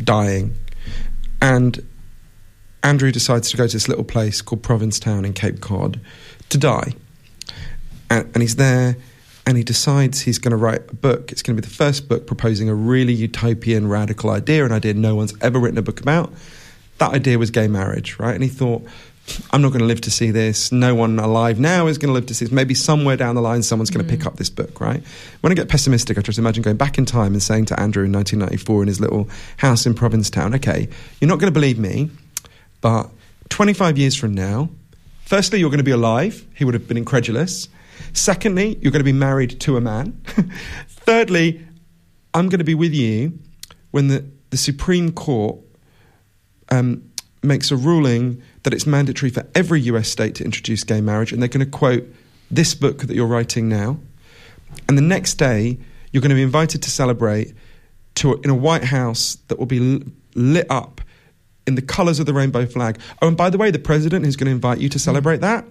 [0.04, 0.56] dying.
[1.40, 1.86] And
[2.84, 6.00] Andrew decides to go to this little place called Provincetown in Cape Cod
[6.50, 6.94] to die.
[8.10, 8.98] And, and he's there
[9.46, 11.32] and he decides he's going to write a book.
[11.32, 14.94] It's going to be the first book proposing a really utopian, radical idea, an idea
[14.94, 16.32] no one's ever written a book about.
[17.00, 18.34] That idea was gay marriage, right?
[18.36, 18.86] And he thought,
[19.52, 20.72] I'm not going to live to see this.
[20.72, 22.52] No one alive now is going to live to see this.
[22.52, 25.04] Maybe somewhere down the line, someone's going to pick up this book, right?
[25.42, 27.80] When I get pessimistic, I try to imagine going back in time and saying to
[27.80, 30.90] Andrew in 1994 in his little house in Provincetown, okay,
[31.20, 32.10] you're not going to believe me,
[32.82, 33.10] but
[33.50, 34.70] 25 years from now,
[35.26, 36.46] firstly, you're going to be alive.
[36.56, 37.70] He would have been incredulous.
[38.14, 40.22] Secondly, you're going to be married to a man.
[40.88, 41.66] Thirdly,
[42.34, 43.38] I'm going to be with you
[43.92, 45.60] when the, the Supreme Court
[46.70, 47.12] um,
[47.44, 51.42] makes a ruling that it's mandatory for every US state to introduce gay marriage, and
[51.42, 52.04] they're going to quote
[52.50, 53.98] this book that you're writing now.
[54.88, 55.78] And the next day,
[56.12, 57.54] you're going to be invited to celebrate
[58.16, 60.04] to in a White House that will be
[60.36, 61.02] lit up
[61.68, 63.00] in the colours of the rainbow flag.
[63.22, 65.66] Oh, and by the way, the president who's going to invite you to celebrate that,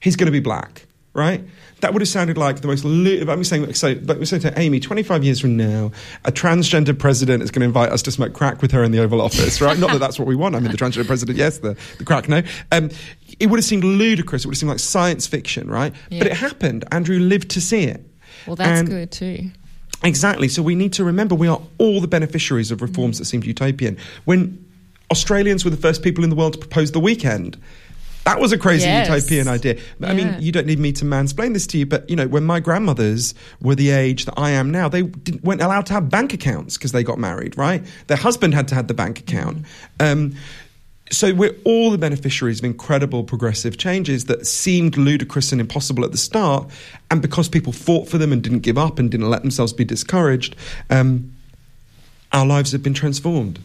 [0.00, 1.42] he's going to be black, right?
[1.80, 2.84] That would have sounded like the most.
[2.84, 5.92] Li- I'm saying, so, but we're saying to Amy, 25 years from now,
[6.24, 8.98] a transgender president is going to invite us to smoke crack with her in the
[9.00, 9.78] Oval Office, right?
[9.78, 10.54] Not that that's what we want.
[10.54, 12.42] I mean, the transgender president, yes, the, the crack, no.
[12.72, 12.90] Um,
[13.38, 14.44] it would have seemed ludicrous.
[14.44, 15.92] It would have seemed like science fiction, right?
[16.10, 16.18] Yeah.
[16.18, 16.84] But it happened.
[16.92, 18.04] Andrew lived to see it.
[18.46, 19.50] well, that's And- good too.
[20.04, 20.46] Exactly.
[20.48, 23.96] So we need to remember we are all the beneficiaries of reforms that seem utopian.
[24.26, 24.64] When
[25.10, 27.56] Australians were the first people in the world to propose the weekend,
[28.28, 29.08] that was a crazy Yes.
[29.08, 29.76] utopian idea.
[30.02, 30.38] I mean, Yeah.
[30.40, 33.34] you don't need me to mansplain this to you, but you know, when my grandmothers
[33.62, 36.76] were the age that I am now, they didn't, weren't allowed to have bank accounts
[36.76, 37.82] because they got married, right?
[38.06, 39.64] Their husband had to have the bank account.
[39.98, 40.34] Um,
[41.10, 46.12] so we're all the beneficiaries of incredible progressive changes that seemed ludicrous and impossible at
[46.12, 46.68] the start,
[47.10, 49.84] and because people fought for them and didn't give up and didn't let themselves be
[49.86, 50.54] discouraged,
[50.90, 51.32] um,
[52.32, 53.58] our lives have been transformed.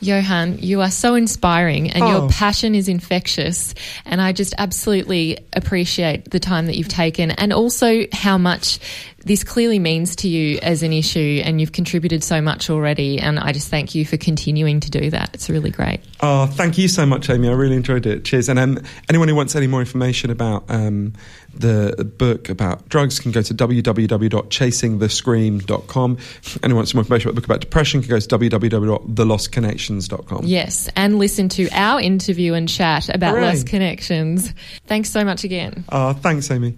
[0.00, 2.08] Johann, you are so inspiring and Oh.
[2.10, 3.74] your passion is infectious.
[4.04, 8.78] And I just absolutely appreciate the time that you've taken and also how much
[9.20, 11.42] this clearly means to you as an issue.
[11.44, 13.18] And you've contributed so much already.
[13.18, 15.30] And I just thank you for continuing to do that.
[15.34, 16.00] It's really great.
[16.20, 17.48] Oh, thank you so much, Amy.
[17.48, 18.24] I really enjoyed it.
[18.24, 18.48] Cheers.
[18.48, 21.12] And um, anyone who wants any more information about um,
[21.54, 26.18] the book about drugs can go to www.chasingthescream.com.
[26.62, 30.44] Anyone wants more information about the book about depression can go to www.thelostconnections.com.
[30.44, 30.88] Yes.
[30.96, 33.46] And listen to our interview and chat about Hooray.
[33.46, 34.54] Lost Connections.
[34.86, 35.84] Thanks so much again.
[35.90, 36.76] Oh, thanks, Amy.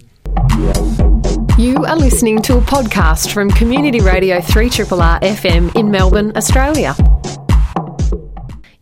[1.58, 6.94] You are listening to a podcast from Community Radio 3RRR FM in Melbourne, Australia.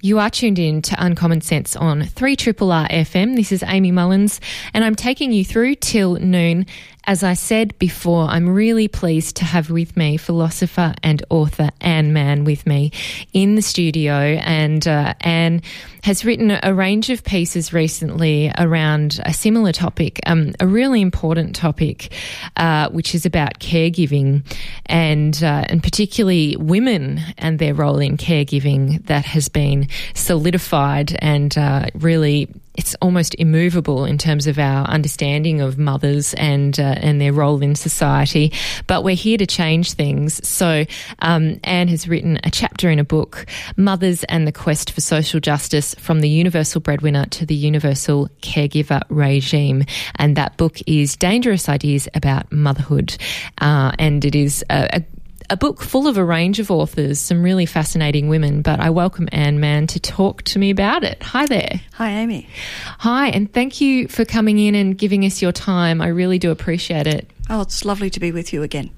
[0.03, 3.37] You are tuned in to Uncommon Sense on 3 Triple R FM.
[3.37, 4.41] This is Amy Mullins,
[4.73, 6.65] and I'm taking you through till noon.
[7.05, 12.13] As I said before, I'm really pleased to have with me philosopher and author Anne
[12.13, 12.93] Manne with me
[13.33, 14.13] in the studio.
[14.13, 15.63] And uh, Anne
[16.05, 21.57] has written a range of pieces recently around a similar topic, um, a really important
[21.57, 22.13] topic,
[22.57, 24.45] uh, which is about caregiving
[24.87, 31.57] and uh, and particularly women and their role in caregiving that has been solidified and
[31.57, 32.49] uh, really
[32.81, 37.61] it's almost immovable in terms of our understanding of mothers and uh, and their role
[37.61, 38.55] in society.
[38.87, 40.41] But we're here to change things.
[40.49, 40.87] So
[41.19, 43.45] um, Anne has written a chapter in a book,
[43.77, 49.03] "Mothers and the Quest for Social Justice: From the Universal Breadwinner to the Universal Caregiver
[49.11, 49.85] Regime,"
[50.17, 53.15] and that book is "Dangerous Ideas About Motherhood,"
[53.59, 55.05] uh, and it is a, a
[55.51, 59.29] a book full of a range of authors, some really fascinating women, but I welcome
[59.33, 61.21] Anne Manne to talk to me about it.
[61.25, 61.81] Hi there.
[61.95, 62.49] Hi, Amy.
[63.01, 66.01] Hi, and thank you for coming in and giving us your time.
[66.01, 67.29] I really do appreciate it.
[67.51, 68.91] Oh, it's lovely to be with you again.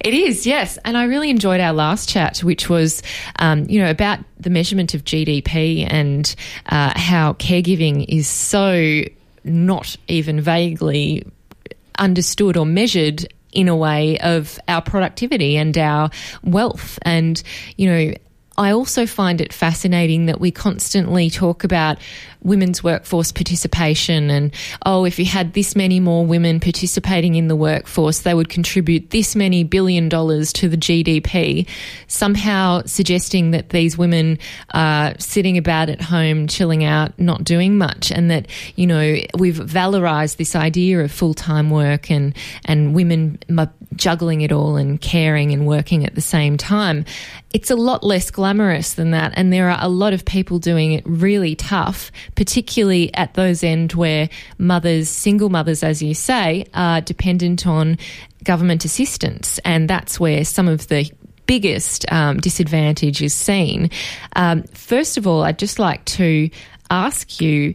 [0.00, 0.78] It is, yes.
[0.84, 3.02] And I really enjoyed our last chat, which was,
[3.40, 6.32] um, you know, about the measurement of GDP and
[6.66, 9.02] uh, how caregiving is so
[9.42, 11.26] not even vaguely
[11.98, 13.26] understood or measured
[13.56, 16.10] in a way of our productivity and our
[16.44, 16.98] wealth.
[17.02, 17.42] And,
[17.78, 18.12] you know,
[18.58, 21.96] I also find it fascinating that we constantly talk about
[22.46, 24.54] women's workforce participation and,
[24.84, 29.10] oh, if you had this many more women participating in the workforce, they would contribute
[29.10, 31.68] this many billion dollars to the GDP,
[32.06, 34.38] somehow suggesting that these women
[34.72, 38.46] are sitting about at home, chilling out, not doing much, and that,
[38.76, 43.38] you know, we've valorized this idea of full time work and, and women
[43.96, 47.04] juggling it all and caring and working at the same time.
[47.52, 50.92] It's a lot less glamorous than that, and there are a lot of people doing
[50.92, 57.00] it really tough, particularly at those end where mothers, single mothers, as you say, are
[57.00, 57.98] dependent on
[58.44, 61.10] government assistance, and that's where some of the
[61.46, 63.90] biggest um, disadvantage is seen.
[64.34, 66.50] Um, first of all, I'd just like to
[66.90, 67.74] ask you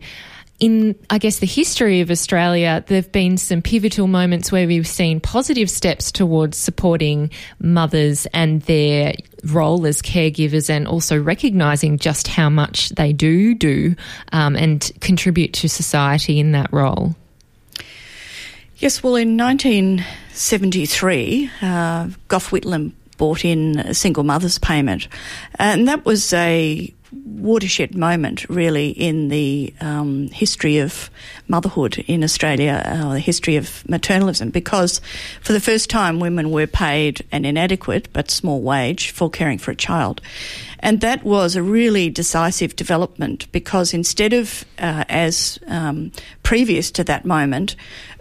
[0.62, 4.88] in, I guess, the history of Australia, there have been some pivotal moments where we've
[4.88, 9.16] seen positive steps towards supporting mothers and their
[9.46, 13.96] role as caregivers and also recognising just how much they do do
[14.32, 17.16] um, and contribute to society in that role.
[18.78, 25.08] Yes, well, in 1973, uh, Gough Whitlam brought in a single mother's payment,
[25.60, 31.10] and that was a watershed moment, really, in the um, history of
[31.48, 35.02] motherhood in Australia, uh, the history of maternalism, because
[35.42, 39.72] for the first time, women were paid an inadequate but small wage for caring for
[39.72, 40.22] a child.
[40.80, 46.12] And that was a really decisive development because instead of, uh, as um,
[46.44, 47.76] previous to that moment,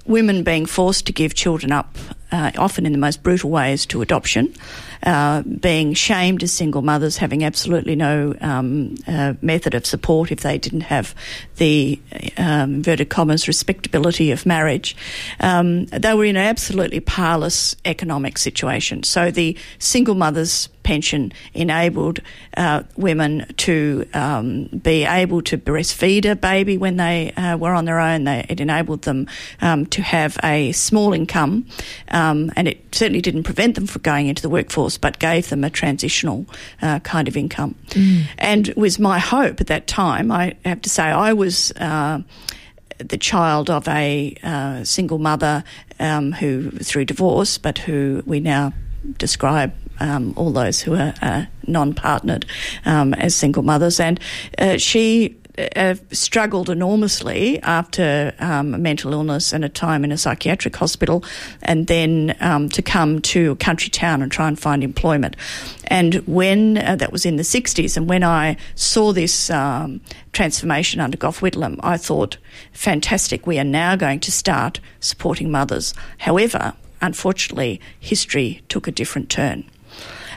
[0.06, 1.96] women being forced to give children up,
[2.32, 4.54] uh, often in the most brutal ways, to adoption,
[5.02, 10.40] uh, being shamed as single mothers, having absolutely no um, uh, method of support if
[10.40, 11.14] they didn't have
[11.56, 12.00] the
[12.36, 14.96] um, inverted commas respectability of marriage.
[15.40, 19.02] Um, they were in an absolutely parlous economic situation.
[19.02, 22.18] So the single mothers pension enabled
[22.56, 27.84] uh, women to um, be able to breastfeed a baby when they uh, were on
[27.84, 28.24] their own.
[28.24, 29.28] They, it enabled them
[29.60, 31.64] um, to have a small income,
[32.08, 35.62] um, and it certainly didn't prevent them from going into the workforce, but gave them
[35.62, 36.44] a transitional
[36.82, 37.76] uh, kind of income.
[37.90, 38.24] Mm.
[38.38, 40.32] And it was my hope at that time.
[40.32, 42.18] I have to say, I was uh,
[42.98, 45.62] the child of a uh, single mother
[46.00, 48.72] um, who, through divorce, but who we now
[49.18, 52.46] describe um, all those who are uh, non-partnered
[52.84, 54.18] um, as single mothers, and
[54.58, 55.36] uh, she
[55.76, 61.24] uh, struggled enormously after um, a mental illness and a time in a psychiatric hospital,
[61.62, 65.36] and then um, to come to a country town and try and find employment.
[65.88, 70.00] And when uh, that was in the 60s, and when I saw this um,
[70.32, 72.38] transformation under Gough Whitlam, I thought,
[72.72, 75.94] fantastic, we are now going to start supporting mothers.
[76.18, 79.64] However, unfortunately, history took a different turn.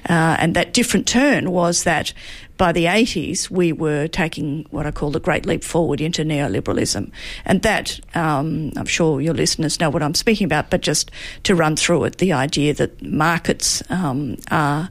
[0.10, 2.14] Uh, and that different turn was that
[2.58, 7.12] by the 80s, we were taking what I call the great leap forward into neoliberalism.
[7.46, 11.12] And that, um, I'm sure your listeners know what I'm speaking about, but just
[11.44, 14.90] to run through it, the idea that markets um, are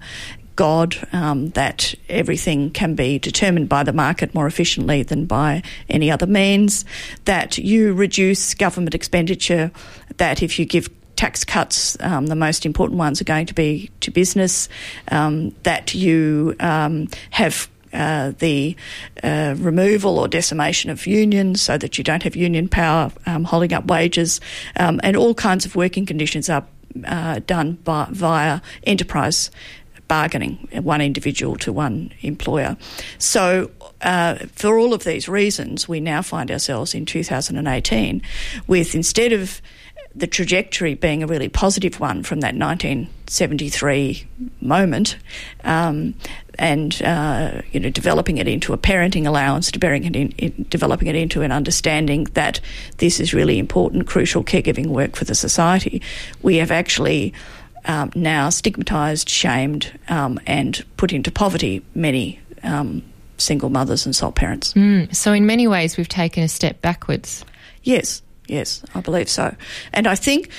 [0.57, 6.11] God, um, that everything can be determined by the market more efficiently than by any
[6.11, 6.85] other means,
[7.25, 9.71] that you reduce government expenditure,
[10.19, 10.89] that if you give
[11.23, 14.69] tax cuts, um, the most important ones are going to be to business,
[15.13, 18.75] um, that you um, have uh, the
[19.23, 23.73] uh, removal or decimation of unions so that you don't have union power um, holding
[23.73, 24.41] up wages,
[24.81, 26.65] um, and all kinds of working conditions are
[27.05, 29.53] uh, done by, via enterprise
[30.09, 32.77] bargaining, one individual to one employer.
[33.19, 33.71] So,
[34.01, 38.21] uh, for all of these reasons, we now find ourselves in 2018
[38.67, 39.63] with instead of
[40.15, 44.27] the trajectory being a really positive one from that 1973
[44.61, 45.17] moment,
[45.65, 46.15] um,
[46.59, 51.09] and uh, you know developing it into a parenting allowance, developing it, in, in, developing
[51.09, 52.61] it into an understanding that
[52.99, 56.03] this is really important, crucial caregiving work for the society.
[56.43, 57.33] We have actually
[57.87, 63.03] um, now stigmatised, shamed, um, and put into poverty many um,
[63.39, 64.73] single mothers and sole parents.
[64.75, 67.45] Mm, so, in many ways, we've taken a step backwards.
[67.83, 68.23] Yes.
[68.47, 69.55] Yes, I believe so.
[69.93, 70.51] And I think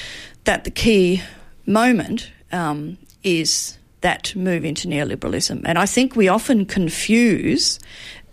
[0.46, 1.22] that the key
[1.66, 5.62] moment um, is that move into neoliberalism.
[5.66, 7.80] And I think we often confuse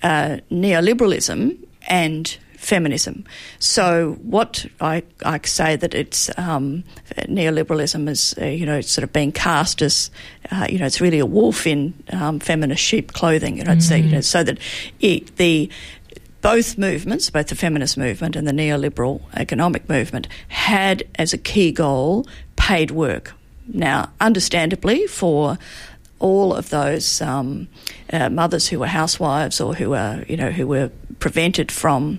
[0.03, 1.57] uh, neoliberalism
[1.89, 3.25] and feminism.
[3.59, 6.85] So what I, I say that it's um,
[7.21, 10.11] neoliberalism is uh, you know sort of being cast as
[10.51, 13.57] uh, you know it's really a wolf in um, feminist sheep clothing.
[13.57, 14.05] You know, mm.
[14.05, 14.59] you know so that
[15.01, 15.71] it, the
[16.43, 21.73] both movements, both the feminist movement and the neoliberal economic movement, had as a key
[21.73, 22.27] goal
[22.57, 23.33] paid work.
[23.67, 25.59] Now, understandably, for
[26.19, 27.69] all of those um,
[28.13, 30.91] uh, mothers who were housewives or who were, you know, who were
[31.21, 32.19] prevented from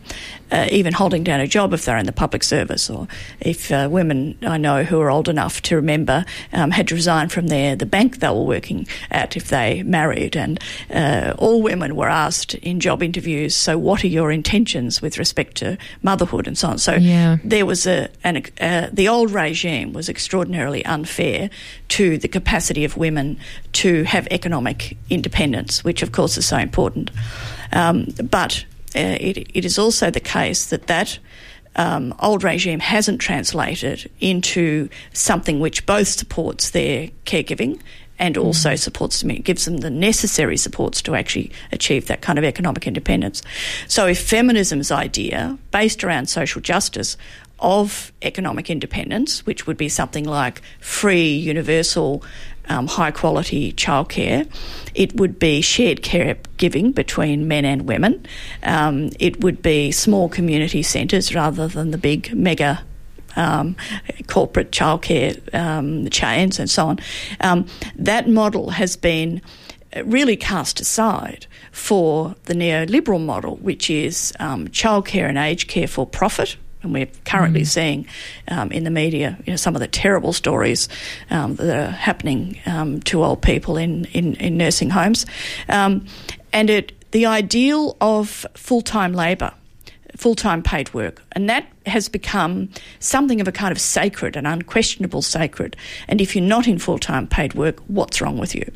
[0.51, 3.07] uh, even holding down a job if they're in the public service, or
[3.39, 7.29] if uh, women I know who are old enough to remember um, had to resign
[7.29, 10.59] from their the bank they were working at if they married, and
[10.93, 15.55] uh, all women were asked in job interviews, "So, what are your intentions with respect
[15.57, 17.37] to motherhood and so on?" So, Yeah.
[17.43, 21.49] there was a an, uh, the old regime was extraordinarily unfair
[21.89, 23.37] to the capacity of women
[23.73, 27.09] to have economic independence, which of course is so important.
[27.73, 28.65] Um, but
[28.95, 31.19] uh, it, it is also the case that that
[31.75, 37.79] um, old regime hasn't translated into something which both supports their caregiving
[38.19, 42.45] and also supports them, gives them the necessary supports to actually achieve that kind of
[42.45, 43.41] economic independence.
[43.87, 47.17] So if feminism's idea, based around social justice,
[47.61, 52.23] of economic independence, which would be something like free, universal,
[52.71, 54.47] um, high quality childcare.
[54.95, 58.25] It would be shared care giving between men and women.
[58.63, 62.83] Um, it would be small community centres rather than the big mega
[63.35, 63.75] um,
[64.27, 66.99] corporate childcare um, chains and so on.
[67.41, 69.41] Um, that model has been
[70.05, 76.05] really cast aside for the neoliberal model, which is um, childcare and aged care for
[76.05, 76.55] profit.
[76.83, 78.07] And we're currently seeing
[78.47, 80.89] um, in the media, you know, some of the terrible stories
[81.29, 85.25] um, that are happening um, to old people in, in, in nursing homes.
[85.69, 86.05] Um,
[86.51, 89.53] and it, the ideal of full time labour
[90.17, 91.23] full time paid work.
[91.31, 95.75] And that has become something of a kind of sacred, an unquestionable sacred.
[96.07, 98.71] And if you're not in full time paid work, what's wrong with you?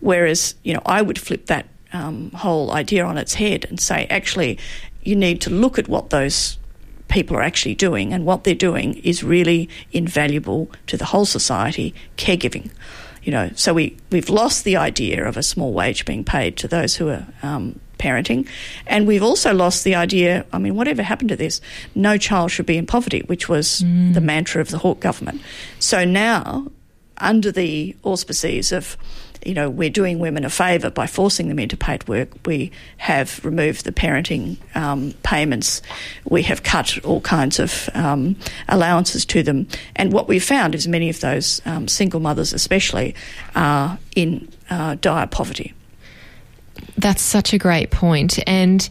[0.00, 4.06] Whereas, you know, I would flip that um, whole idea on its head and say,
[4.10, 4.58] actually,
[5.02, 6.58] you need to look at what those
[7.10, 11.94] people are actually doing, and what they're doing is really invaluable to the whole society
[12.16, 12.70] caregiving.
[13.22, 16.68] You know, so we, we've lost the idea of a small wage being paid to
[16.68, 18.48] those who are um, parenting.
[18.86, 21.60] And we've also lost the idea I mean, whatever happened to this?
[21.94, 25.42] No child should be in poverty, which was the mantra of the Hawke government.
[25.78, 26.66] So now,
[27.18, 28.96] under the auspices of
[29.44, 32.28] you know, we're doing women a favour by forcing them into paid work.
[32.46, 35.82] We have removed the parenting um, payments.
[36.24, 38.36] We have cut all kinds of um,
[38.68, 39.66] allowances to them.
[39.96, 43.14] And what we've found is many of those um, single mothers, especially,
[43.54, 45.74] are in uh, dire poverty.
[46.96, 48.38] That's such a great point.
[48.46, 48.86] And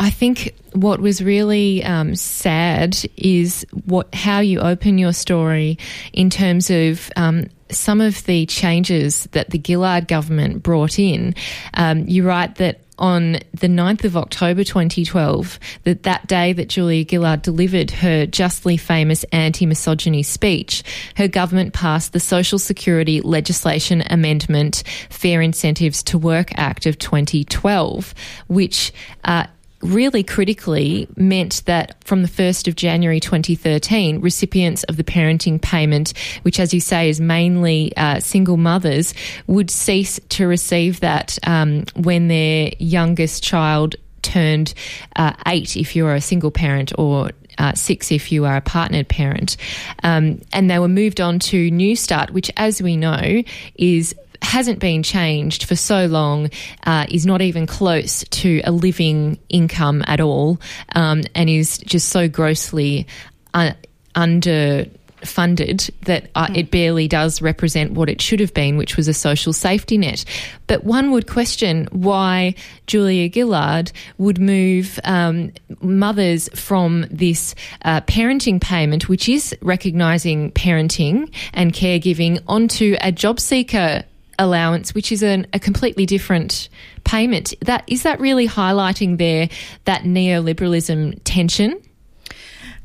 [0.00, 5.78] I think what was really um, sad is what how you open your story
[6.12, 11.34] in terms of um, some of the changes that the Gillard government brought in.
[11.74, 17.04] Um, you write that on the 9th of October 2012, that that day that Julia
[17.08, 20.82] Gillard delivered her justly famous anti-misogyny speech,
[21.16, 28.14] her government passed the Social Security Legislation Amendment Fair Incentives to Work Act of 2012,
[28.48, 28.92] which
[29.24, 29.46] uh,
[29.80, 36.14] really critically meant that from the 1st of January 2013, recipients of the parenting payment,
[36.42, 39.14] which, as you say, is mainly uh, single mothers,
[39.46, 44.74] would cease to receive that um, when their youngest child turned
[45.16, 49.08] uh, eight if you're a single parent or uh, six if you are a partnered
[49.08, 49.56] parent.
[50.02, 53.42] Um, and they were moved on to Newstart, which, as we know,
[53.76, 56.50] is hasn't been changed for so long,
[56.84, 60.60] uh, is not even close to a living income at all,
[60.94, 63.06] um, and is just so grossly
[63.54, 63.72] uh,
[64.14, 69.14] underfunded that uh, it barely does represent what it should have been, which was a
[69.14, 70.24] social safety net.
[70.66, 72.54] But one would question why
[72.86, 77.54] Julia Gillard would move um, mothers from this
[77.84, 84.04] uh, parenting payment, which is recognising parenting and caregiving, onto a job seeker
[84.38, 86.68] allowance, which is an, a completely different
[87.04, 87.54] payment.
[87.62, 89.48] That is that really highlighting there
[89.84, 91.80] that neoliberalism tension?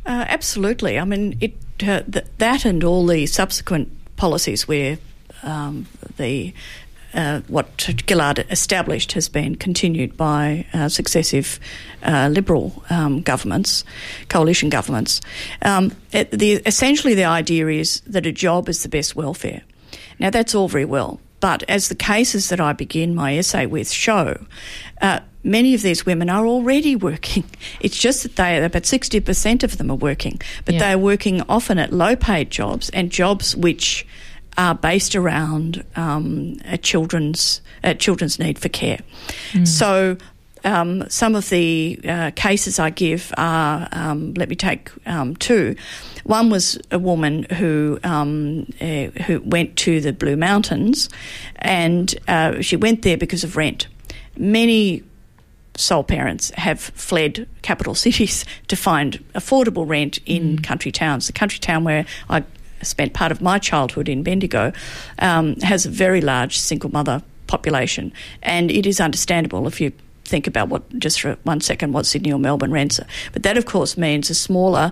[0.06, 1.00] Uh, absolutely.
[1.00, 4.98] I mean, it uh, th- that and all the subsequent policies where
[5.44, 6.54] um, the
[7.14, 7.68] uh, what
[8.08, 11.60] Gillard established has been continued by uh, successive
[12.02, 13.84] uh, Liberal um, governments,
[14.30, 15.22] coalition governments.
[15.62, 19.62] Um, it, the, essentially, the idea is that a job is the best welfare.
[20.20, 23.92] Now, that's all very well, but as the cases that I begin my essay with
[23.92, 24.46] show,
[25.02, 27.44] uh, many of these women are already working.
[27.82, 30.80] It's just that they about sixty percent of them are working, but Yeah.
[30.80, 34.08] they are working often at low-paid jobs and jobs which
[34.58, 39.00] are based around um, a children's a children's need for care.
[39.66, 40.16] So.
[40.64, 45.76] Um, some of the uh, cases I give are, um, let me take um, two.
[46.24, 51.10] One was a woman who um, uh, who went to the Blue Mountains,
[51.58, 53.88] and uh, she went there because of rent.
[54.38, 55.04] Many
[55.76, 61.28] sole parents have fled capital cities to find affordable rent in country towns.
[61.28, 62.44] The country town where I
[62.82, 64.72] spent part of my childhood in Bendigo
[65.20, 69.92] um, has a very large single mother population, and it is understandable if you
[70.26, 73.08] think about what just for one second what Sydney or Melbourne rents are.
[73.34, 74.92] But that, of course, means a smaller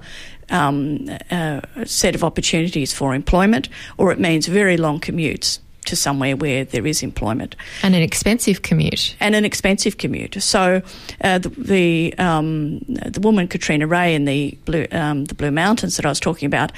[0.50, 6.36] um, uh, set of opportunities for employment, or it means very long commutes to somewhere
[6.36, 9.16] where there is employment And an expensive commute.
[9.20, 10.42] and an expensive commute.
[10.42, 10.82] So
[11.22, 15.96] uh, the the, um, the woman Katrina Ray in the Blue um, the Blue Mountains
[15.98, 16.72] that I was talking about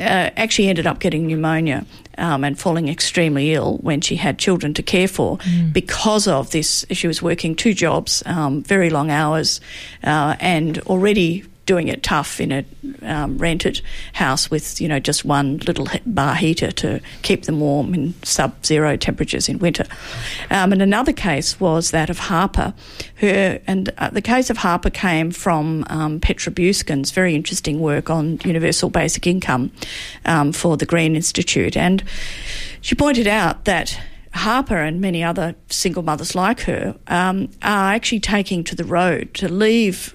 [0.00, 1.84] uh, actually ended up getting pneumonia
[2.18, 5.38] um, and falling extremely ill when she had children to care for
[5.72, 6.84] because of this.
[6.90, 9.60] She was working two jobs, um, very long hours,
[10.04, 12.64] uh, and already doing it tough in a
[13.02, 13.82] um, rented
[14.14, 18.96] house with you know just one little bar heater to keep them warm in sub-zero
[18.96, 19.84] temperatures in winter.
[20.50, 22.72] Um, and another case was that of Harper,
[23.16, 28.08] her and uh, the case of Harper came from um, Petra Bueskens' very interesting work
[28.08, 29.70] on universal basic income
[30.24, 32.02] um, for the Green Institute, and
[32.80, 34.00] she pointed out that.
[34.34, 39.32] Harper and many other single mothers like her um, are actually taking to the road
[39.34, 40.14] to leave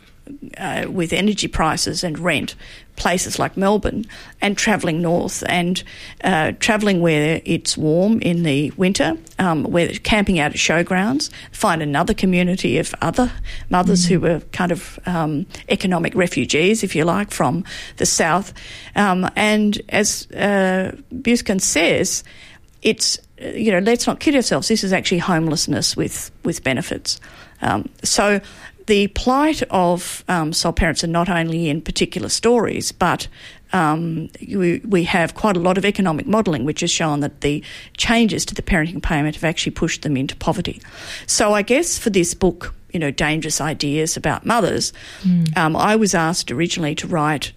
[0.57, 2.55] uh, with energy prices and rent
[2.95, 4.05] places like Melbourne
[4.41, 5.83] and travelling north and
[6.23, 11.81] uh, travelling where it's warm in the winter, um, where camping out at showgrounds, find
[11.81, 13.31] another community of other
[13.69, 17.63] mothers who were kind of um, economic refugees, if you like, from
[17.97, 18.53] the south.
[18.95, 22.23] Um, and as uh, Bueskens says,
[22.81, 24.67] it's you know let's not kid ourselves.
[24.67, 27.19] This is actually homelessness with with benefits.
[27.61, 28.41] Um, so
[28.87, 33.27] the plight of um, sole parents are not only in particular stories, but
[33.71, 37.63] um, we, we have quite a lot of economic modelling which has shown that the
[37.97, 40.81] changes to the parenting payment have actually pushed them into poverty.
[41.27, 44.93] So I guess for this book, you know, dangerous ideas about mothers,
[45.55, 47.51] um, I was asked originally to write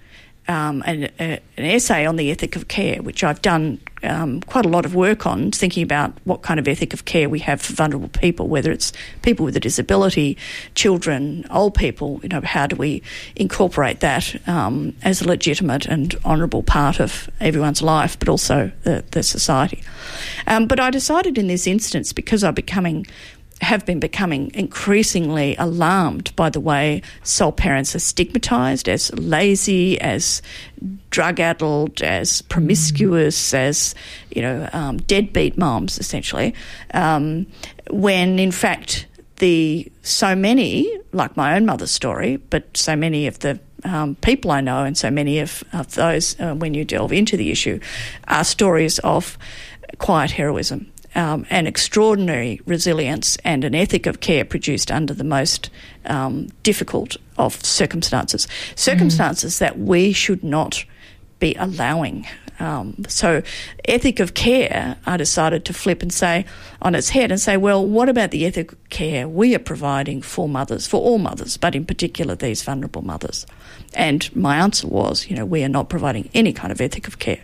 [0.49, 4.65] um, an, a, an essay on the ethic of care, which I've done um, quite
[4.65, 7.61] a lot of work on, thinking about what kind of ethic of care we have
[7.61, 8.93] for vulnerable people, whether it's
[9.23, 10.37] people with a disability,
[10.75, 12.21] children, old people.
[12.23, 13.03] You know, how do we
[13.35, 19.05] incorporate that um, as a legitimate and honourable part of everyone's life, but also the,
[19.11, 19.83] the society.
[20.47, 23.07] Um, but I decided in this instance, because I'm becoming
[23.63, 30.43] have been becoming increasingly alarmed by the way sole parents are stigmatised as lazy, as
[31.11, 33.95] drug addled, as promiscuous, as
[34.31, 36.55] you know, um, deadbeat moms, essentially.
[36.93, 37.47] Um,
[37.91, 39.07] when in fact
[39.37, 44.51] the so many, like my own mother's story, but so many of the um, people
[44.51, 47.81] I know, and so many of, of those, uh, when you delve into the issue,
[48.29, 49.39] are stories of
[49.99, 55.71] quiet heroism um, an extraordinary resilience and an ethic of care produced under the most
[56.05, 58.47] um, difficult of circumstances.
[58.77, 60.85] Circumstances that we should not
[61.41, 62.27] be allowing.
[62.59, 63.43] Um, so,
[63.87, 66.47] ethic of care, I decided to flip and say
[66.81, 70.23] on its head and say, well, what about the ethic of care we are providing
[70.23, 73.47] for mothers, for all mothers, but in particular these vulnerable mothers?
[73.95, 77.19] And my answer was, you know, we are not providing any kind of ethic of
[77.19, 77.43] care.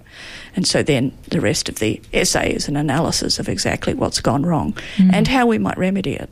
[0.55, 4.45] And so then the rest of the essay is an analysis of exactly what's gone
[4.45, 6.29] wrong and how we might remedy it.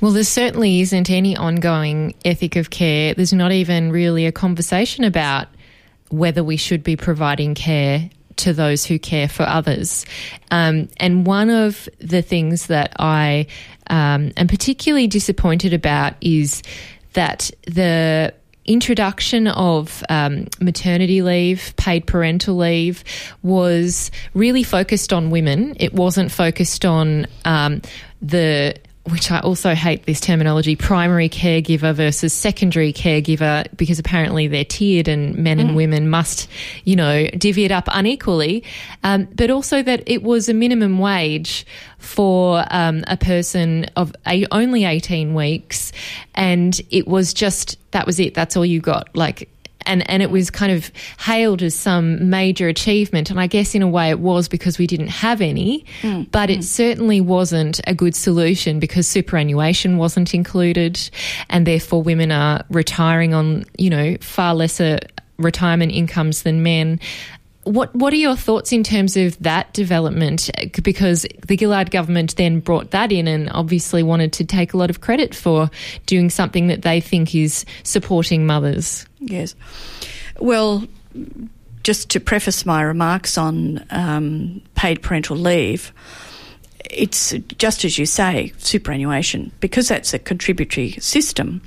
[0.00, 3.14] Well, there certainly isn't any ongoing ethic of care.
[3.14, 5.48] There's not even really a conversation about
[6.10, 10.06] whether we should be providing care to those who care for others.
[10.50, 13.48] Um, and one of the things that I
[13.90, 16.62] um, am particularly disappointed about is
[17.14, 18.32] that the
[18.68, 23.02] introduction of um, maternity leave, paid parental leave,
[23.42, 25.74] was really focused on women.
[25.80, 27.82] It wasn't focused on um,
[28.20, 28.76] the
[29.08, 35.08] which I also hate this terminology primary caregiver versus secondary caregiver because apparently they're tiered
[35.08, 36.48] and men and women must,
[36.84, 38.64] you know, divvy it up unequally.
[39.02, 41.66] Um, but also that it was a minimum wage
[41.98, 45.92] for um, a person of a, only 18 weeks
[46.34, 48.34] and it was just, that was it.
[48.34, 49.14] That's all you got.
[49.16, 49.48] Like,
[49.88, 53.30] and and it was kind of hailed as some major achievement.
[53.30, 56.30] And I guess in a way it was because we didn't have any mm.
[56.30, 56.64] but it mm.
[56.64, 61.10] certainly wasn't a good solution because superannuation wasn't included
[61.48, 64.98] and therefore women are retiring on you know far lesser
[65.38, 66.98] retirement incomes than men
[67.68, 70.50] what what are your thoughts in terms of that development?
[70.82, 74.90] Because the Gillard government then brought that in and obviously wanted to take a lot
[74.90, 75.70] of credit for
[76.06, 79.06] doing something that they think is supporting mothers.
[79.20, 79.54] Yes.
[80.38, 80.86] Well,
[81.82, 85.92] just to preface my remarks on um, paid parental leave,
[86.90, 89.52] it's just as you say, superannuation.
[89.60, 91.60] Because that's a contributory system,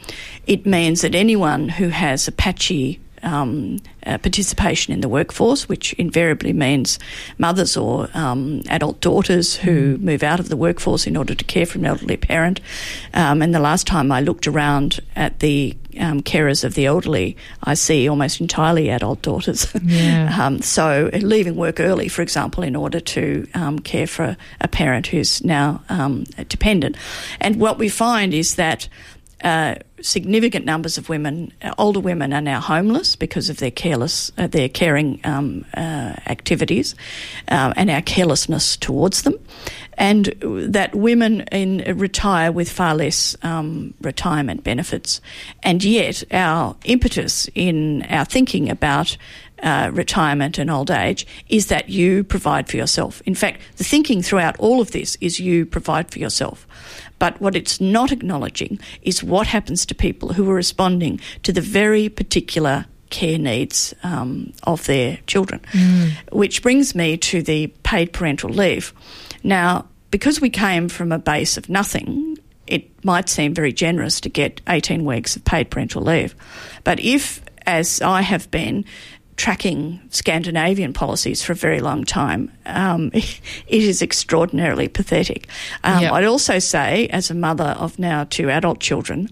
[0.48, 5.93] it means that anyone who has a patchy um, uh, participation in the workforce, which
[5.93, 6.99] invariably means
[7.38, 11.65] mothers or um, adult daughters who move out of the workforce in order to care
[11.65, 12.60] for an elderly parent.
[13.14, 17.35] Um, and the last time I looked around at the um, carers of the elderly,
[17.64, 19.68] I see almost entirely adult daughters.
[19.84, 20.35] Yeah.
[20.41, 25.07] um, so leaving work early, for example, in order to um, care for a parent
[25.07, 26.98] who's now um, dependent.
[27.39, 28.88] And what we find is that
[29.44, 34.32] uh, significant numbers of women, uh, older women, are now homeless because of their careless,
[34.38, 36.96] uh, their caring um, uh, activities,
[37.48, 39.36] uh, and our carelessness towards them,
[39.98, 45.22] and that women in retire with far less um, retirement benefits,
[45.64, 49.18] and yet our impetus in our thinking about
[49.64, 53.22] uh, retirement and old age is that you provide for yourself.
[53.26, 56.68] In fact, the thinking throughout all of this is you provide for yourself.
[57.22, 61.61] But what it's not acknowledging is what happens to people who are responding to the
[61.61, 65.61] very particular care needs um, of their children.
[66.31, 68.91] Which brings me to the paid parental leave.
[69.43, 74.30] Now, because we came from a base of nothing, it might seem very generous to
[74.30, 76.34] get 18 weeks of paid parental leave.
[76.84, 78.84] But if, as I have been,
[79.42, 85.48] tracking Scandinavian policies for a very long time, um, it is extraordinarily pathetic.
[85.84, 86.14] Um, Yep.
[86.14, 89.30] I'd also say, as a mother of now two adult children,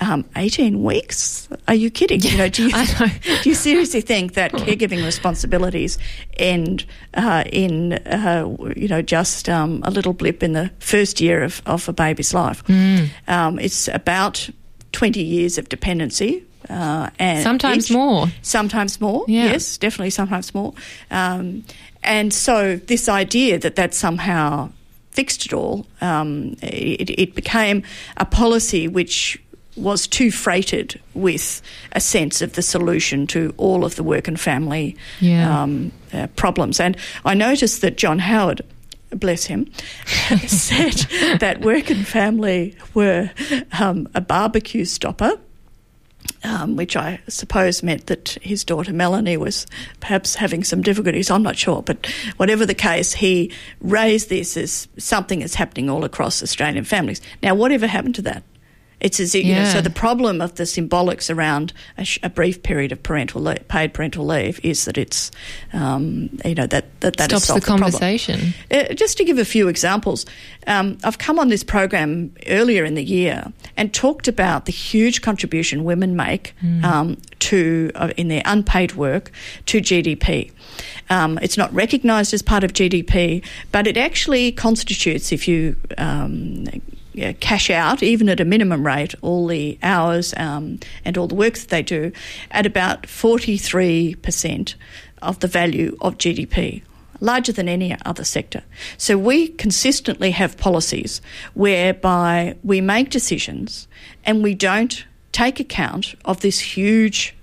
[0.00, 1.48] um, 18 weeks?
[1.68, 2.20] Are you kidding?
[2.22, 2.72] You know, do, you,
[3.42, 5.96] do you seriously think that caregiving responsibilities
[6.38, 6.84] end
[7.14, 11.62] uh, in, uh, you know, just um, a little blip in the first year of,
[11.66, 12.64] of a baby's life?
[12.64, 13.10] Mm.
[13.28, 14.50] Um, it's about
[14.90, 16.44] 20 years of dependency.
[16.70, 18.28] Uh, and Sometimes each- more.
[18.42, 19.52] Sometimes more, Yeah.
[19.52, 20.72] yes, definitely sometimes more.
[21.10, 21.64] Um,
[22.02, 24.70] and so this idea that that somehow
[25.10, 27.82] fixed it all, um, it, it became
[28.16, 29.38] a policy which
[29.76, 31.62] was too freighted with
[31.92, 35.62] a sense of the solution to all of the work and family Yeah.
[35.62, 36.78] um, uh, problems.
[36.80, 38.60] And I noticed that John Howard,
[39.10, 39.70] bless him,
[40.46, 40.92] said
[41.40, 43.30] that work and family were
[43.78, 45.38] um, a barbecue stopper
[46.44, 49.66] um, which I suppose meant that his daughter Melanie was
[50.00, 51.30] perhaps having some difficulties.
[51.30, 52.06] I'm not sure, but
[52.36, 57.20] whatever the case, he raised this as something that's happening all across Australian families.
[57.42, 58.42] Now, whatever happened to that?
[59.02, 62.30] It's as if, you know, so the problem of the symbolics around a, sh- a
[62.30, 65.32] brief period of parental paid parental leave is that it's,
[65.72, 67.90] um, you know, that that, that Stops the problem.
[67.90, 68.54] conversation.
[68.70, 70.24] Uh, just to give a few examples,
[70.68, 75.20] um, I've come on this program earlier in the year and talked about the huge
[75.20, 76.54] contribution women make
[76.84, 79.32] um, to uh, in their unpaid work
[79.66, 80.52] to GDP.
[81.10, 86.66] Um, it's not recognised as part of GDP, but it actually constitutes, if you um,
[87.40, 91.54] cash out, even at a minimum rate, all the hours um, and all the work
[91.54, 92.12] that they do,
[92.50, 94.74] at about 43%
[95.20, 96.82] of the value of GDP
[97.20, 98.62] larger than any other sector.
[98.98, 101.22] So we consistently have policies
[101.54, 103.86] whereby we make decisions
[104.24, 107.34] and we don't take account of this huge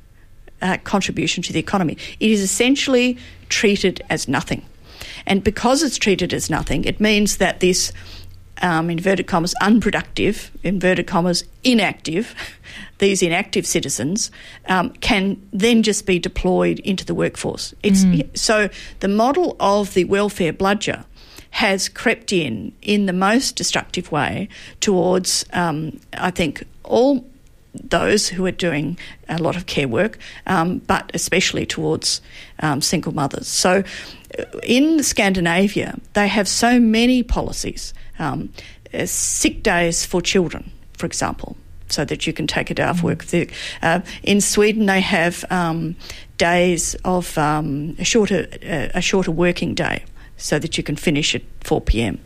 [0.62, 1.98] uh, contribution to the economy.
[2.20, 3.18] It is essentially
[3.48, 4.64] treated as nothing.
[5.26, 7.94] And because it's treated as nothing, it means that this,
[8.62, 12.36] um, inverted commas, unproductive, inverted commas, inactive,
[13.00, 14.32] these inactive citizens
[14.68, 17.74] um, can then just be deployed into the workforce.
[17.84, 18.06] It's
[18.36, 18.70] so
[19.00, 21.06] the model of the welfare bludger
[21.52, 24.50] has crept in in the most destructive way
[24.80, 27.26] towards, um, I think, all
[27.74, 30.18] those who are doing a lot of care work,
[30.48, 32.22] um, but especially towards
[32.60, 33.48] um, single mothers.
[33.48, 33.84] So,
[34.38, 37.94] uh, in Scandinavia, they have so many policies.
[38.20, 38.50] Um,
[38.94, 41.56] uh, sick days for children, for example,
[41.90, 43.26] so that you can take a day off work.
[43.26, 43.50] The-
[43.82, 45.96] Uh, in Sweden, they have um,
[46.38, 50.04] days of um, a shorter uh, a shorter working day.
[50.42, 52.18] So that you can finish at 4 p.m.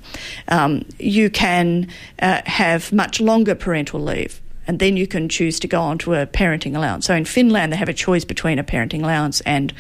[0.48, 1.88] Um, you can
[2.22, 6.14] uh, have much longer parental leave and then you can choose to go on to
[6.14, 7.06] a parenting allowance.
[7.06, 9.74] So in Finland, they have a choice between a parenting allowance and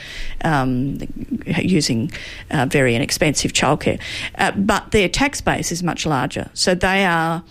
[0.44, 1.00] um,
[1.46, 2.12] using
[2.52, 4.00] uh, very inexpensive childcare.
[4.36, 6.50] Uh, but their tax base is much larger.
[6.54, 7.44] So they are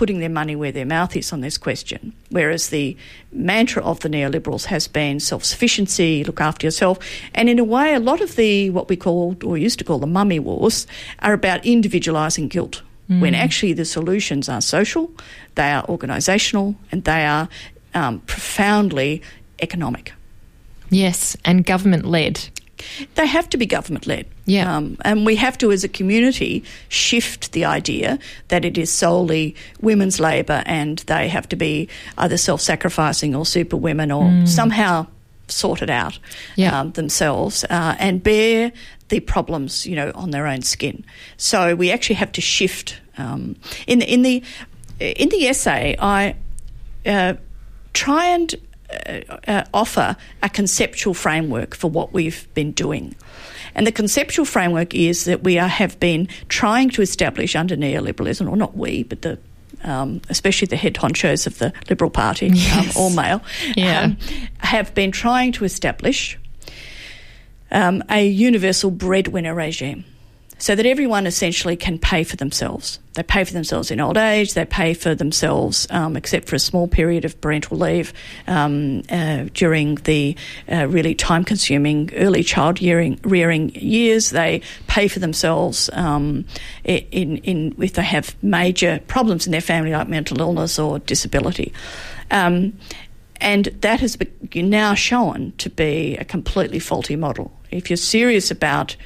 [0.00, 2.14] putting their money where their mouth is on this question.
[2.30, 2.96] Whereas the
[3.32, 6.98] mantra of the neoliberals has been self sufficiency, look after yourself.
[7.34, 9.98] And in a way, a lot of the, what we called or used to call
[9.98, 10.86] the mummy wars,
[11.18, 12.80] are about individualising guilt.
[13.18, 15.10] When actually the solutions are social,
[15.56, 17.48] they are organisational, and they are
[17.92, 19.20] um, profoundly
[19.60, 20.12] economic.
[20.90, 22.48] Yes, and government led.
[23.16, 24.26] They have to be government led.
[24.46, 24.76] Yeah.
[24.76, 28.18] Um, and we have to, as a community, shift the idea
[28.48, 33.44] that it is solely women's labour and they have to be either self sacrificing or
[33.44, 35.06] super women or somehow
[35.48, 36.18] sort it out
[36.56, 36.78] Yeah.
[36.80, 38.72] um, themselves uh, and bear
[39.10, 41.04] the problems, you know, on their own skin.
[41.36, 42.98] So we actually have to shift.
[43.18, 43.56] Um,
[43.86, 44.42] in the in the
[44.98, 46.34] in the essay, I
[47.04, 47.34] uh,
[47.92, 48.54] try and
[49.06, 53.14] uh, uh, offer a conceptual framework for what we've been doing.
[53.74, 58.48] And the conceptual framework is that we are, have been trying to establish under neoliberalism,
[58.50, 59.38] or not we, but the
[59.84, 62.96] um, especially the head honchos of the Liberal Party, Yes.
[62.96, 63.40] um, all male,
[63.76, 64.02] Yeah.
[64.02, 64.18] um,
[64.58, 66.38] have been trying to establish
[67.70, 70.04] um, a universal breadwinner regime
[70.60, 72.98] so that everyone essentially can pay for themselves.
[73.14, 76.58] They pay for themselves in old age, they pay for themselves, um, except for a
[76.60, 78.12] small period of parental leave
[78.46, 80.36] um, uh, during the
[80.70, 84.30] uh, really time consuming early child rearing, rearing years.
[84.30, 86.44] They pay for themselves um,
[86.84, 91.72] in, in, if they have major problems in their family, like mental illness or disability.
[92.30, 92.74] Um,
[93.40, 97.52] and that has be- now shown to be a completely faulty model.
[97.70, 98.96] If you're serious about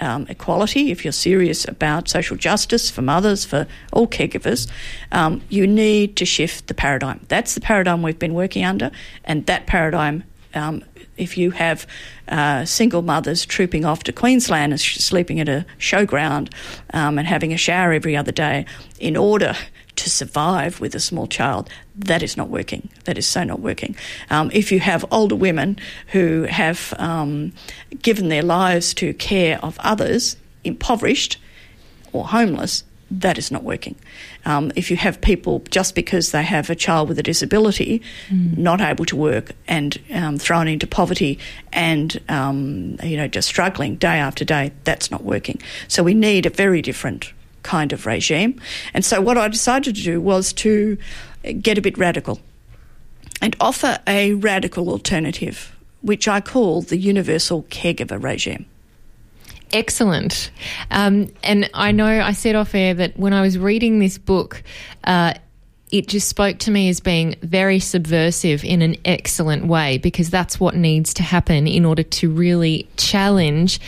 [0.00, 4.68] um, equality, if you're serious about social justice for mothers, for all caregivers,
[5.12, 7.20] um, you need to shift the paradigm.
[7.28, 8.90] That's the paradigm we've been working under,
[9.24, 10.24] and that paradigm.
[10.54, 10.82] Um,
[11.16, 11.86] if you have
[12.28, 16.52] uh, single mothers trooping off to Queensland and sh- sleeping at a showground
[16.94, 18.64] um, and having a shower every other day
[18.98, 19.54] in order
[20.00, 22.88] to survive with a small child, that is not working.
[23.04, 23.96] That is so not working.
[24.30, 25.78] Um, if you have older women
[26.08, 27.52] who have um,
[28.02, 31.38] given their lives to care of others, impoverished
[32.12, 33.96] or homeless, that is not working.
[34.44, 38.02] Um, if you have people just because they have a child with a disability
[38.56, 41.38] not able to work and um, thrown into poverty
[41.72, 45.60] and um, you know just struggling day after day, that's not working.
[45.88, 47.32] So we need a very different
[47.62, 48.60] kind of regime.
[48.94, 50.96] And so what I decided to do was to
[51.60, 52.40] get a bit radical
[53.40, 58.66] and offer a radical alternative, which I call the universal caregiver regime.
[59.72, 60.50] Excellent.
[60.90, 64.62] Um, and I know I said off air that when I was reading this book,
[65.04, 65.34] uh,
[65.92, 70.60] it just spoke to me as being very subversive in an excellent way because that's
[70.60, 73.80] what needs to happen in order to really challenge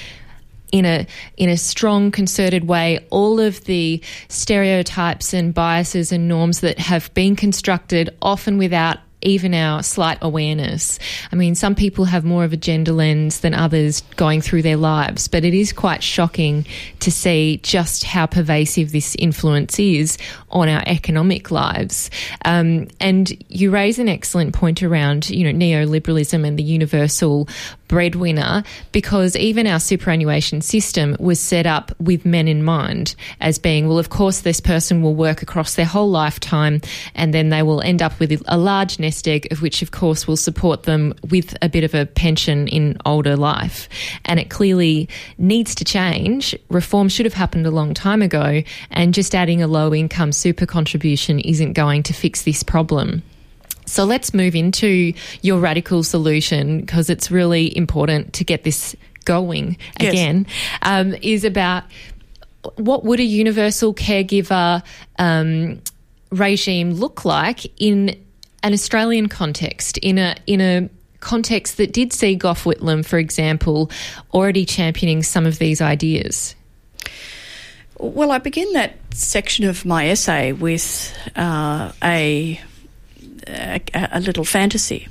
[0.73, 6.61] in a in a strong concerted way all of the stereotypes and biases and norms
[6.61, 10.99] that have been constructed often without even our slight awareness.
[11.31, 14.77] I mean, some people have more of a gender lens than others going through their
[14.77, 16.66] lives, but it is quite shocking
[17.01, 20.19] to see just how pervasive this influence is
[20.51, 22.11] on our economic lives.
[22.44, 27.49] Um, and you raise an excellent point around, you know, neoliberalism and the universal
[27.93, 33.86] breadwinner because even our superannuation system was set up with men in mind as being,
[33.86, 36.81] well, of course, this person will work across their whole lifetime
[37.14, 40.27] and then they will end up with a large nest egg, of which, of course,
[40.27, 43.90] will support them with a bit of a pension in older life.
[44.24, 45.06] And it clearly
[45.36, 46.56] needs to change.
[46.70, 50.64] Reform should have happened a long time ago, and just adding a low income super
[50.64, 53.23] contribution isn't going to fix this problem.
[53.93, 55.12] So let's move into
[55.43, 58.97] your radical solution because it's really important to get this
[59.27, 60.12] going Yes.
[60.12, 60.47] again.
[60.81, 61.85] Um, is about
[62.77, 64.82] what would a universal caregiver
[65.19, 65.81] um,
[66.31, 68.19] regime look like in
[68.62, 70.89] an Australian context, in a in a
[71.20, 73.90] context that did see Gough Whitlam, for example,
[74.32, 76.55] already championing some of these ideas.
[77.98, 82.60] Well, I begin that section of my essay with uh, a,
[83.52, 83.80] a
[84.12, 85.08] a little fantasy,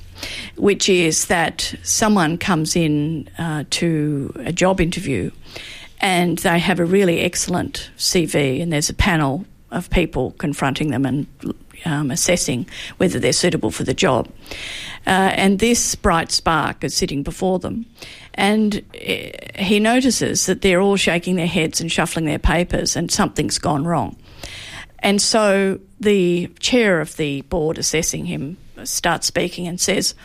[0.55, 5.31] which is that someone comes in uh, to a job interview,
[5.99, 11.05] and they have a really excellent CV, and there's a panel of people confronting them
[11.05, 11.27] and
[11.85, 14.27] um, assessing whether they're suitable for the job.
[15.07, 17.85] Uh, and this bright spark is sitting before them.
[18.35, 19.31] And eh,
[19.61, 23.85] he notices that they're all shaking their heads and shuffling their papers, and something's gone
[23.85, 24.15] wrong.
[25.02, 30.15] And so the chair of the board assessing him starts speaking and says,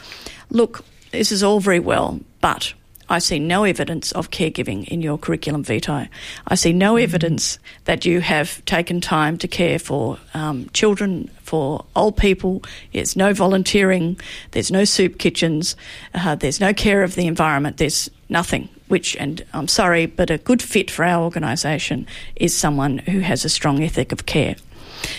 [0.50, 2.74] Look, this is all very well, but
[3.08, 6.08] I see no evidence of caregiving in your curriculum vitae.
[6.48, 11.84] I see no evidence that you have taken time to care for um, children, for
[11.94, 12.64] old people.
[12.92, 14.18] There's no volunteering.
[14.50, 15.76] There's no soup kitchens.
[16.14, 17.76] Uh, there's no care of the environment.
[17.76, 18.68] There's nothing.
[18.88, 22.06] Which, and I'm sorry, but a good fit for our organisation
[22.36, 24.56] is someone who has a strong ethic of care.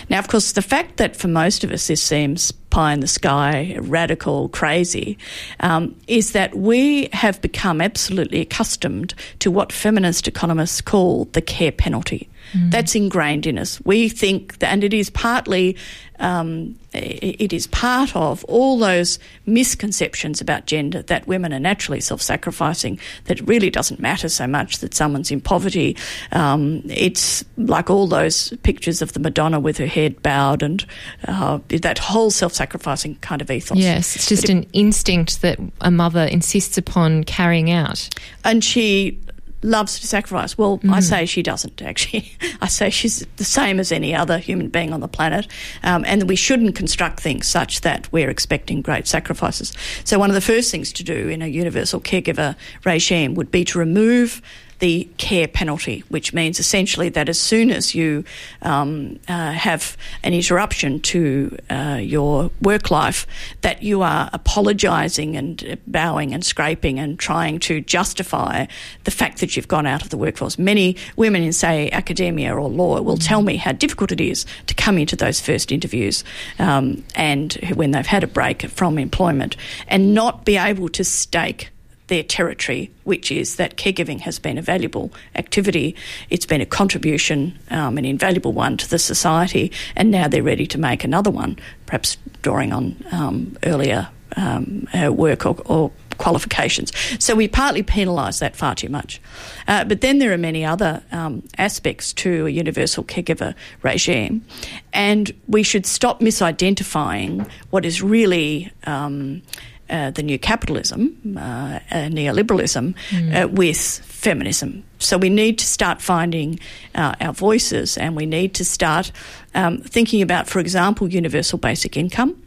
[0.08, 3.06] Now, of course, the fact that for most of us this seems pie in the
[3.06, 5.18] sky, radical, crazy,
[5.60, 11.72] um, is that we have become absolutely accustomed to what feminist economists call the care
[11.72, 12.28] penalty.
[12.52, 12.70] Mm.
[12.70, 13.80] That's ingrained in us.
[13.84, 15.76] We think that, and it is partly,
[16.20, 22.98] um, it is part of all those misconceptions about gender that women are naturally self-sacrificing.
[23.24, 25.96] That it really doesn't matter so much that someone's in poverty.
[26.32, 30.84] Um, it's like all those pictures of the Madonna with her head bowed, and
[31.26, 33.78] uh, that whole self-sacrificing kind of ethos.
[33.78, 38.08] Yes, it's just an instinct that a mother insists upon carrying out,
[38.44, 39.18] and she
[39.62, 40.56] loves to sacrifice.
[40.56, 40.92] Well, mm.
[40.92, 42.32] I say she doesn't actually.
[42.60, 45.46] I say she's the same as any other human being on the planet,
[45.82, 49.72] um, and we shouldn't construct things such that we're expecting great sacrifices.
[50.04, 53.64] So, one of the first things to do in a universal caregiver regime would be
[53.66, 54.42] to remove
[54.78, 58.24] the care penalty, which means essentially that as soon as you
[58.62, 63.26] um, uh, have an interruption to uh, your work life,
[63.62, 68.66] that you are apologising and bowing and scraping and trying to justify
[69.04, 70.58] the fact that you've gone out of the workforce.
[70.58, 74.74] Many women in, say, academia or law will tell me how difficult it is to
[74.74, 76.24] come into those first interviews
[76.58, 79.56] um, and when they've had a break from employment
[79.88, 81.70] and not be able to stake
[82.08, 85.94] their territory, which is that caregiving has been a valuable activity.
[86.30, 90.66] It's been a contribution, um, an invaluable one to the society, and now they're ready
[90.66, 96.92] to make another one, perhaps drawing on um, earlier um, uh, work or, or qualifications.
[97.18, 99.20] So we partly penalise that far too much.
[99.66, 104.44] Uh, but then there are many other um, aspects to a universal caregiver regime,
[104.92, 108.70] and we should stop misidentifying what is really.
[108.84, 109.42] Um,
[109.90, 113.50] uh, the new capitalism, uh, uh, neoliberalism, mm.
[113.52, 114.84] with feminism.
[114.98, 116.58] So we need to start finding
[116.94, 119.12] uh, our voices and we need to start
[119.54, 122.42] um, thinking about, for example, universal basic income,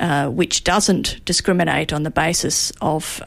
[0.00, 3.22] uh, which doesn't discriminate on the basis of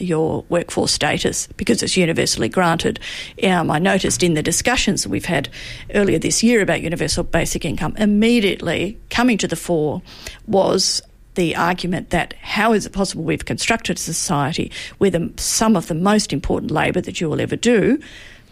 [0.00, 2.98] your workforce status because it's universally granted.
[3.42, 5.48] Um, I noticed in the discussions that we've had
[5.94, 10.02] earlier this year about universal basic income, immediately coming to the fore
[10.46, 11.02] was
[11.38, 15.86] the argument that how is it possible we've constructed a society where the, some of
[15.86, 17.96] the most important labour that you will ever do,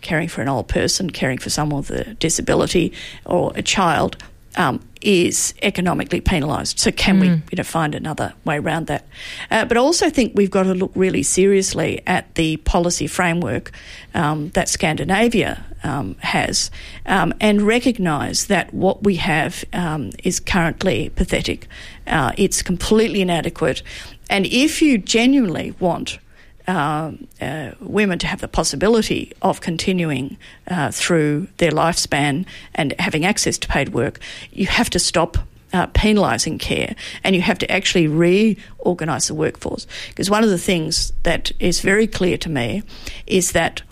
[0.02, 2.92] caring for an old person, caring for someone with a disability
[3.24, 4.16] or a child,
[4.54, 6.78] um, is economically penalised.
[6.78, 7.20] So can mm.
[7.20, 9.04] we you know, find another way around that?
[9.50, 13.72] Uh, but I also think we've got to look really seriously at the policy framework
[14.14, 16.70] um, that Scandinavia um, has
[17.06, 21.68] um, and recognise that what we have um, is currently pathetic.
[22.06, 23.82] Uh, it's completely inadequate.
[24.28, 26.18] And if you genuinely want
[26.66, 30.36] uh, uh, women to have the possibility of continuing
[30.68, 32.44] uh, through their lifespan
[32.74, 34.18] and having access to paid work,
[34.50, 35.38] you have to stop
[35.72, 39.86] uh, penalising care and you have to actually reorganise the workforce.
[40.08, 42.82] Because one of the things that is very clear to me
[43.26, 43.82] is that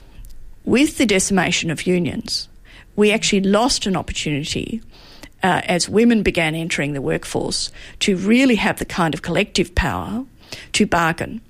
[0.65, 2.49] with the decimation of unions,
[2.97, 4.81] we actually lost an opportunity
[5.43, 7.71] uh, as women began entering the workforce
[8.01, 10.25] to really have the kind of collective power
[10.73, 11.41] to bargain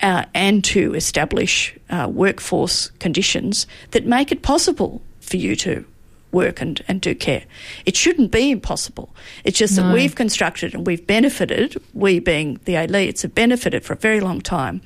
[0.00, 5.84] uh, and to establish uh, workforce conditions that make it possible for you to
[6.34, 7.44] work and, and do care.
[7.86, 9.14] It shouldn't be impossible.
[9.44, 9.84] It's just no.
[9.84, 14.20] that we've constructed and we've benefited, we being the elites, have benefited for a very
[14.20, 14.82] long time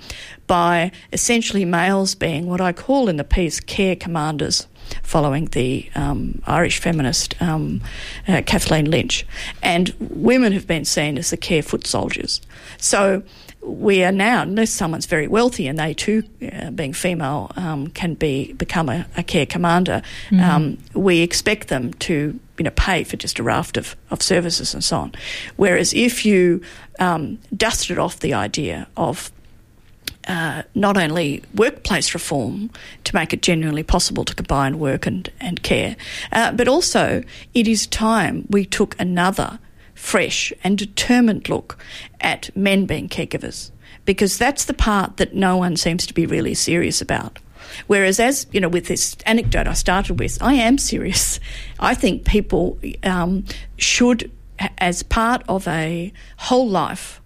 [0.46, 4.68] by essentially males being what I call in the piece care commanders
[5.02, 7.80] following the um, Irish feminist um,
[8.26, 9.26] uh, Kathleen Lynch.
[9.62, 12.40] And women have been seen as the care foot soldiers.
[12.78, 13.22] So
[13.60, 16.22] we are now, unless someone's very wealthy and they too,
[16.52, 20.40] uh, being female, um, can be become a, a care commander, mm-hmm.
[20.40, 24.74] um, we expect them to you know pay for just a raft of, of services
[24.74, 25.12] and so on.
[25.56, 26.62] Whereas if you
[26.98, 29.30] um, dusted off the idea of
[30.26, 32.70] uh, not only workplace reform
[33.04, 35.96] to make it genuinely possible to combine work and, and care,
[36.32, 37.22] uh, but also
[37.54, 39.58] it is time we took another
[39.98, 41.76] fresh and determined look
[42.20, 43.70] at men being caregivers
[44.04, 47.38] because that's the part that no one seems to be really serious about.
[47.88, 51.40] Whereas, as you know, with this anecdote I started with, I am serious.
[51.80, 53.44] I think people um,
[53.76, 54.30] should,
[54.78, 57.20] as part of a whole life,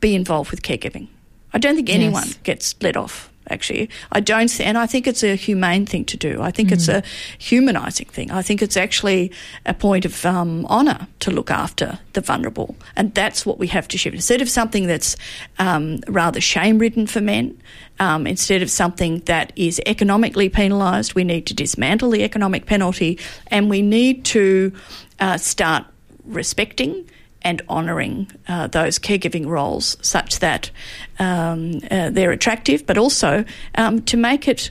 [0.00, 1.08] be involved with caregiving.
[1.52, 2.38] I don't think anyone yes.
[2.42, 6.16] gets let off Actually, I don't, see, and I think it's a humane thing to
[6.16, 6.40] do.
[6.40, 7.02] I think it's a
[7.38, 8.30] humanising thing.
[8.30, 9.32] I think it's actually
[9.66, 13.86] a point of um, honour to look after the vulnerable, and that's what we have
[13.88, 14.14] to shift.
[14.14, 15.16] Instead of something that's
[15.58, 17.60] um, rather shame-ridden for men,
[18.00, 23.18] um, instead of something that is economically penalised, we need to dismantle the economic penalty,
[23.48, 24.72] and we need to
[25.20, 25.84] uh, start
[26.24, 27.08] respecting
[27.44, 30.70] and honouring uh, those caregiving roles such that
[31.18, 33.44] um, uh, they're attractive, but also
[33.76, 34.70] um, to make it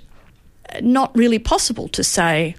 [0.82, 2.56] not really possible to say,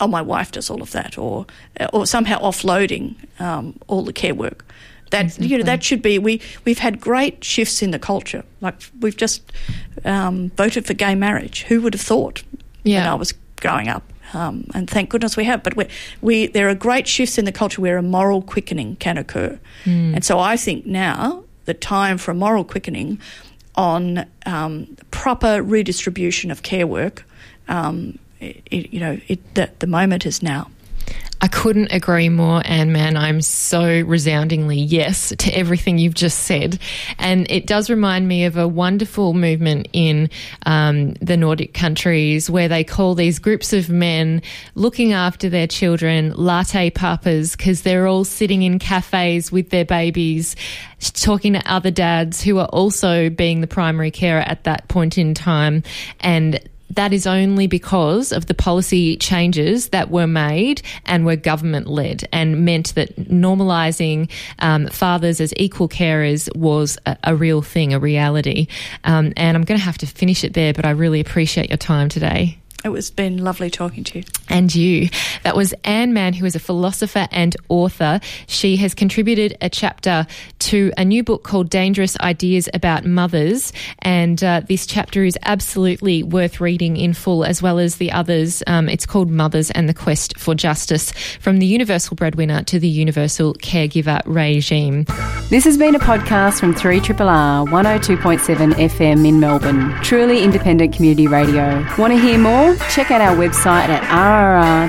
[0.00, 1.46] "Oh, my wife does all of that," or
[1.92, 4.64] or somehow offloading um, all the care work.
[5.10, 5.48] That exactly.
[5.48, 8.44] you know that should be we we've had great shifts in the culture.
[8.62, 9.42] Like we've just
[10.04, 11.64] um, voted for gay marriage.
[11.64, 12.42] Who would have thought?
[12.84, 14.02] Yeah, when I was growing up.
[14.34, 15.62] Um, and thank goodness we have.
[15.62, 15.86] But we,
[16.20, 19.58] we, there are great shifts in the culture where a moral quickening can occur.
[19.84, 20.14] Mm.
[20.14, 23.20] And so I think now the time for a moral quickening
[23.74, 27.24] on um, proper redistribution of care work,
[27.68, 30.70] um, it, you know, it, the, the moment is now.
[31.42, 33.16] I couldn't agree more, And Man.
[33.16, 36.78] I'm so resoundingly yes to everything you've just said.
[37.18, 40.30] And it does remind me of a wonderful movement in
[40.66, 44.40] um, the Nordic countries where they call these groups of men
[44.76, 50.54] looking after their children latte papas because they're all sitting in cafes with their babies,
[51.00, 55.34] talking to other dads who are also being the primary carer at that point in
[55.34, 55.82] time.
[56.20, 56.60] And
[56.92, 62.28] that is only because of the policy changes that were made and were government led
[62.32, 67.98] and meant that normalising um, fathers as equal carers was a, a real thing, a
[67.98, 68.66] reality.
[69.04, 71.78] Um, and I'm going to have to finish it there, but I really appreciate your
[71.78, 72.58] time today.
[72.84, 74.24] It was been lovely talking to you.
[74.48, 75.08] And you.
[75.44, 78.20] That was Anne Manne, who is a philosopher and author.
[78.48, 80.26] She has contributed a chapter
[80.60, 83.72] to a new book called Dangerous Ideas About Mothers.
[84.00, 88.62] And uh, this chapter is absolutely worth reading in full, as well as the others.
[88.66, 92.88] Um, it's called Mothers and the Quest for Justice From the Universal Breadwinner to the
[92.88, 95.04] Universal Caregiver Regime.
[95.50, 99.92] This has been a podcast from 3RRR 102.7 FM in Melbourne.
[100.02, 101.86] Truly independent community radio.
[101.98, 102.71] Want to hear more?
[102.90, 104.02] Check out our website at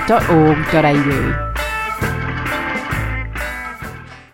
[0.08, 1.73] rrr.org.au.